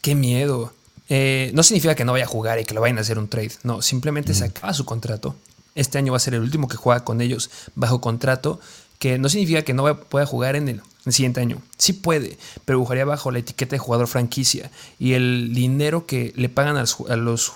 [0.02, 0.74] Qué miedo.
[1.10, 3.30] Eh, no significa que no vaya a jugar y que lo vayan a hacer un
[3.30, 3.52] trade.
[3.64, 5.36] No, simplemente se acaba su contrato.
[5.74, 8.60] Este año va a ser el último que juega con ellos bajo contrato
[9.00, 11.62] que no significa que no pueda jugar en el, siguiente año.
[11.78, 14.72] Sí puede, pero jugaría bajo la etiqueta de jugador franquicia.
[15.00, 17.54] Y el dinero que le pagan a los,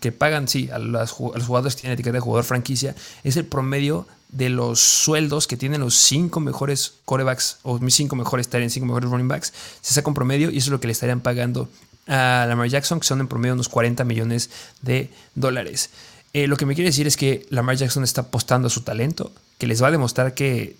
[0.00, 4.08] que pagan, sí, a, los jugadores que tienen etiqueta de jugador franquicia es el promedio
[4.30, 8.86] de los sueldos que tienen los cinco mejores corebacks o mis cinco mejores tienen cinco
[8.86, 9.52] mejores running backs.
[9.80, 11.68] Se saca un promedio y eso es lo que le estarían pagando
[12.08, 14.50] a Lamar Jackson, que son en promedio unos 40 millones
[14.82, 15.90] de dólares.
[16.32, 19.32] Eh, lo que me quiere decir es que Lamar Jackson está apostando a su talento,
[19.58, 20.76] que les va a demostrar que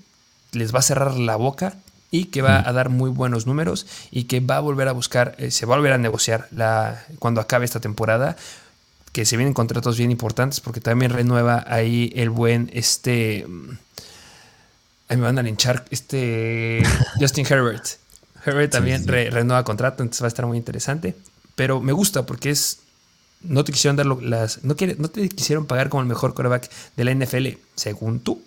[0.52, 1.74] les va a cerrar la boca
[2.10, 5.34] y que va a dar muy buenos números y que va a volver a buscar,
[5.38, 8.36] eh, se va a volver a negociar la, cuando acabe esta temporada,
[9.12, 13.44] que se vienen contratos bien importantes porque también renueva ahí el buen este...
[13.46, 13.78] Mm,
[15.08, 16.82] ahí me van a linchar este
[17.20, 17.84] Justin Herbert.
[18.44, 21.14] Herbert también renueva contrato, entonces va a estar muy interesante.
[21.54, 22.78] Pero me gusta porque es
[23.42, 24.64] no te quisieron dar las.
[24.64, 28.42] No, no te quisieron pagar como el mejor quarterback de la NFL, según tú.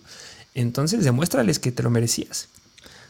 [0.53, 2.49] Entonces demuéstrales que te lo merecías.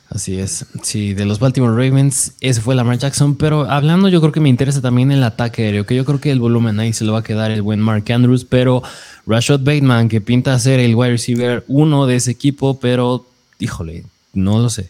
[0.09, 0.65] Así es.
[0.84, 3.36] Sí, de los Baltimore Ravens, ese fue Lamar Jackson.
[3.36, 6.32] Pero hablando, yo creo que me interesa también el ataque aéreo, que yo creo que
[6.32, 8.43] el volumen ahí se lo va a quedar el buen Mark Andrews.
[8.43, 8.84] Pero
[9.25, 13.25] Rashad Bateman, que pinta ser el wide receiver uno de ese equipo, pero
[13.59, 14.03] híjole,
[14.34, 14.89] no lo sé.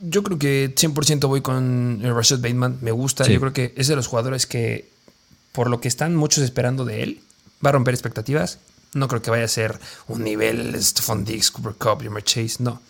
[0.00, 2.78] Yo creo que 100% voy con Rashad Bateman.
[2.82, 3.26] Me gusta.
[3.26, 4.90] Yo creo que es de los jugadores que
[5.58, 7.20] por lo que están muchos esperando de él,
[7.66, 8.60] va a romper expectativas.
[8.94, 12.80] No creo que vaya a ser un nivel Stephon Diggs, Cooper Cup, Jamar Chase, no.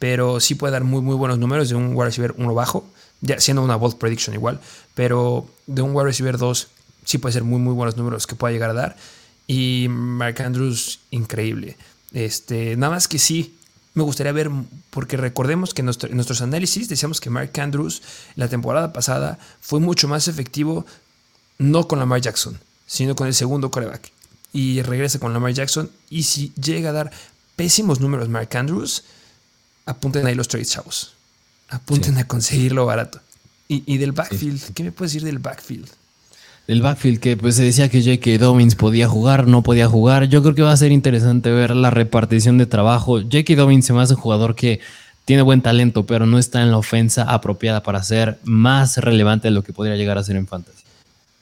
[0.00, 2.84] Pero sí puede dar muy, muy buenos números de un wide receiver 1 bajo,
[3.20, 4.60] ya siendo una bold prediction igual.
[4.96, 6.68] Pero de un wide receiver 2
[7.04, 8.96] sí puede ser muy, muy buenos números que pueda llegar a dar.
[9.46, 11.76] Y Mark Andrews, increíble.
[12.12, 13.54] Este, nada más que sí,
[13.94, 14.50] me gustaría ver,
[14.90, 18.02] porque recordemos que en nuestros análisis decíamos que Mark Andrews
[18.36, 20.86] la temporada pasada fue mucho más efectivo
[21.62, 24.12] no con Lamar Jackson, sino con el segundo coreback.
[24.52, 25.90] Y regresa con Lamar Jackson.
[26.10, 27.10] Y si llega a dar
[27.56, 29.04] pésimos números Mark Andrews,
[29.86, 31.14] apunten ahí los trades, chavos.
[31.68, 33.20] Apunten a conseguirlo barato.
[33.68, 35.88] Y, del backfield, ¿qué me puedes decir del backfield?
[36.66, 38.36] Del backfield, que pues se decía que J.K.
[38.44, 40.24] Dobbins podía jugar, no podía jugar.
[40.24, 43.20] Yo creo que va a ser interesante ver la repartición de trabajo.
[43.22, 43.54] J.K.
[43.56, 44.80] Dobbins se me hace un jugador que
[45.24, 49.52] tiene buen talento, pero no está en la ofensa apropiada para ser más relevante de
[49.52, 50.82] lo que podría llegar a ser en fantasy.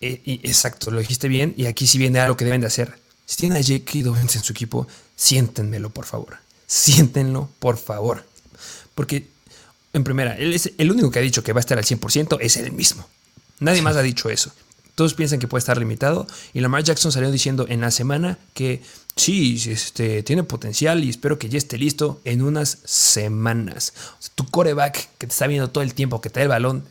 [0.00, 1.54] Eh, exacto, lo dijiste bien.
[1.56, 2.98] Y aquí sí viene algo que deben de hacer.
[3.26, 4.00] Si tienen a J.K.
[4.02, 4.86] Dobbins en su equipo,
[5.16, 6.38] siéntenmelo, por favor.
[6.66, 8.24] Siéntenlo, por favor.
[8.94, 9.28] Porque,
[9.92, 12.38] en primera, él es el único que ha dicho que va a estar al 100%
[12.40, 13.06] es él mismo.
[13.60, 14.52] Nadie más ha dicho eso.
[14.94, 16.26] Todos piensan que puede estar limitado.
[16.52, 18.82] Y Lamar Jackson salió diciendo en la semana que
[19.16, 23.92] sí, este, tiene potencial y espero que ya esté listo en unas semanas.
[24.34, 26.82] tu coreback que te está viendo todo el tiempo, que te da el balón,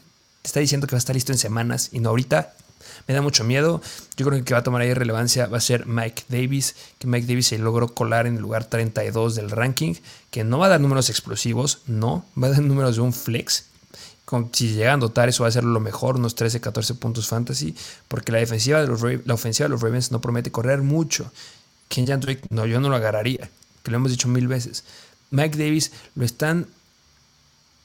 [0.42, 2.54] te está diciendo que va a estar listo en semanas y no ahorita
[3.10, 3.82] me da mucho miedo.
[4.18, 6.76] Yo creo que el que va a tomar ahí relevancia va a ser Mike Davis,
[7.00, 9.96] que Mike Davis se logró colar en el lugar 32 del ranking,
[10.30, 13.66] que no va a dar números explosivos, no, va a dar números de un flex.
[14.54, 17.76] si llegan a dotar, eso va a ser lo mejor, unos 13, 14 puntos fantasy,
[18.08, 21.32] porque la defensiva de los, la ofensiva de los Ravens no promete correr mucho.
[21.88, 23.50] Kenyan Drake, no, yo no lo agarraría,
[23.82, 24.84] que lo hemos dicho mil veces.
[25.32, 26.68] Mike Davis lo están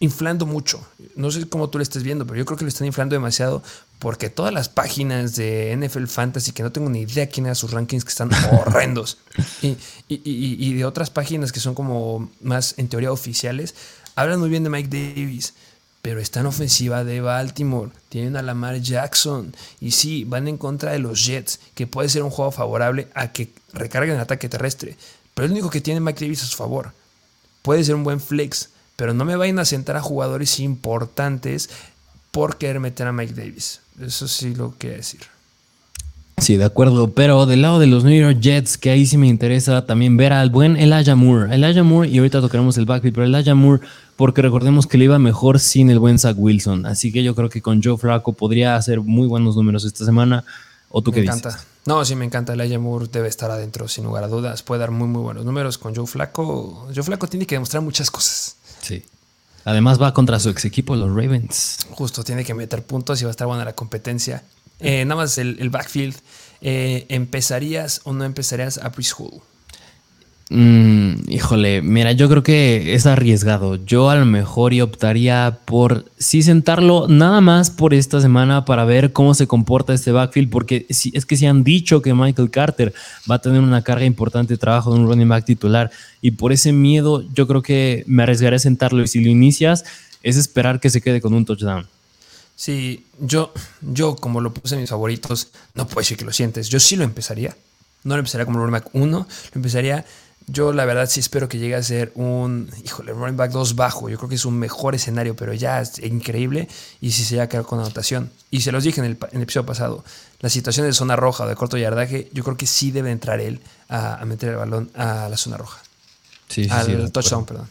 [0.00, 0.86] inflando mucho.
[1.16, 3.62] No sé cómo tú lo estés viendo, pero yo creo que lo están inflando demasiado
[3.98, 7.70] porque todas las páginas de NFL Fantasy, que no tengo ni idea quién era sus
[7.70, 9.18] rankings, que están horrendos,
[9.62, 13.74] y, de otras páginas que son como más en teoría oficiales,
[14.14, 15.54] hablan muy bien de Mike Davis,
[16.02, 20.92] pero está en ofensiva de Baltimore, tienen a Lamar Jackson, y sí, van en contra
[20.92, 24.98] de los Jets, que puede ser un juego favorable a que recarguen el ataque terrestre,
[25.32, 26.92] pero es lo único que tiene Mike Davis a su favor.
[27.62, 31.70] Puede ser un buen flex, pero no me vayan a sentar a jugadores importantes
[32.30, 33.80] por querer meter a Mike Davis.
[34.00, 35.20] Eso sí lo quiero decir.
[36.38, 39.28] Sí, de acuerdo, pero del lado de los New York Jets, que ahí sí me
[39.28, 41.54] interesa también ver al buen Elijah Moore.
[41.54, 43.86] Elijah Moore, y ahorita tocaremos el backfield, pero Elijah Moore,
[44.16, 46.86] porque recordemos que le iba mejor sin el buen Zach Wilson.
[46.86, 50.44] Así que yo creo que con Joe Flacco podría hacer muy buenos números esta semana.
[50.90, 51.58] ¿O tú me qué encanta.
[51.86, 52.52] No, sí, me encanta.
[52.52, 54.62] Elijah Moore debe estar adentro, sin lugar a dudas.
[54.62, 56.88] Puede dar muy, muy buenos números con Joe Flacco.
[56.94, 58.56] Joe Flacco tiene que demostrar muchas cosas.
[58.84, 59.02] Sí.
[59.64, 61.86] Además va contra su ex equipo, los Ravens.
[61.90, 64.44] Justo, tiene que meter puntos y va a estar buena la competencia.
[64.78, 66.14] Eh, nada más el, backfield.
[66.60, 69.40] Eh, ¿Empezarías o no empezarías a preschool?
[70.50, 73.76] Mm, híjole, mira, yo creo que es arriesgado.
[73.76, 78.84] Yo a lo mejor y optaría por sí sentarlo nada más por esta semana para
[78.84, 82.50] ver cómo se comporta este backfield, porque si, es que si han dicho que Michael
[82.50, 82.92] Carter
[83.30, 85.90] va a tener una carga importante de trabajo de un running back titular
[86.20, 89.84] y por ese miedo yo creo que me arriesgaré a sentarlo y si lo inicias
[90.22, 91.86] es esperar que se quede con un touchdown.
[92.56, 96.68] Sí, yo, yo como lo puse en mis favoritos, no puedo decir que lo sientes.
[96.68, 97.56] Yo sí lo empezaría.
[98.04, 100.04] No lo empezaría como running back 1, lo empezaría
[100.46, 104.08] yo la verdad sí espero que llegue a ser un, híjole, running back 2 bajo.
[104.08, 106.68] Yo creo que es un mejor escenario, pero ya es increíble.
[107.00, 108.30] Y si se llega a quedar con anotación.
[108.50, 110.04] Y se los dije en el, episodio pasado,
[110.40, 113.40] la situación de zona roja o de corto yardaje, yo creo que sí debe entrar
[113.40, 115.80] él a, meter el balón a la zona roja.
[116.48, 117.68] Sí, sí, al touchdown, perdón.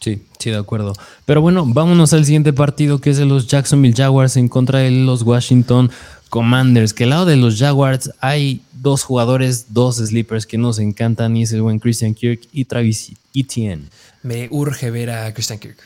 [0.00, 0.94] Sí, sí, de acuerdo.
[1.24, 4.90] Pero bueno, vámonos al siguiente partido que es de los Jacksonville Jaguars en contra de
[4.90, 5.92] los Washington
[6.28, 6.92] Commanders.
[6.92, 11.44] Que al lado de los Jaguars hay dos jugadores, dos sleepers que nos encantan y
[11.44, 13.88] es el buen Christian Kirk y Travis Etienne.
[14.22, 15.78] Me urge ver a Christian Kirk.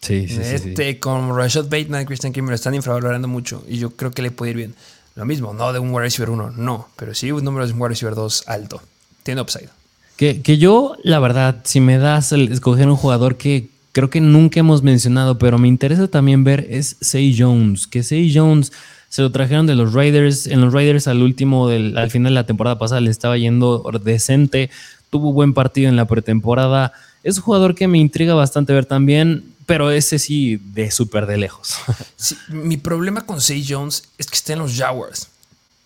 [0.00, 3.90] Sí, sí, sí, este, Con Rashad Bateman Christian Kimber lo están infravalorando mucho y yo
[3.90, 4.74] creo que le puede ir bien.
[5.14, 7.80] Lo mismo, no de un wide receiver 1, no, pero sí un número de un
[7.80, 8.82] wide receiver 2 alto.
[9.22, 9.68] Tiene upside.
[10.16, 14.20] Que, que yo, la verdad, si me das el escoger un jugador que creo que
[14.20, 17.86] nunca hemos mencionado, pero me interesa también ver es Say Jones.
[17.86, 18.72] Que Say Jones
[19.08, 20.46] se lo trajeron de los Raiders.
[20.46, 24.70] En los Raiders al último, al final de la temporada pasada le estaba yendo decente.
[25.10, 26.92] Tuvo buen partido en la pretemporada.
[27.22, 31.36] Es un jugador que me intriga bastante ver también, pero ese sí de súper de
[31.36, 31.76] lejos.
[32.16, 35.28] Sí, mi problema con Say Jones es que está en los Jaguars.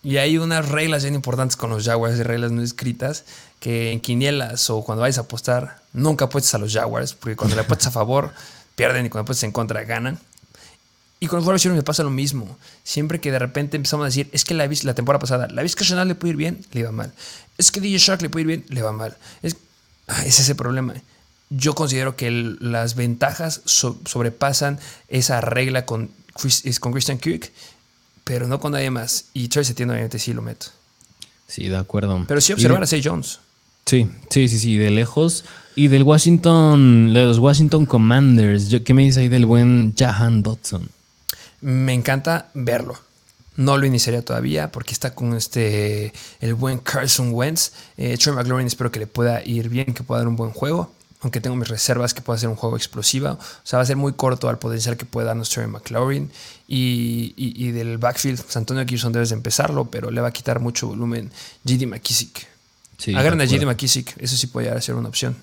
[0.03, 3.25] Y hay unas reglas bien importantes con los Jaguars, reglas no escritas,
[3.59, 7.55] que en quinielas o cuando vayas a apostar, nunca apuestes a los Jaguars, porque cuando
[7.55, 8.31] le apuestas a favor,
[8.75, 10.19] pierden y cuando apuestas en contra, ganan.
[11.21, 12.57] Y con Warriors me pasa lo mismo.
[12.83, 15.85] Siempre que de repente empezamos a decir, es que la, la temporada pasada, la Vizca
[15.85, 17.13] Chanel le puede ir bien, le iba mal.
[17.57, 19.15] Es que DJ Shark le puede ir bien, le va mal.
[19.41, 19.55] Es,
[20.07, 20.95] ah, es ese problema.
[21.49, 26.09] Yo considero que las ventajas sobrepasan esa regla con,
[26.79, 27.51] con Christian Kirk
[28.23, 29.25] pero no con nadie más.
[29.33, 30.67] Y Travis Etienne obviamente sí lo meto.
[31.47, 32.23] Sí, de acuerdo.
[32.27, 33.39] Pero sí observar a Say Jones.
[33.85, 35.43] Sí, sí, sí, sí, de lejos.
[35.75, 40.87] Y del Washington, de los Washington Commanders, ¿qué me dice ahí del buen Jahan Dodson?
[41.61, 42.97] Me encanta verlo.
[43.57, 47.71] No lo iniciaría todavía porque está con este el buen Carson Wentz.
[47.97, 50.91] Eh, Troy McLaurin espero que le pueda ir bien, que pueda dar un buen juego
[51.21, 53.29] aunque tengo mis reservas que pueda ser un juego explosivo.
[53.31, 56.31] O sea, va a ser muy corto al potencial que puede darnos Terry McLaurin.
[56.67, 60.59] Y, y, del backfield, pues Antonio Gibson debes de empezarlo, pero le va a quitar
[60.59, 61.31] mucho volumen
[61.63, 62.47] JD McKissick.
[62.97, 65.35] Sí, Agarren a JD McKissick, eso sí puede ser una opción.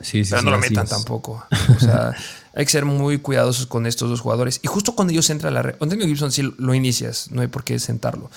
[0.00, 1.44] Sí, sí, pero no lo metan tampoco.
[1.76, 2.14] O sea,
[2.54, 4.60] hay que ser muy cuidadosos con estos dos jugadores.
[4.62, 7.48] Y justo cuando ellos entran a la red, Antonio Gibson sí lo inicias, no hay
[7.48, 8.30] por qué sentarlo,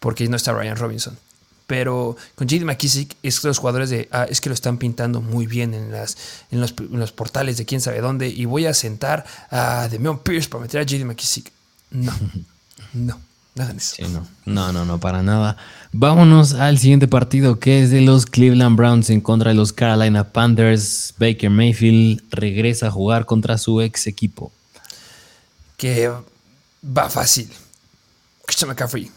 [0.00, 1.18] porque no está Ryan Robinson.
[1.66, 5.22] Pero con JD McKissick es que los jugadores de ah, es que lo están pintando
[5.22, 6.16] muy bien en, las,
[6.50, 8.28] en, los, portales de quién sabe dónde.
[8.28, 11.50] Y voy a sentar a Demion Pierce para meter a JD McKissick.
[11.90, 12.12] No,
[12.92, 13.18] no.
[13.54, 14.08] No, eso.
[14.08, 14.26] no.
[14.46, 15.56] no, no, no, para nada.
[15.92, 20.32] Vámonos al siguiente partido que es de los Cleveland Browns en contra de los Carolina
[20.32, 21.14] Panthers.
[21.18, 24.52] Baker Mayfield regresa a jugar contra su ex equipo.
[25.76, 26.10] Que
[26.84, 27.50] va fácil.
[28.46, 29.10] Christian McCaffrey.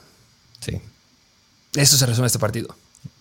[0.60, 0.82] Sí.
[1.74, 2.76] Eso se resume este partido.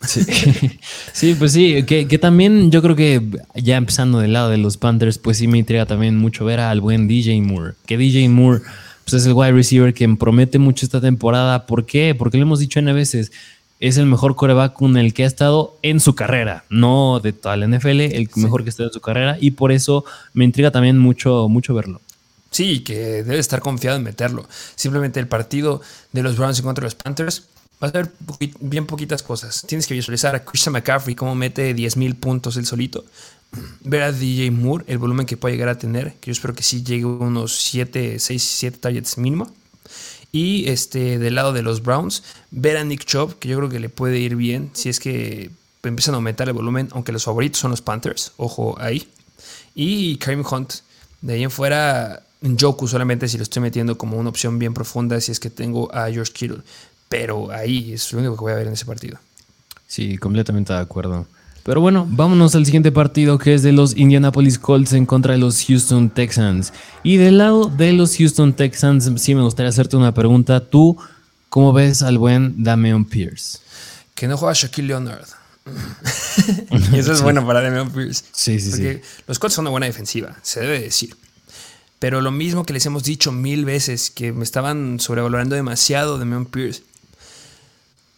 [0.07, 1.35] Sí.
[1.39, 3.23] pues sí, que, también yo creo que
[3.55, 6.81] ya empezando del lado de los Panthers, pues sí me intriga también mucho ver al
[6.81, 7.75] buen DJ Moore.
[7.87, 8.63] Que DJ Moore
[9.05, 11.67] pues es el wide receiver que promete mucho esta temporada.
[11.67, 12.15] ¿Por qué?
[12.15, 13.33] Porque lo hemos dicho N veces.
[13.81, 17.57] Es el mejor coreback con el que ha estado en su carrera, no de toda
[17.57, 19.37] la NFL, el mejor que está en su carrera.
[19.41, 22.01] Y por eso me intriga también mucho, mucho verlo.
[22.51, 24.47] Sí, que debe estar confiado en meterlo.
[24.77, 25.83] Simplemente el partido
[26.13, 27.43] de los Browns en contra de los Panthers
[27.81, 28.13] vas a ver
[28.61, 29.65] bien poquitas cosas.
[29.67, 33.05] Tienes que visualizar a Christian McCaffrey cómo mete 10.000 puntos él solito.
[33.83, 36.63] Ver a DJ Moore, el volumen que puede llegar a tener, que yo espero que
[36.63, 39.51] sí llegue a unos 7, 6, 7 targets mínimo.
[40.33, 43.79] Y este, del lado de los Browns, ver a Nick Chubb, que yo creo que
[43.79, 45.51] le puede ir bien si es que
[45.83, 49.09] empiezan a aumentar el volumen, aunque los favoritos son los Panthers, ojo ahí.
[49.75, 50.75] Y Kareem Hunt,
[51.21, 52.23] de ahí en fuera,
[52.59, 55.95] Joku solamente si lo estoy metiendo como una opción bien profunda, si es que tengo
[55.95, 56.63] a George Kittle
[57.15, 59.19] pero ahí es lo único que voy a ver en ese partido.
[59.87, 61.29] Sí, completamente de acuerdo.
[61.65, 65.39] Pero bueno, vámonos al siguiente partido que es de los Indianapolis Colts en contra de
[65.39, 66.75] los Houston Texans.
[67.03, 70.61] Y del lado de los Houston Texans, sí me gustaría hacerte una pregunta.
[70.61, 70.99] ¿Tú
[71.49, 73.61] cómo ves al buen Damian Pierce?
[74.15, 75.27] Que no juega Shaquille Leonard.
[76.93, 78.25] y eso es bueno para Damian Pierce.
[78.33, 81.17] Sí, sí, porque los Colts son una buena defensiva, se debe decir.
[81.99, 86.45] Pero lo mismo que les hemos dicho mil veces, que me estaban sobrevalorando demasiado Damian
[86.45, 86.83] Pierce.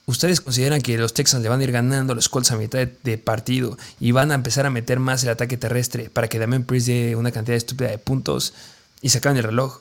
[0.07, 2.86] ¿Ustedes consideran que los Texans le van a ir ganando a los Colts a mitad
[3.02, 6.62] de, partido y van a empezar a meter más el ataque terrestre para que Damian
[6.62, 8.54] Pierce dé una cantidad estúpida de puntos
[9.02, 9.80] y se acaben el reloj?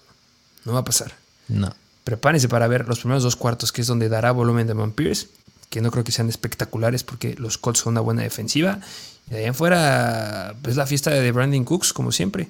[0.65, 1.13] No va a pasar.
[1.47, 1.76] No.
[2.03, 5.28] Prepárense para ver los primeros dos cuartos, que es donde dará volumen Damian Pierce,
[5.69, 8.80] que no creo que sean espectaculares porque los Colts son una buena defensiva.
[9.28, 12.49] Y de ahí en fuera, pues la fiesta de Brandon Cooks, como siempre.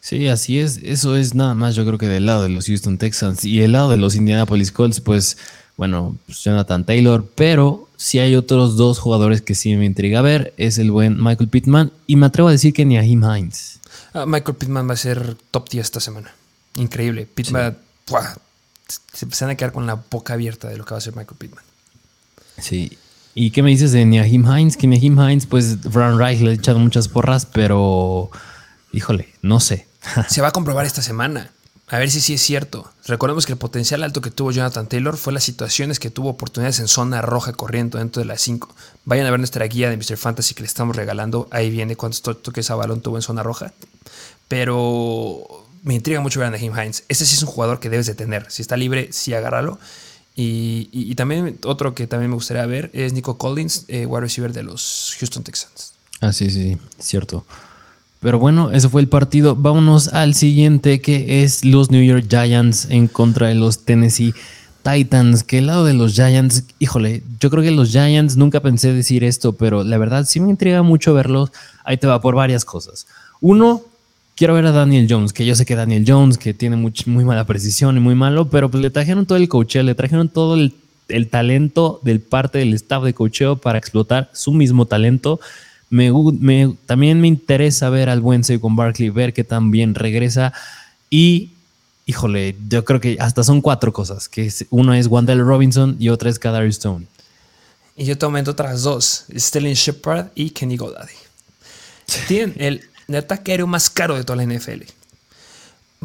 [0.00, 0.78] Sí, así es.
[0.84, 3.72] Eso es nada más, yo creo que del lado de los Houston Texans y el
[3.72, 5.36] lado de los Indianapolis Colts, pues
[5.78, 10.52] bueno, pues Jonathan Taylor, pero si hay otros dos jugadores que sí me intriga ver,
[10.56, 13.78] es el buen Michael Pittman y me atrevo a decir que ni a Him Hines.
[14.12, 16.32] Ah, Michael Pittman va a ser top 10 esta semana.
[16.74, 17.26] Increíble.
[17.32, 17.78] Pittman,
[19.12, 21.38] se, van a quedar con la boca abierta de lo que va a ser Michael
[21.38, 21.64] Pittman.
[22.58, 22.98] Sí.
[23.34, 24.76] ¿Y qué me dices de Niahim Hines?
[24.76, 28.32] Que Niahim Hines, pues Brown Reich le ha echado muchas porras, pero
[28.92, 29.86] híjole, no sé.
[30.28, 31.52] se va a comprobar esta semana.
[31.90, 32.90] A ver si sí es cierto.
[33.06, 36.80] Recordemos que el potencial alto que tuvo Jonathan Taylor fue las situaciones que tuvo oportunidades
[36.80, 38.68] en zona roja corriendo dentro de las 5.
[39.06, 40.18] Vayan a ver nuestra guía de Mr.
[40.18, 41.48] Fantasy que le estamos regalando.
[41.50, 43.72] Ahí viene cuántos toques a balón tuvo en zona roja.
[44.48, 47.04] pero me intriga mucho ver a Naheem Hines.
[47.08, 48.50] Ese sí es un jugador que debes de tener.
[48.50, 49.78] Si está libre, sí agárralo.
[50.36, 54.52] Y, y, también otro que también me gustaría ver es Nico Collins, eh, wide receiver
[54.52, 55.94] de los Houston Texans.
[56.20, 57.44] Ah, sí, sí, cierto.
[58.20, 59.54] Pero bueno, ese fue el partido.
[59.54, 64.34] Vámonos al siguiente, que es los New York Giants en contra de los Tennessee
[64.82, 65.44] Titans.
[65.44, 69.22] Que el lado de los Giants, híjole, yo creo que los Giants, nunca pensé decir
[69.22, 71.52] esto, pero la verdad sí me intriga mucho verlos.
[71.84, 73.06] Ahí te va por varias cosas.
[73.40, 73.82] Uno,
[74.38, 77.24] quiero ver a Daniel Jones, que yo sé que Daniel Jones, que tiene muy, muy
[77.24, 80.54] mala precisión y muy malo, pero pues le trajeron todo el cocheo, le trajeron todo
[80.54, 80.72] el,
[81.28, 85.40] talento del parte del staff de cocheo para explotar su mismo talento.
[85.90, 90.52] Me, también me interesa ver al buen con Barkley, ver que también regresa.
[91.10, 91.50] Y,
[92.06, 96.30] híjole, yo creo que hasta son cuatro cosas, que uno es Wandell Robinson y otra
[96.30, 97.06] es Kadari Stone.
[97.96, 101.16] Y yo te aumento otras dos, Sterling Shepard y Kenny Golladay.
[102.26, 104.82] Tienen el el ataque aéreo más caro de toda la NFL.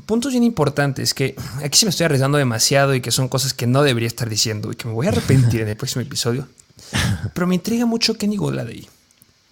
[0.05, 3.67] Puntos bien importantes que aquí sí me estoy arriesgando demasiado y que son cosas que
[3.67, 6.47] no debería estar diciendo y que me voy a arrepentir en el próximo episodio.
[7.33, 8.87] Pero me intriga mucho Kenny Golladay.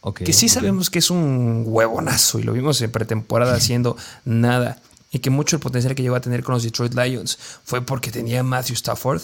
[0.02, 3.95] Okay, que sí sabemos que es un huevonazo y lo vimos en pretemporada haciendo
[4.26, 4.82] nada.
[5.14, 8.12] Y que mucho el potencial que llegó a tener con los Detroit Lions fue porque
[8.12, 9.22] tenía Matthew Stafford.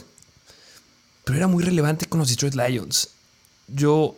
[1.24, 3.10] Pero era muy relevante con los Detroit Lions.
[3.68, 4.16] Yo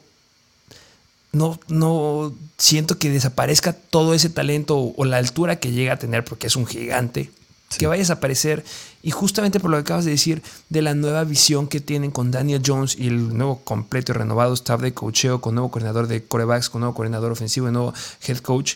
[1.32, 6.24] no, no siento que desaparezca todo ese talento o, la altura que llega a tener,
[6.24, 7.32] porque es un gigante,
[7.78, 8.64] que vaya a desaparecer.
[9.02, 12.32] Y justamente por lo que acabas de decir, de la nueva visión que tienen con
[12.32, 16.26] Daniel Jones y el nuevo completo y renovado staff de coacheo, con nuevo coordinador de
[16.26, 17.94] corebacks, con nuevo coordinador ofensivo y nuevo
[18.28, 18.76] head coach,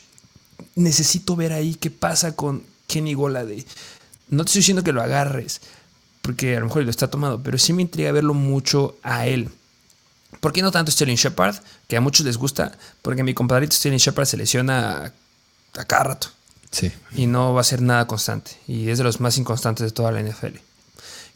[0.75, 3.65] necesito ver ahí qué pasa con Kenny Golade.
[4.29, 5.61] No te estoy diciendo que lo agarres,
[6.21, 9.49] porque a lo mejor lo está tomado, pero sí me intriga verlo mucho a él.
[10.39, 11.55] ¿Por qué no tanto Sterling Shepard?
[11.87, 15.13] Que a muchos les gusta, porque mi compadrito Sterling Shepard se lesiona
[15.75, 16.27] a, cada rato.
[16.73, 16.91] Sí.
[17.15, 18.51] Y no va a ser nada constante.
[18.67, 20.57] Y es de los más inconstantes de toda la NFL.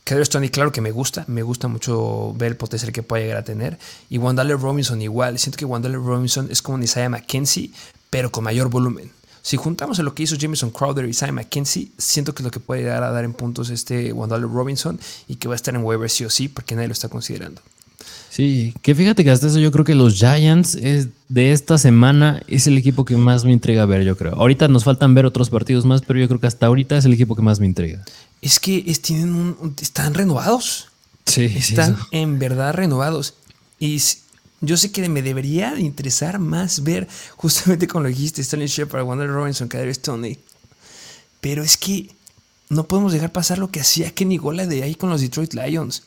[0.04, 3.38] Kedro Stoney, claro que me gusta, me gusta mucho ver el potencial que puede llegar
[3.38, 3.78] a tener.
[4.10, 7.72] Y Wandale Robinson igual, siento que Wandale Robinson es como un Isaiah McKenzie,
[8.10, 9.12] pero con mayor volumen.
[9.42, 12.52] Si juntamos a lo que hizo Jameson Crowder y Isaiah McKenzie, siento que es lo
[12.52, 15.76] que puede llegar a dar en puntos este Wandale Robinson y que va a estar
[15.76, 17.62] en waivers sí o sí, porque nadie lo está considerando.
[18.30, 22.42] Sí, que fíjate que hasta eso yo creo que los Giants es, de esta semana
[22.48, 24.34] es el equipo que más me intriga ver, yo creo.
[24.36, 27.14] Ahorita nos faltan ver otros partidos más, pero yo creo que hasta ahorita es el
[27.14, 28.04] equipo que más me intriga.
[28.42, 30.90] Es que tienen un, están renovados.
[31.26, 33.34] Sí, están en verdad renovados.
[33.80, 34.02] Y
[34.62, 39.04] yo sé que me debería interesar más ver justamente con lo que dijiste, Stanley Shepard,
[39.04, 40.40] Wonder Robinson, Kader Stoney.
[41.42, 42.10] Pero es que
[42.70, 46.04] no podemos dejar pasar lo que hacía Kenny Gola de ahí con los Detroit Lions.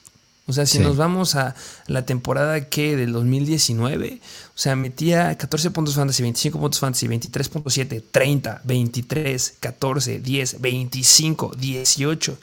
[0.51, 1.55] O sea, si nos vamos a
[1.87, 8.03] la temporada que del 2019, o sea, metía 14 puntos fantasy, 25 puntos fantasy, 23.7,
[8.11, 12.39] 30, 23, 14, 10, 25, 18.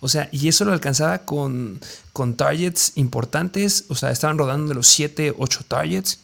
[0.00, 1.80] O sea, y eso lo alcanzaba con,
[2.14, 3.84] con targets importantes.
[3.88, 6.20] O sea, estaban rodando de los 7, 8 targets.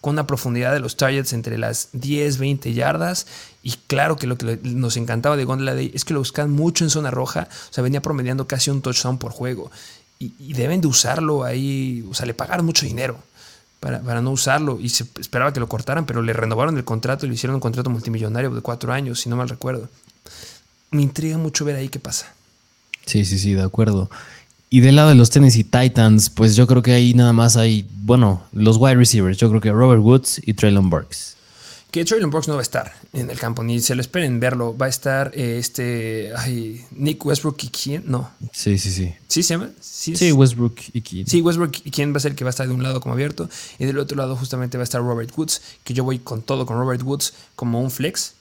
[0.00, 3.26] Con una profundidad de los targets entre las 10, 20 yardas.
[3.62, 6.82] Y claro que lo que nos encantaba de Gondola Day es que lo buscaban mucho
[6.82, 7.48] en zona roja.
[7.70, 9.70] O sea, venía promediando casi un touchdown por juego
[10.18, 13.18] y, deben de usarlo ahí, o sea, le pagaron mucho dinero
[13.80, 17.28] para, no usarlo y se esperaba que lo cortaran, pero le renovaron el contrato y
[17.28, 19.88] le hicieron un contrato multimillonario de cuatro años, si no mal recuerdo.
[20.90, 22.32] Me intriga mucho ver ahí qué pasa.
[23.04, 24.10] Sí, sí, sí, de acuerdo.
[24.70, 27.86] Y del lado de los Tennessee Titans, pues yo creo que ahí nada más hay,
[28.02, 29.38] bueno, los wide receivers.
[29.38, 31.36] Yo creo que Robert Woods y Traylon Burks
[31.96, 34.76] que Traylon Brooks no va a estar en el campo, ni se lo esperen verlo.
[34.76, 36.30] Va a estar eh, este.
[36.36, 38.02] Ay, Nick Westbrook y quién?
[38.04, 38.32] No.
[38.52, 39.14] Sí, sí, sí.
[39.28, 39.70] ¿Sí se llama?
[39.80, 41.26] Sí, Westbrook y quién.
[41.26, 43.00] Sí, Westbrook y quién va a ser el que va a estar de un lado
[43.00, 43.48] como abierto.
[43.78, 46.66] Y del otro lado, justamente va a estar Robert Woods, que yo voy con todo
[46.66, 48.34] con Robert Woods como un flex.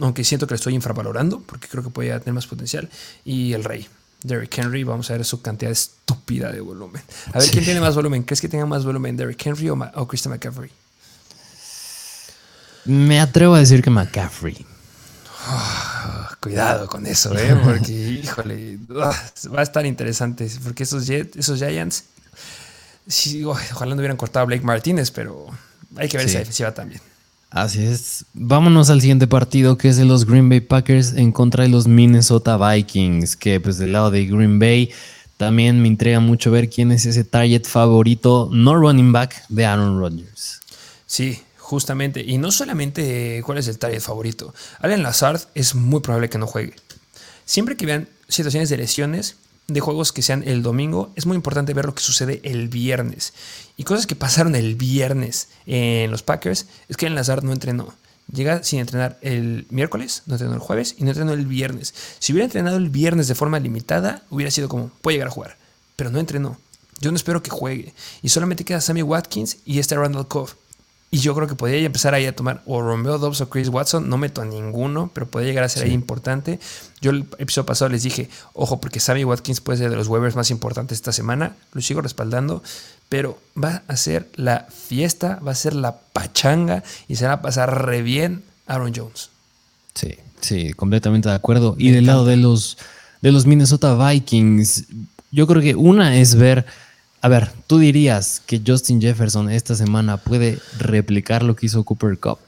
[0.00, 2.90] Aunque siento que lo estoy infravalorando, porque creo que puede tener más potencial.
[3.24, 3.86] Y el rey.
[4.24, 7.02] Derrick Henry, vamos a ver su cantidad estúpida de volumen.
[7.32, 8.24] A ver quién tiene más volumen.
[8.24, 10.72] ¿Crees que tenga más volumen, Derrick Henry o, o Christian McCaffrey?
[12.86, 14.64] Me atrevo a decir que McCaffrey.
[16.40, 17.58] Cuidado con eso, ¿eh?
[17.64, 19.12] Porque, híjole, va
[19.56, 20.50] a estar interesante.
[20.62, 22.04] Porque esos, esos Giants,
[23.06, 25.46] sí, ojalá no hubieran cortado a Blake Martínez, pero
[25.96, 27.00] hay que ver esa defensiva también.
[27.50, 28.24] Así es.
[28.34, 31.86] Vámonos al siguiente partido, que es de los Green Bay Packers en contra de los
[31.86, 33.36] Minnesota Vikings.
[33.36, 34.90] Que, pues, del lado de Green Bay.
[35.36, 39.98] También me entrega mucho ver quién es ese target favorito, no running back, de Aaron
[39.98, 40.60] Rodgers.
[41.04, 44.54] Sí, Justamente, y no solamente cuál es el target favorito.
[44.78, 46.76] Allen Lazard es muy probable que no juegue.
[47.44, 49.34] Siempre que vean situaciones de lesiones
[49.66, 53.32] de juegos que sean el domingo, es muy importante ver lo que sucede el viernes.
[53.76, 57.92] Y cosas que pasaron el viernes en los Packers es que Allen Lazard no entrenó.
[58.32, 61.94] Llega sin entrenar el miércoles, no entrenó el jueves y no entrenó el viernes.
[62.20, 65.56] Si hubiera entrenado el viernes de forma limitada, hubiera sido como, puede llegar a jugar.
[65.96, 66.60] Pero no entrenó.
[67.00, 67.92] Yo no espero que juegue.
[68.22, 70.52] Y solamente queda Sammy Watkins y este Randall Cove.
[71.10, 74.08] Y yo creo que podría empezar ahí a tomar o Romeo Dobbs o Chris Watson.
[74.08, 76.58] No meto a ninguno, pero podría llegar a ser ahí importante.
[77.00, 80.34] Yo el episodio pasado les dije, ojo, porque Sammy Watkins puede ser de los waivers
[80.34, 81.54] más importantes esta semana.
[81.72, 82.62] Lo sigo respaldando.
[83.08, 87.42] Pero va a ser la fiesta, va a ser la pachanga y se va a
[87.42, 89.30] pasar re bien Aaron Jones.
[89.94, 91.76] Sí, sí, completamente de acuerdo.
[91.78, 92.78] y del lado de los,
[93.22, 94.86] de los Minnesota Vikings,
[95.30, 96.66] yo creo que una es ver
[97.22, 102.18] a ver, ¿tú dirías que Justin Jefferson esta semana puede replicar lo que hizo Cooper
[102.18, 102.38] Cup?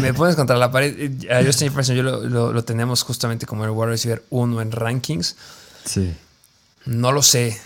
[0.00, 1.12] me pones contra la pared.
[1.30, 5.36] A Justin Jefferson yo lo, tenemos justamente como el wide receiver 1 en rankings.
[5.84, 6.12] Sí.
[6.84, 7.60] No lo sé.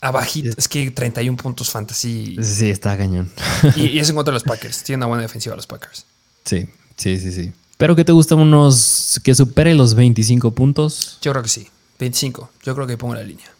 [0.00, 0.54] abajito.
[0.56, 2.36] Es que 31 puntos fantasy.
[2.42, 3.30] Sí, está cañón.
[3.76, 4.82] Y, y es en contra de los Packers.
[4.82, 6.04] Tiene una buena defensiva los Packers.
[6.44, 7.52] Sí, sí, sí, sí.
[7.82, 11.18] Pero que te gustan unos que supere los 25 puntos.
[11.20, 11.66] Yo creo que sí.
[11.98, 12.48] 25.
[12.62, 13.52] Yo creo que pongo la línea.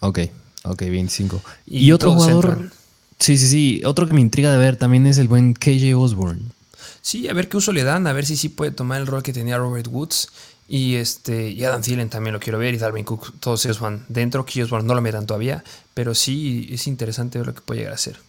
[0.00, 0.18] Ok,
[0.64, 1.40] ok, 25.
[1.64, 2.70] Y, otro jugador.
[3.18, 3.82] Sí, sí, sí.
[3.86, 6.42] Otro que me intriga de ver también es el buen KJ Osborne.
[7.00, 9.22] Sí, a ver qué uso le dan, a ver si sí puede tomar el rol
[9.22, 10.28] que tenía Robert Woods.
[10.68, 12.74] Y este y Adam Thielen también lo quiero ver.
[12.74, 14.44] Y Dalvin Cook, todos ellos van dentro.
[14.44, 15.64] KJ Osborne no lo metan todavía.
[15.94, 18.20] Pero sí es interesante ver lo que puede llegar a ser.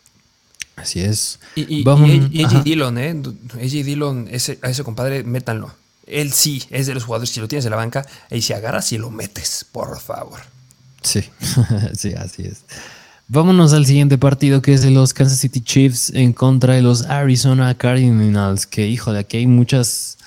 [0.76, 1.39] Así es.
[1.55, 3.21] Y, AJ Dillon, ¿eh?
[3.55, 5.71] AJ Dillon, ese, a ese compadre, métanlo.
[6.07, 8.91] Él sí es de los jugadores, si lo tienes en la banca, ahí si agarras
[8.91, 10.41] y lo metes, por favor.
[11.01, 11.24] Sí,
[11.97, 12.63] sí, así es.
[13.28, 17.03] Vámonos al siguiente partido que es de los Kansas City Chiefs en contra de los
[17.03, 18.67] Arizona Cardinals.
[18.67, 20.17] Que, híjole, aquí hay muchas,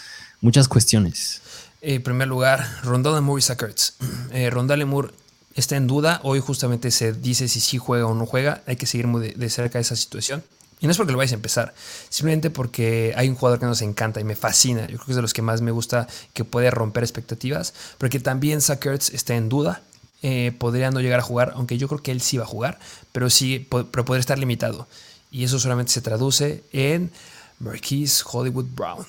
[0.41, 1.43] muchas cuestiones.
[1.83, 3.95] En primer lugar, Rondale Moore y Sackerts.
[4.33, 5.13] Eh, Rondale Moore
[5.57, 6.21] está en duda.
[6.23, 8.63] Hoy justamente se dice si sí juega o no juega.
[8.67, 10.45] Hay que seguir muy de, cerca esa situación.
[10.79, 11.75] Y no es porque lo vayas a empezar,
[12.11, 14.83] simplemente porque hay un jugador que nos encanta y me fascina.
[14.83, 18.21] Yo creo que es de los que más me gusta que puede romper expectativas, porque
[18.21, 19.81] también Sackers está en duda.
[20.23, 22.79] Eh, podría no llegar a jugar, aunque yo creo que él sí va a jugar,
[23.13, 24.87] pero sí, pero podría estar limitado.
[25.31, 27.11] Y eso solamente se traduce en
[27.59, 29.07] Marquise Hollywood Brown.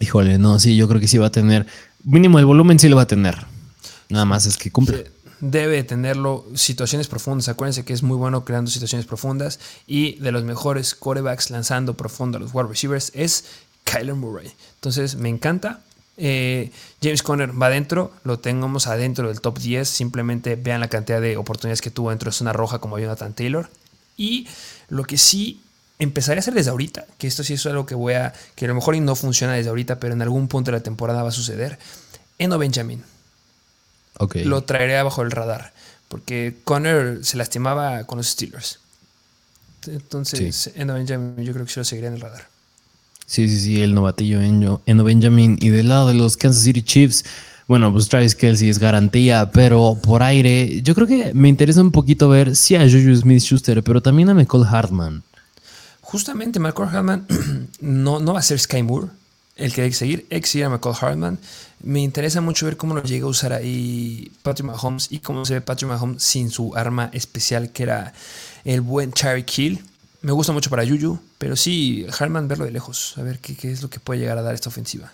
[0.00, 1.66] Híjole, no, sí, yo creo que sí va a tener,
[2.04, 3.46] mínimo el volumen sí lo va a tener.
[4.08, 5.10] Nada más es que cumple
[5.40, 7.48] debe tenerlo situaciones profundas.
[7.48, 12.38] Acuérdense que es muy bueno creando situaciones profundas y de los mejores quarterbacks lanzando profundo
[12.38, 13.44] a los wide receivers es
[13.84, 14.52] Kyler Murray.
[14.76, 15.80] Entonces me encanta.
[16.16, 19.88] Eh, James Conner va adentro, lo tengamos adentro del top 10.
[19.88, 23.70] Simplemente vean la cantidad de oportunidades que tuvo dentro de zona roja como Jonathan Taylor.
[24.16, 24.48] Y
[24.88, 25.60] lo que sí
[26.00, 28.68] empezaré a hacer desde ahorita, que esto sí es algo que voy a, que a
[28.68, 31.32] lo mejor no funciona desde ahorita, pero en algún punto de la temporada va a
[31.32, 31.78] suceder.
[32.38, 33.02] Eno Benjamin
[34.44, 35.72] lo traeré bajo el radar.
[36.08, 38.80] Porque Connor se lastimaba con los Steelers.
[39.86, 42.48] Entonces, Eno Benjamin yo creo que se lo seguiría en el radar.
[43.26, 45.58] Sí, sí, sí, el novatillo Eno Benjamin.
[45.60, 47.24] Y del lado de los Kansas City Chiefs,
[47.66, 51.92] bueno, pues Travis Kelsey es garantía, pero por aire, yo creo que me interesa un
[51.92, 55.22] poquito ver si a Juju Smith Schuster, pero también a McCall Hartman.
[56.00, 57.26] Justamente, McCall Hartman
[57.80, 59.08] no, no va a ser Sky Moore
[59.58, 61.38] el que hay que seguir, ex a McCall Hartman.
[61.82, 65.54] Me interesa mucho ver cómo lo llega a usar ahí Patrick Mahomes y cómo se
[65.54, 68.14] ve Patrick Mahomes sin su arma especial que era
[68.64, 69.84] el buen Charlie Kill.
[70.22, 73.82] Me gusta mucho para Yuyu, pero sí, Hartman verlo de lejos, a ver qué, es
[73.82, 75.12] lo que puede llegar a dar esta ofensiva.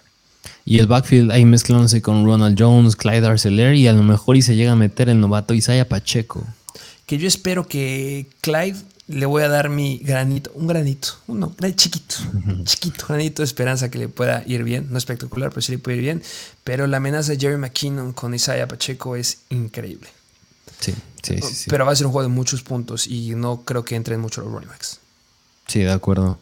[0.67, 4.43] Y el backfield ahí mezclándose con Ronald Jones, Clyde Arcelor y a lo mejor y
[4.43, 6.47] se llega a meter el novato Isaiah Pacheco.
[7.07, 12.17] Que yo espero que Clyde le voy a dar mi granito, un granito, uno, chiquito,
[12.65, 15.99] chiquito, granito de esperanza que le pueda ir bien, no espectacular, pero sí le puede
[15.99, 16.23] ir bien.
[16.65, 20.09] Pero la amenaza de Jerry McKinnon con Isaiah Pacheco es increíble.
[20.81, 23.85] Sí, sí, sí, Pero va a ser un juego de muchos puntos y no creo
[23.85, 25.01] que entren mucho los running backs.
[25.67, 26.39] Sí, de acuerdo.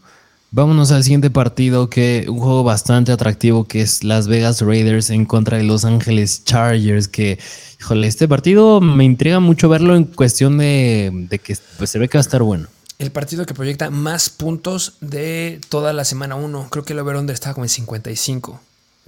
[0.55, 5.24] Vámonos al siguiente partido, que un juego bastante atractivo que es Las Vegas Raiders en
[5.24, 7.38] contra de Los Ángeles Chargers, que,
[7.80, 12.18] híjole, este partido me intriga mucho verlo en cuestión de, que pues, se ve que
[12.18, 12.68] va a estar bueno.
[12.98, 16.68] El partido que proyecta más puntos de toda la semana 1.
[16.70, 18.60] Creo que el over-under está como en 55.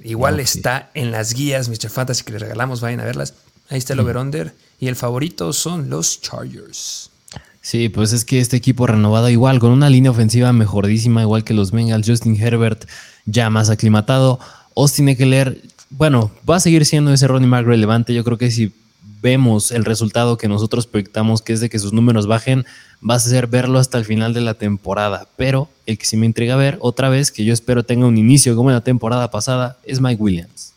[0.02, 1.90] Igual está en las guías Mr.
[1.90, 3.35] Fantasy que les regalamos, vayan a verlas.
[3.68, 4.55] Ahí está el over-under.
[4.81, 7.10] Y el favorito son los Chargers.
[7.65, 11.55] Sí, pues es que este equipo renovado igual, con una línea ofensiva mejordísima, igual que
[11.55, 12.86] los Bengals, Justin Herbert
[13.24, 14.39] ya más aclimatado,
[14.77, 18.74] Austin Eckler, bueno, va a seguir siendo ese Ronnie Mac relevante, yo creo que si
[19.23, 22.66] vemos el resultado que nosotros proyectamos, que es de que sus números bajen,
[23.01, 26.27] va a ser verlo hasta el final de la temporada, pero el que sí me
[26.27, 29.78] intriga ver otra vez, que yo espero tenga un inicio como en la temporada pasada,
[29.85, 30.74] es Mike Williams.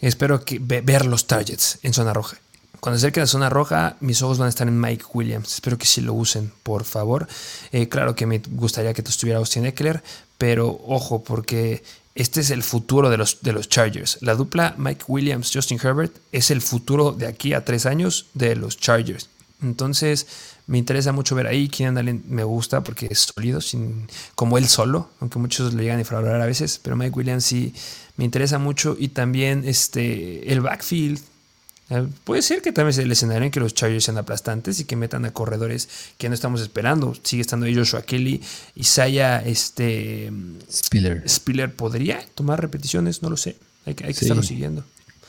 [0.00, 2.41] Espero que ver los targets en zona roja
[2.82, 5.54] cuando se acerquen a zona roja, mis ojos van a estar en Mike Williams.
[5.54, 7.28] Espero que sí lo usen, por favor.
[7.70, 10.02] Eh, claro que me gustaría que estuviera Austin Eckler,
[10.36, 11.84] pero ojo, porque
[12.16, 14.18] este es el futuro de los, de los Chargers.
[14.20, 18.56] La dupla Mike Williams, Justin Herbert es el futuro de aquí a tres años de
[18.56, 19.28] los Chargers.
[19.62, 20.26] Entonces,
[20.66, 21.68] me interesa mucho ver ahí.
[21.68, 25.98] Keenan Allen me gusta porque es sólido, sin, como él solo, aunque muchos le llegan
[25.98, 27.74] a defraudar a veces, pero Mike Williams sí
[28.16, 28.96] me interesa mucho.
[28.98, 31.20] Y también este, el backfield.
[31.92, 34.84] Eh, puede ser que también se el escenario en que los Chargers sean aplastantes y
[34.84, 37.14] que metan a corredores que no estamos esperando.
[37.22, 38.40] Sigue estando ahí Joshua Kelly,
[38.76, 40.32] Isaiah este,
[40.72, 41.22] Spiller.
[41.28, 43.56] Spiller podría tomar repeticiones, no lo sé.
[43.84, 44.84] Hay que, hay que estarlo siguiendo.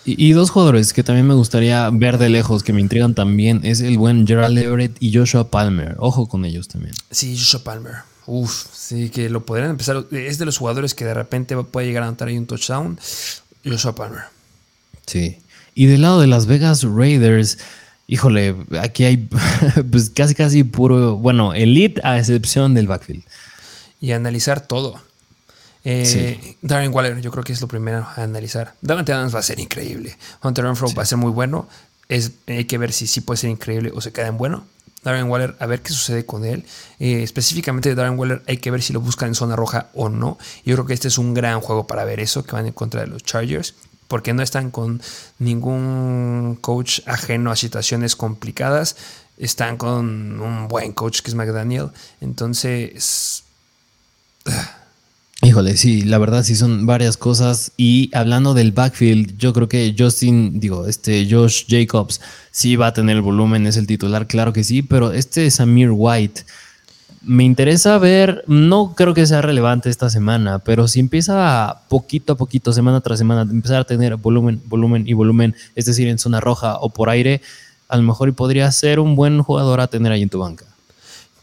[0.05, 3.79] Y, dos jugadores que también me gustaría ver de lejos, que me intrigan también, es
[3.79, 5.95] el buen Gerald Everett y Joshua Palmer.
[5.97, 6.93] Ojo con ellos también.
[7.09, 7.93] Sí, Joshua Palmer.
[8.25, 10.05] Uf, sí, que lo podrían empezar.
[10.11, 12.99] Es de los jugadores que de repente puede llegar a anotar ahí un touchdown.
[13.65, 14.23] Joshua Palmer.
[15.05, 15.37] Sí.
[15.75, 17.57] Y del lado de Las Vegas Raiders,
[18.07, 19.17] híjole, aquí hay
[19.91, 23.23] pues casi casi puro, bueno, elite a excepción del backfield.
[23.99, 24.99] Y analizar todo.
[25.85, 28.75] Eh, Darren Waller, yo creo que es lo primero a analizar.
[28.81, 30.17] Davante Adams va a ser increíble.
[30.41, 31.67] Hunter Renfro va a ser muy bueno.
[32.09, 34.65] Es, hay que ver si sí puede ser increíble o se queda en bueno.
[35.03, 36.65] Darren Waller, a ver qué sucede con él.
[36.99, 40.07] Eh, específicamente de Darren Waller, hay que ver si lo buscan en zona roja o
[40.07, 40.37] no.
[40.65, 43.01] Yo creo que este es un gran juego para ver eso, que van en contra
[43.01, 43.75] de los Chargers,
[44.07, 45.01] porque no están con
[45.39, 48.95] ningún coach ajeno a situaciones complicadas.
[49.37, 51.89] Están con un buen coach que es McDaniel.
[52.21, 53.43] Entonces...
[55.43, 57.73] Híjole, sí, la verdad sí son varias cosas.
[57.75, 62.21] Y hablando del backfield, yo creo que Justin, digo, este Josh Jacobs
[62.51, 65.89] sí va a tener el volumen, es el titular, claro que sí, pero este Samir
[65.91, 66.45] White
[67.23, 72.37] me interesa ver, no creo que sea relevante esta semana, pero si empieza poquito a
[72.37, 76.39] poquito, semana tras semana, empezar a tener volumen, volumen y volumen, es decir, en zona
[76.39, 77.41] roja o por aire,
[77.87, 80.65] a lo mejor podría ser un buen jugador a tener ahí en tu banca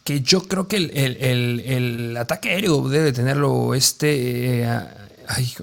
[0.04, 4.80] que yo creo que el, ataque aéreo debe tenerlo este eh,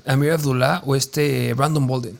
[0.05, 2.17] Amir Abdullah o este Brandon Bolden.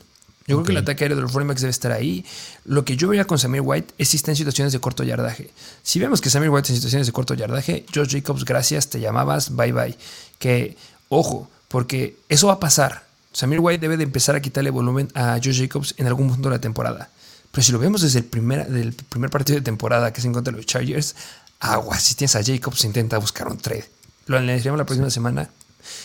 [0.48, 2.24] Yo creo que el ataque aéreo de los running backs debe estar ahí.
[2.64, 5.50] Lo que yo veía con Samir White es si está en situaciones de corto yardaje.
[5.82, 8.98] Si vemos que Samir White está en situaciones de corto yardaje, Josh Jacobs, gracias, te
[8.98, 9.94] llamabas, bye bye.
[10.38, 10.78] Que,
[11.10, 13.04] ojo, porque eso va a pasar.
[13.30, 16.54] Samir White debe de empezar a quitarle volumen a Josh Jacobs en algún punto de
[16.54, 17.10] la temporada.
[17.52, 20.52] Pero si lo vemos desde el primer, del primer partido de temporada que se encuentra
[20.52, 21.14] los Chargers,
[21.60, 21.98] agua.
[22.00, 23.84] Si tienes a Jacobs, intenta buscar un trade.
[24.26, 25.50] Lo analizaremos la próxima semana.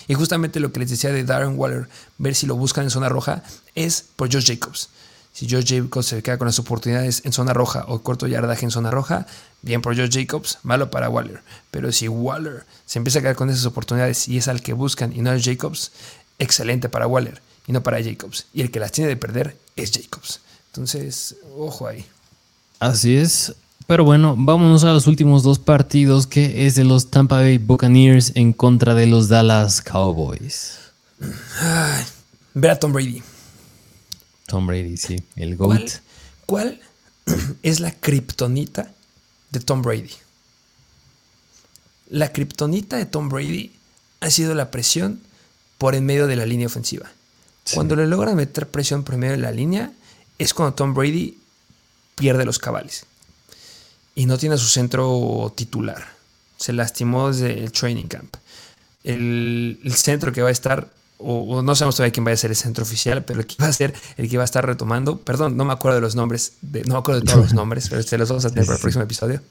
[0.08, 1.88] Y justamente lo que les decía de Darren Waller,
[2.18, 3.44] ver si lo buscan en zona roja,
[3.76, 4.90] es por Josh Jacobs.
[5.34, 8.72] Si Josh Jacobs se queda con las oportunidades en zona roja o corto yardaje en
[8.72, 9.26] zona roja,
[9.64, 11.42] bien por Josh Jacobs, malo para Waller.
[11.72, 15.12] Pero si Waller se empieza a quedar con esas oportunidades y es al que buscan
[15.12, 15.92] y no es Jacobs,
[16.38, 18.46] excelente para Waller y no para Jacobs.
[18.54, 20.40] Y el que las tiene de perder es Jacobs.
[20.68, 22.06] Entonces, ojo ahí.
[22.80, 23.56] Así es.
[23.86, 28.32] Pero bueno, vámonos a los últimos dos partidos, que es de los Tampa Bay Buccaneers
[28.36, 30.80] en contra de los Dallas Cowboys.
[32.54, 33.22] ver a Tom Brady.
[34.48, 35.90] Tom Brady, sí, el GOAT.
[36.46, 36.80] ¿Cuál,
[37.64, 38.94] es la kriptonita
[39.52, 40.12] de Tom Brady?
[42.10, 43.74] La kriptonita de Tom Brady
[44.22, 45.20] ha sido la presión
[45.78, 47.12] por en medio de la línea ofensiva.
[47.74, 49.92] Cuando le logran meter presión por en medio de la línea,
[50.38, 51.38] es cuando Tom Brady
[52.16, 53.06] pierde los cabales
[54.16, 56.06] y no tiene su centro titular.
[56.58, 58.36] Se lastimó desde el training camp.
[59.04, 60.88] El, centro que va a estar,
[61.18, 63.68] o, no sabemos todavía quién va a ser el centro oficial, pero el que va
[63.68, 66.54] a ser el que va a estar retomando, perdón, no me acuerdo de los nombres,
[66.62, 68.82] no me acuerdo de todos los nombres, pero se los vamos a tener para el
[68.82, 69.42] próximo episodio.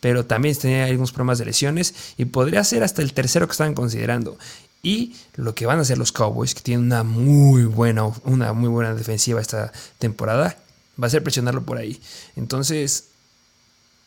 [0.00, 3.74] Pero también tenía algunos problemas de lesiones y podría ser hasta el tercero que estaban
[3.74, 4.38] considerando.
[4.82, 8.68] Y lo que van a hacer los Cowboys, que tienen una muy buena, una muy
[8.68, 10.56] buena defensiva esta temporada,
[11.02, 12.00] va a ser presionarlo por ahí.
[12.36, 13.08] Entonces,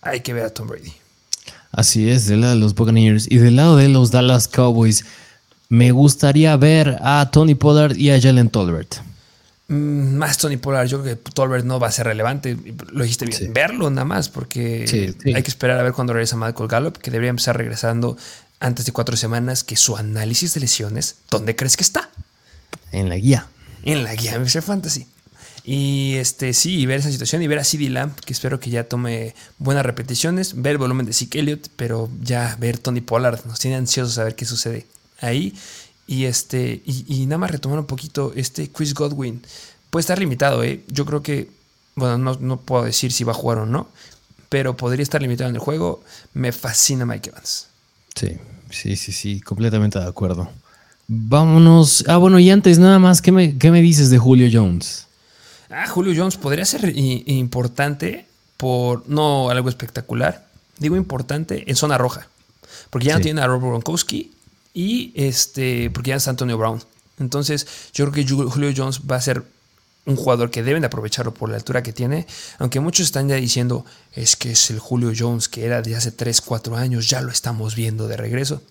[0.02, 0.94] hay que ver a Tom Brady.
[1.72, 5.06] Así es, del lado de los Buccaneers y del lado de los Dallas Cowboys,
[5.70, 8.96] me gustaría ver a Tony Pollard y a Jalen Tolbert.
[9.68, 12.58] Mm, más Tony Pollard, yo creo que Tolbert no va a ser relevante.
[12.92, 16.68] Lo dijiste bien, verlo nada más, porque hay que esperar a ver cuando regresa Michael
[16.68, 18.18] Gallup, que debería empezar regresando
[18.60, 19.64] antes de cuatro semanas.
[19.64, 22.10] Que su análisis de lesiones, ¿dónde crees que está?
[22.92, 23.46] En la guía.
[23.84, 25.08] En la guía de Fantasy.
[25.64, 28.86] Y este, sí, ver esa situación y ver a CD Lamp, que espero que ya
[28.86, 33.60] tome buenas repeticiones, ver el volumen de Zeke Elliott, pero ya ver Tony Pollard, nos
[33.60, 34.88] tiene ansiosos a ver qué sucede
[35.20, 35.54] ahí.
[36.08, 39.44] Y este, y, nada más retomar un poquito, este Chris Godwin
[39.92, 40.84] puede estar limitado, ¿eh?
[40.88, 41.52] Yo creo que,
[41.96, 43.90] bueno, no, no puedo decir si va a jugar o no,
[44.50, 46.04] pero podría estar limitado en el juego.
[46.34, 47.68] Me fascina Mike Evans.
[48.16, 48.38] Sí,
[48.72, 50.50] sí, sí, sí, completamente de acuerdo.
[51.08, 52.04] Vámonos.
[52.08, 55.09] Ah, bueno, y antes nada más, ¿qué me, qué me dices de Julio Jones?
[55.70, 58.28] Ah, Julio Jones podría ser importante
[58.58, 60.48] por no algo espectacular.
[60.78, 62.28] Digo importante en zona roja.
[62.90, 64.32] Porque ya no tiene a Robert Gronkowski
[64.74, 66.82] y este, porque ya es Antonio Brown.
[67.20, 69.44] Entonces, yo creo que Julio Jones va a ser
[70.06, 72.26] un jugador que deben de aprovecharlo por la altura que tiene,
[72.58, 76.12] aunque muchos están ya diciendo, es que es el Julio Jones que era de hace
[76.12, 78.62] 3, 4 años, ya lo estamos viendo de regreso.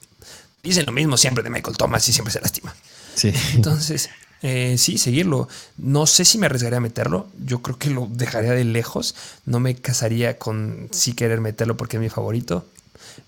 [0.62, 2.74] Dicen lo mismo siempre de Michael Thomas y siempre se lastima.
[3.14, 3.32] Sí.
[3.54, 4.10] Entonces,
[4.42, 5.48] eh, sí, seguirlo.
[5.76, 7.28] No sé si me arriesgaría a meterlo.
[7.44, 9.14] Yo creo que lo dejaría de lejos.
[9.46, 12.66] No me casaría con sí querer meterlo porque es mi favorito.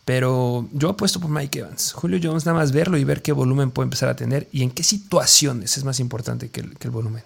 [0.04, 1.92] Pero yo apuesto por Mike Evans.
[1.92, 4.70] Julio Jones, nada más verlo y ver qué volumen puede empezar a tener y en
[4.70, 7.22] qué situaciones es más importante que el, volumen.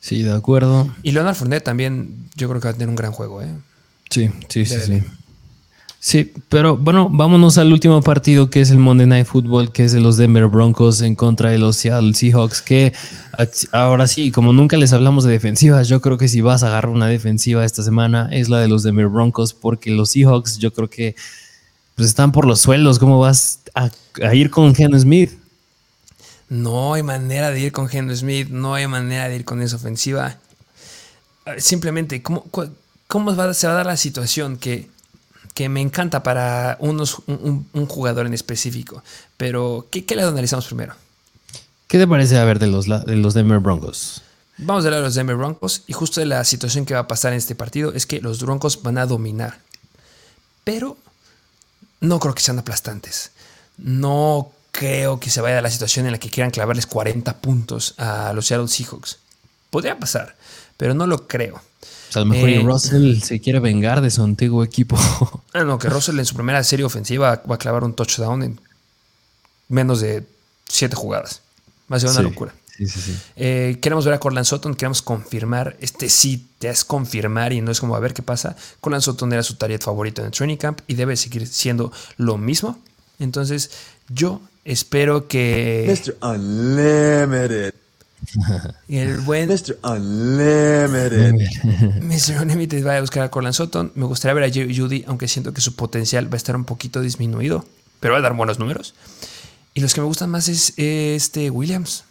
[0.00, 0.94] Sí, de acuerdo.
[1.02, 3.48] Y Leonard Fournette también, yo creo que va a tener un gran juego, ¿eh?
[4.08, 5.02] Sí, sí, sí, sí.
[6.02, 9.92] Sí, pero bueno, vámonos al último partido que es el Monday Night Football, que es
[9.92, 12.94] de los Denver Broncos en contra de los Seattle Seahawks, que
[13.70, 16.90] ahora sí, como nunca les hablamos de defensivas, yo creo que si vas a agarrar
[16.90, 20.88] una defensiva esta semana es la de los Denver Broncos, porque los Seahawks yo creo
[20.88, 21.16] que
[21.96, 22.98] pues están por los suelos.
[22.98, 23.90] ¿Cómo vas a,
[24.34, 25.32] ir con Geno Smith?
[26.48, 29.76] No hay manera de ir con Geno Smith, no hay manera de ir con esa
[29.76, 30.38] ofensiva.
[31.58, 32.46] Simplemente, ¿cómo,
[33.06, 34.88] cómo se va a dar la situación que,
[35.54, 39.02] que me encanta para unos, un, jugador en específico?
[39.36, 40.94] Pero, ¿qué, qué lado analizamos primero?
[41.86, 44.22] ¿Qué te parece a ver de los, de los Denver Broncos?
[44.58, 47.32] Vamos a hablar de los Denver Broncos y justo la situación que va a pasar
[47.32, 49.58] en este partido es que los Broncos van a dominar.
[50.64, 50.98] Pero
[52.00, 53.32] no creo que sean aplastantes.
[53.78, 57.94] No creo que se vaya a la situación en la que quieran clavarles 40 puntos
[57.98, 59.18] a los Seattle Seahawks.
[59.70, 60.36] Podría pasar,
[60.76, 61.62] pero no lo creo.
[62.10, 64.98] O sea, a lo mejor eh, Russell se quiere vengar de su antiguo equipo.
[65.52, 68.60] Ah, no, que Russell en su primera serie ofensiva va a clavar un touchdown en
[69.68, 70.24] menos de
[70.68, 71.42] 7 jugadas.
[71.90, 72.54] Va a ser una locura.
[73.36, 75.76] Eh, queremos ver a Corland Sutton, queremos confirmar.
[75.80, 78.56] Este sí te es confirmar y no es como a ver qué pasa.
[78.80, 82.38] Corland Sutton era su target favorito en el training camp y debe seguir siendo lo
[82.38, 82.78] mismo.
[83.18, 83.70] Entonces,
[84.08, 85.86] yo espero que.
[85.88, 86.16] Mr.
[86.26, 87.74] Unlimited.
[88.88, 89.78] El buen Mr.
[89.82, 91.34] Unlimited.
[92.02, 92.42] Mr.
[92.42, 93.92] Unlimited va a buscar a Corland Sutton.
[93.94, 97.00] Me gustaría ver a Judy, aunque siento que su potencial va a estar un poquito
[97.00, 97.64] disminuido,
[98.00, 98.94] pero va a dar buenos números.
[99.74, 102.04] Y los que me gustan más es este Williams.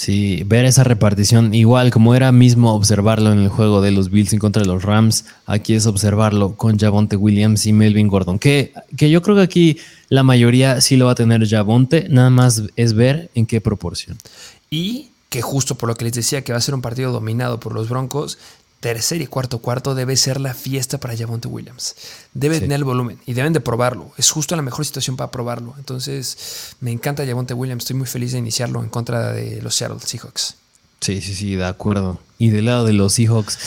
[0.00, 4.32] Sí, ver esa repartición, igual como era mismo observarlo en el juego de los Bills
[4.32, 8.72] en contra de los Rams, aquí es observarlo con Javonte Williams y Melvin Gordon, que,
[8.96, 9.78] que yo creo que aquí
[10.08, 14.16] la mayoría sí lo va a tener Javonte, nada más es ver en qué proporción.
[14.70, 17.58] Y que justo por lo que les decía que va a ser un partido dominado
[17.58, 18.36] por los Broncos,
[18.80, 21.94] tercer y cuarto cuarto debe ser la fiesta para Javonte Williams.
[22.34, 24.12] Debe tener el volumen y deben de probarlo.
[24.18, 25.74] Es justo la mejor situación para probarlo.
[25.78, 27.84] Entonces, me encanta Javonte Williams.
[27.84, 30.56] Estoy muy feliz de iniciarlo en contra de los Seattle Seahawks.
[31.00, 32.20] Sí, sí, sí, de acuerdo.
[32.38, 33.58] Y del lado de los Seahawks,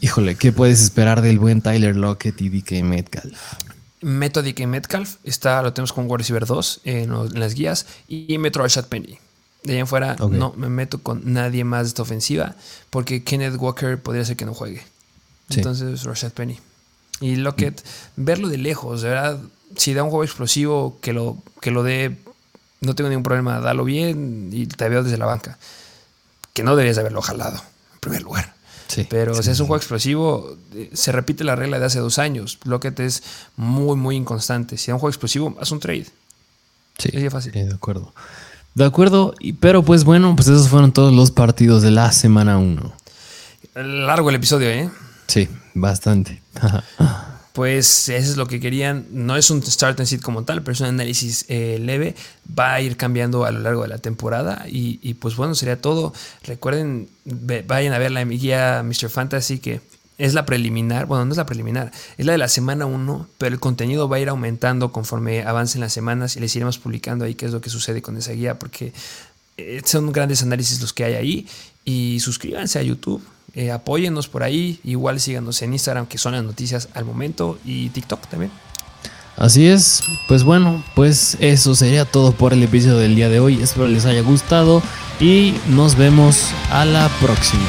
[0.00, 3.54] híjole, ¿qué puedes esperar del buen Tyler Lockett y DK Metcalf?
[4.00, 8.62] Meto DK Metcalf, está, lo tenemos con Wide Receiver 2 en, las guías, y Metro
[8.62, 9.18] Rashad Penny.
[9.62, 12.56] De ahí en fuera no me meto con nadie más de esta ofensiva
[12.90, 14.82] porque Kenneth Walker podría ser que no juegue.
[15.50, 16.58] Entonces, Rashad Penny.
[17.20, 17.84] Y Lockett,
[18.16, 19.38] verlo de lejos, de verdad,
[19.76, 22.16] si da un juego explosivo, que lo, que lo dé,
[22.80, 25.58] no tengo ningún problema, dalo bien y te veo desde la banca.
[26.52, 27.62] Que no deberías haberlo jalado,
[27.94, 28.54] en primer lugar.
[29.08, 32.58] Pero si es un juego explosivo, eh, se repite la regla de hace dos años.
[32.64, 33.22] Lockett es
[33.56, 34.76] muy, muy inconstante.
[34.76, 36.06] Si da un juego explosivo, haz un trade.
[36.98, 37.52] Sí, es fácil.
[37.52, 38.12] de acuerdo.
[38.74, 42.92] De acuerdo, pero pues bueno, pues esos fueron todos los partidos de la semana 1.
[43.74, 44.90] Largo el episodio, ¿eh?
[45.26, 46.42] Sí, bastante.
[47.52, 49.06] pues eso es lo que querían.
[49.10, 52.14] No es un start and sit como tal, pero es un análisis eh, leve.
[52.58, 54.64] Va a ir cambiando a lo largo de la temporada.
[54.68, 56.14] Y, y pues bueno, sería todo.
[56.44, 57.08] Recuerden,
[57.66, 59.10] vayan a ver la guía Mr.
[59.10, 59.80] Fantasy que
[60.22, 63.52] es la preliminar, bueno, no es la preliminar, es la de la semana 1, pero
[63.52, 67.34] el contenido va a ir aumentando conforme avancen las semanas y les iremos publicando ahí
[67.34, 68.92] qué es lo que sucede con esa guía, porque
[69.56, 71.48] eh, son grandes análisis los que hay ahí.
[71.84, 73.20] Y suscríbanse a YouTube,
[73.54, 77.88] eh, apóyennos por ahí, igual síganos en Instagram, que son las noticias al momento, y
[77.88, 78.52] TikTok también.
[79.36, 83.60] Así es, pues bueno, pues eso sería todo por el episodio del día de hoy.
[83.60, 84.84] Espero les haya gustado
[85.18, 87.66] y nos vemos a la próxima.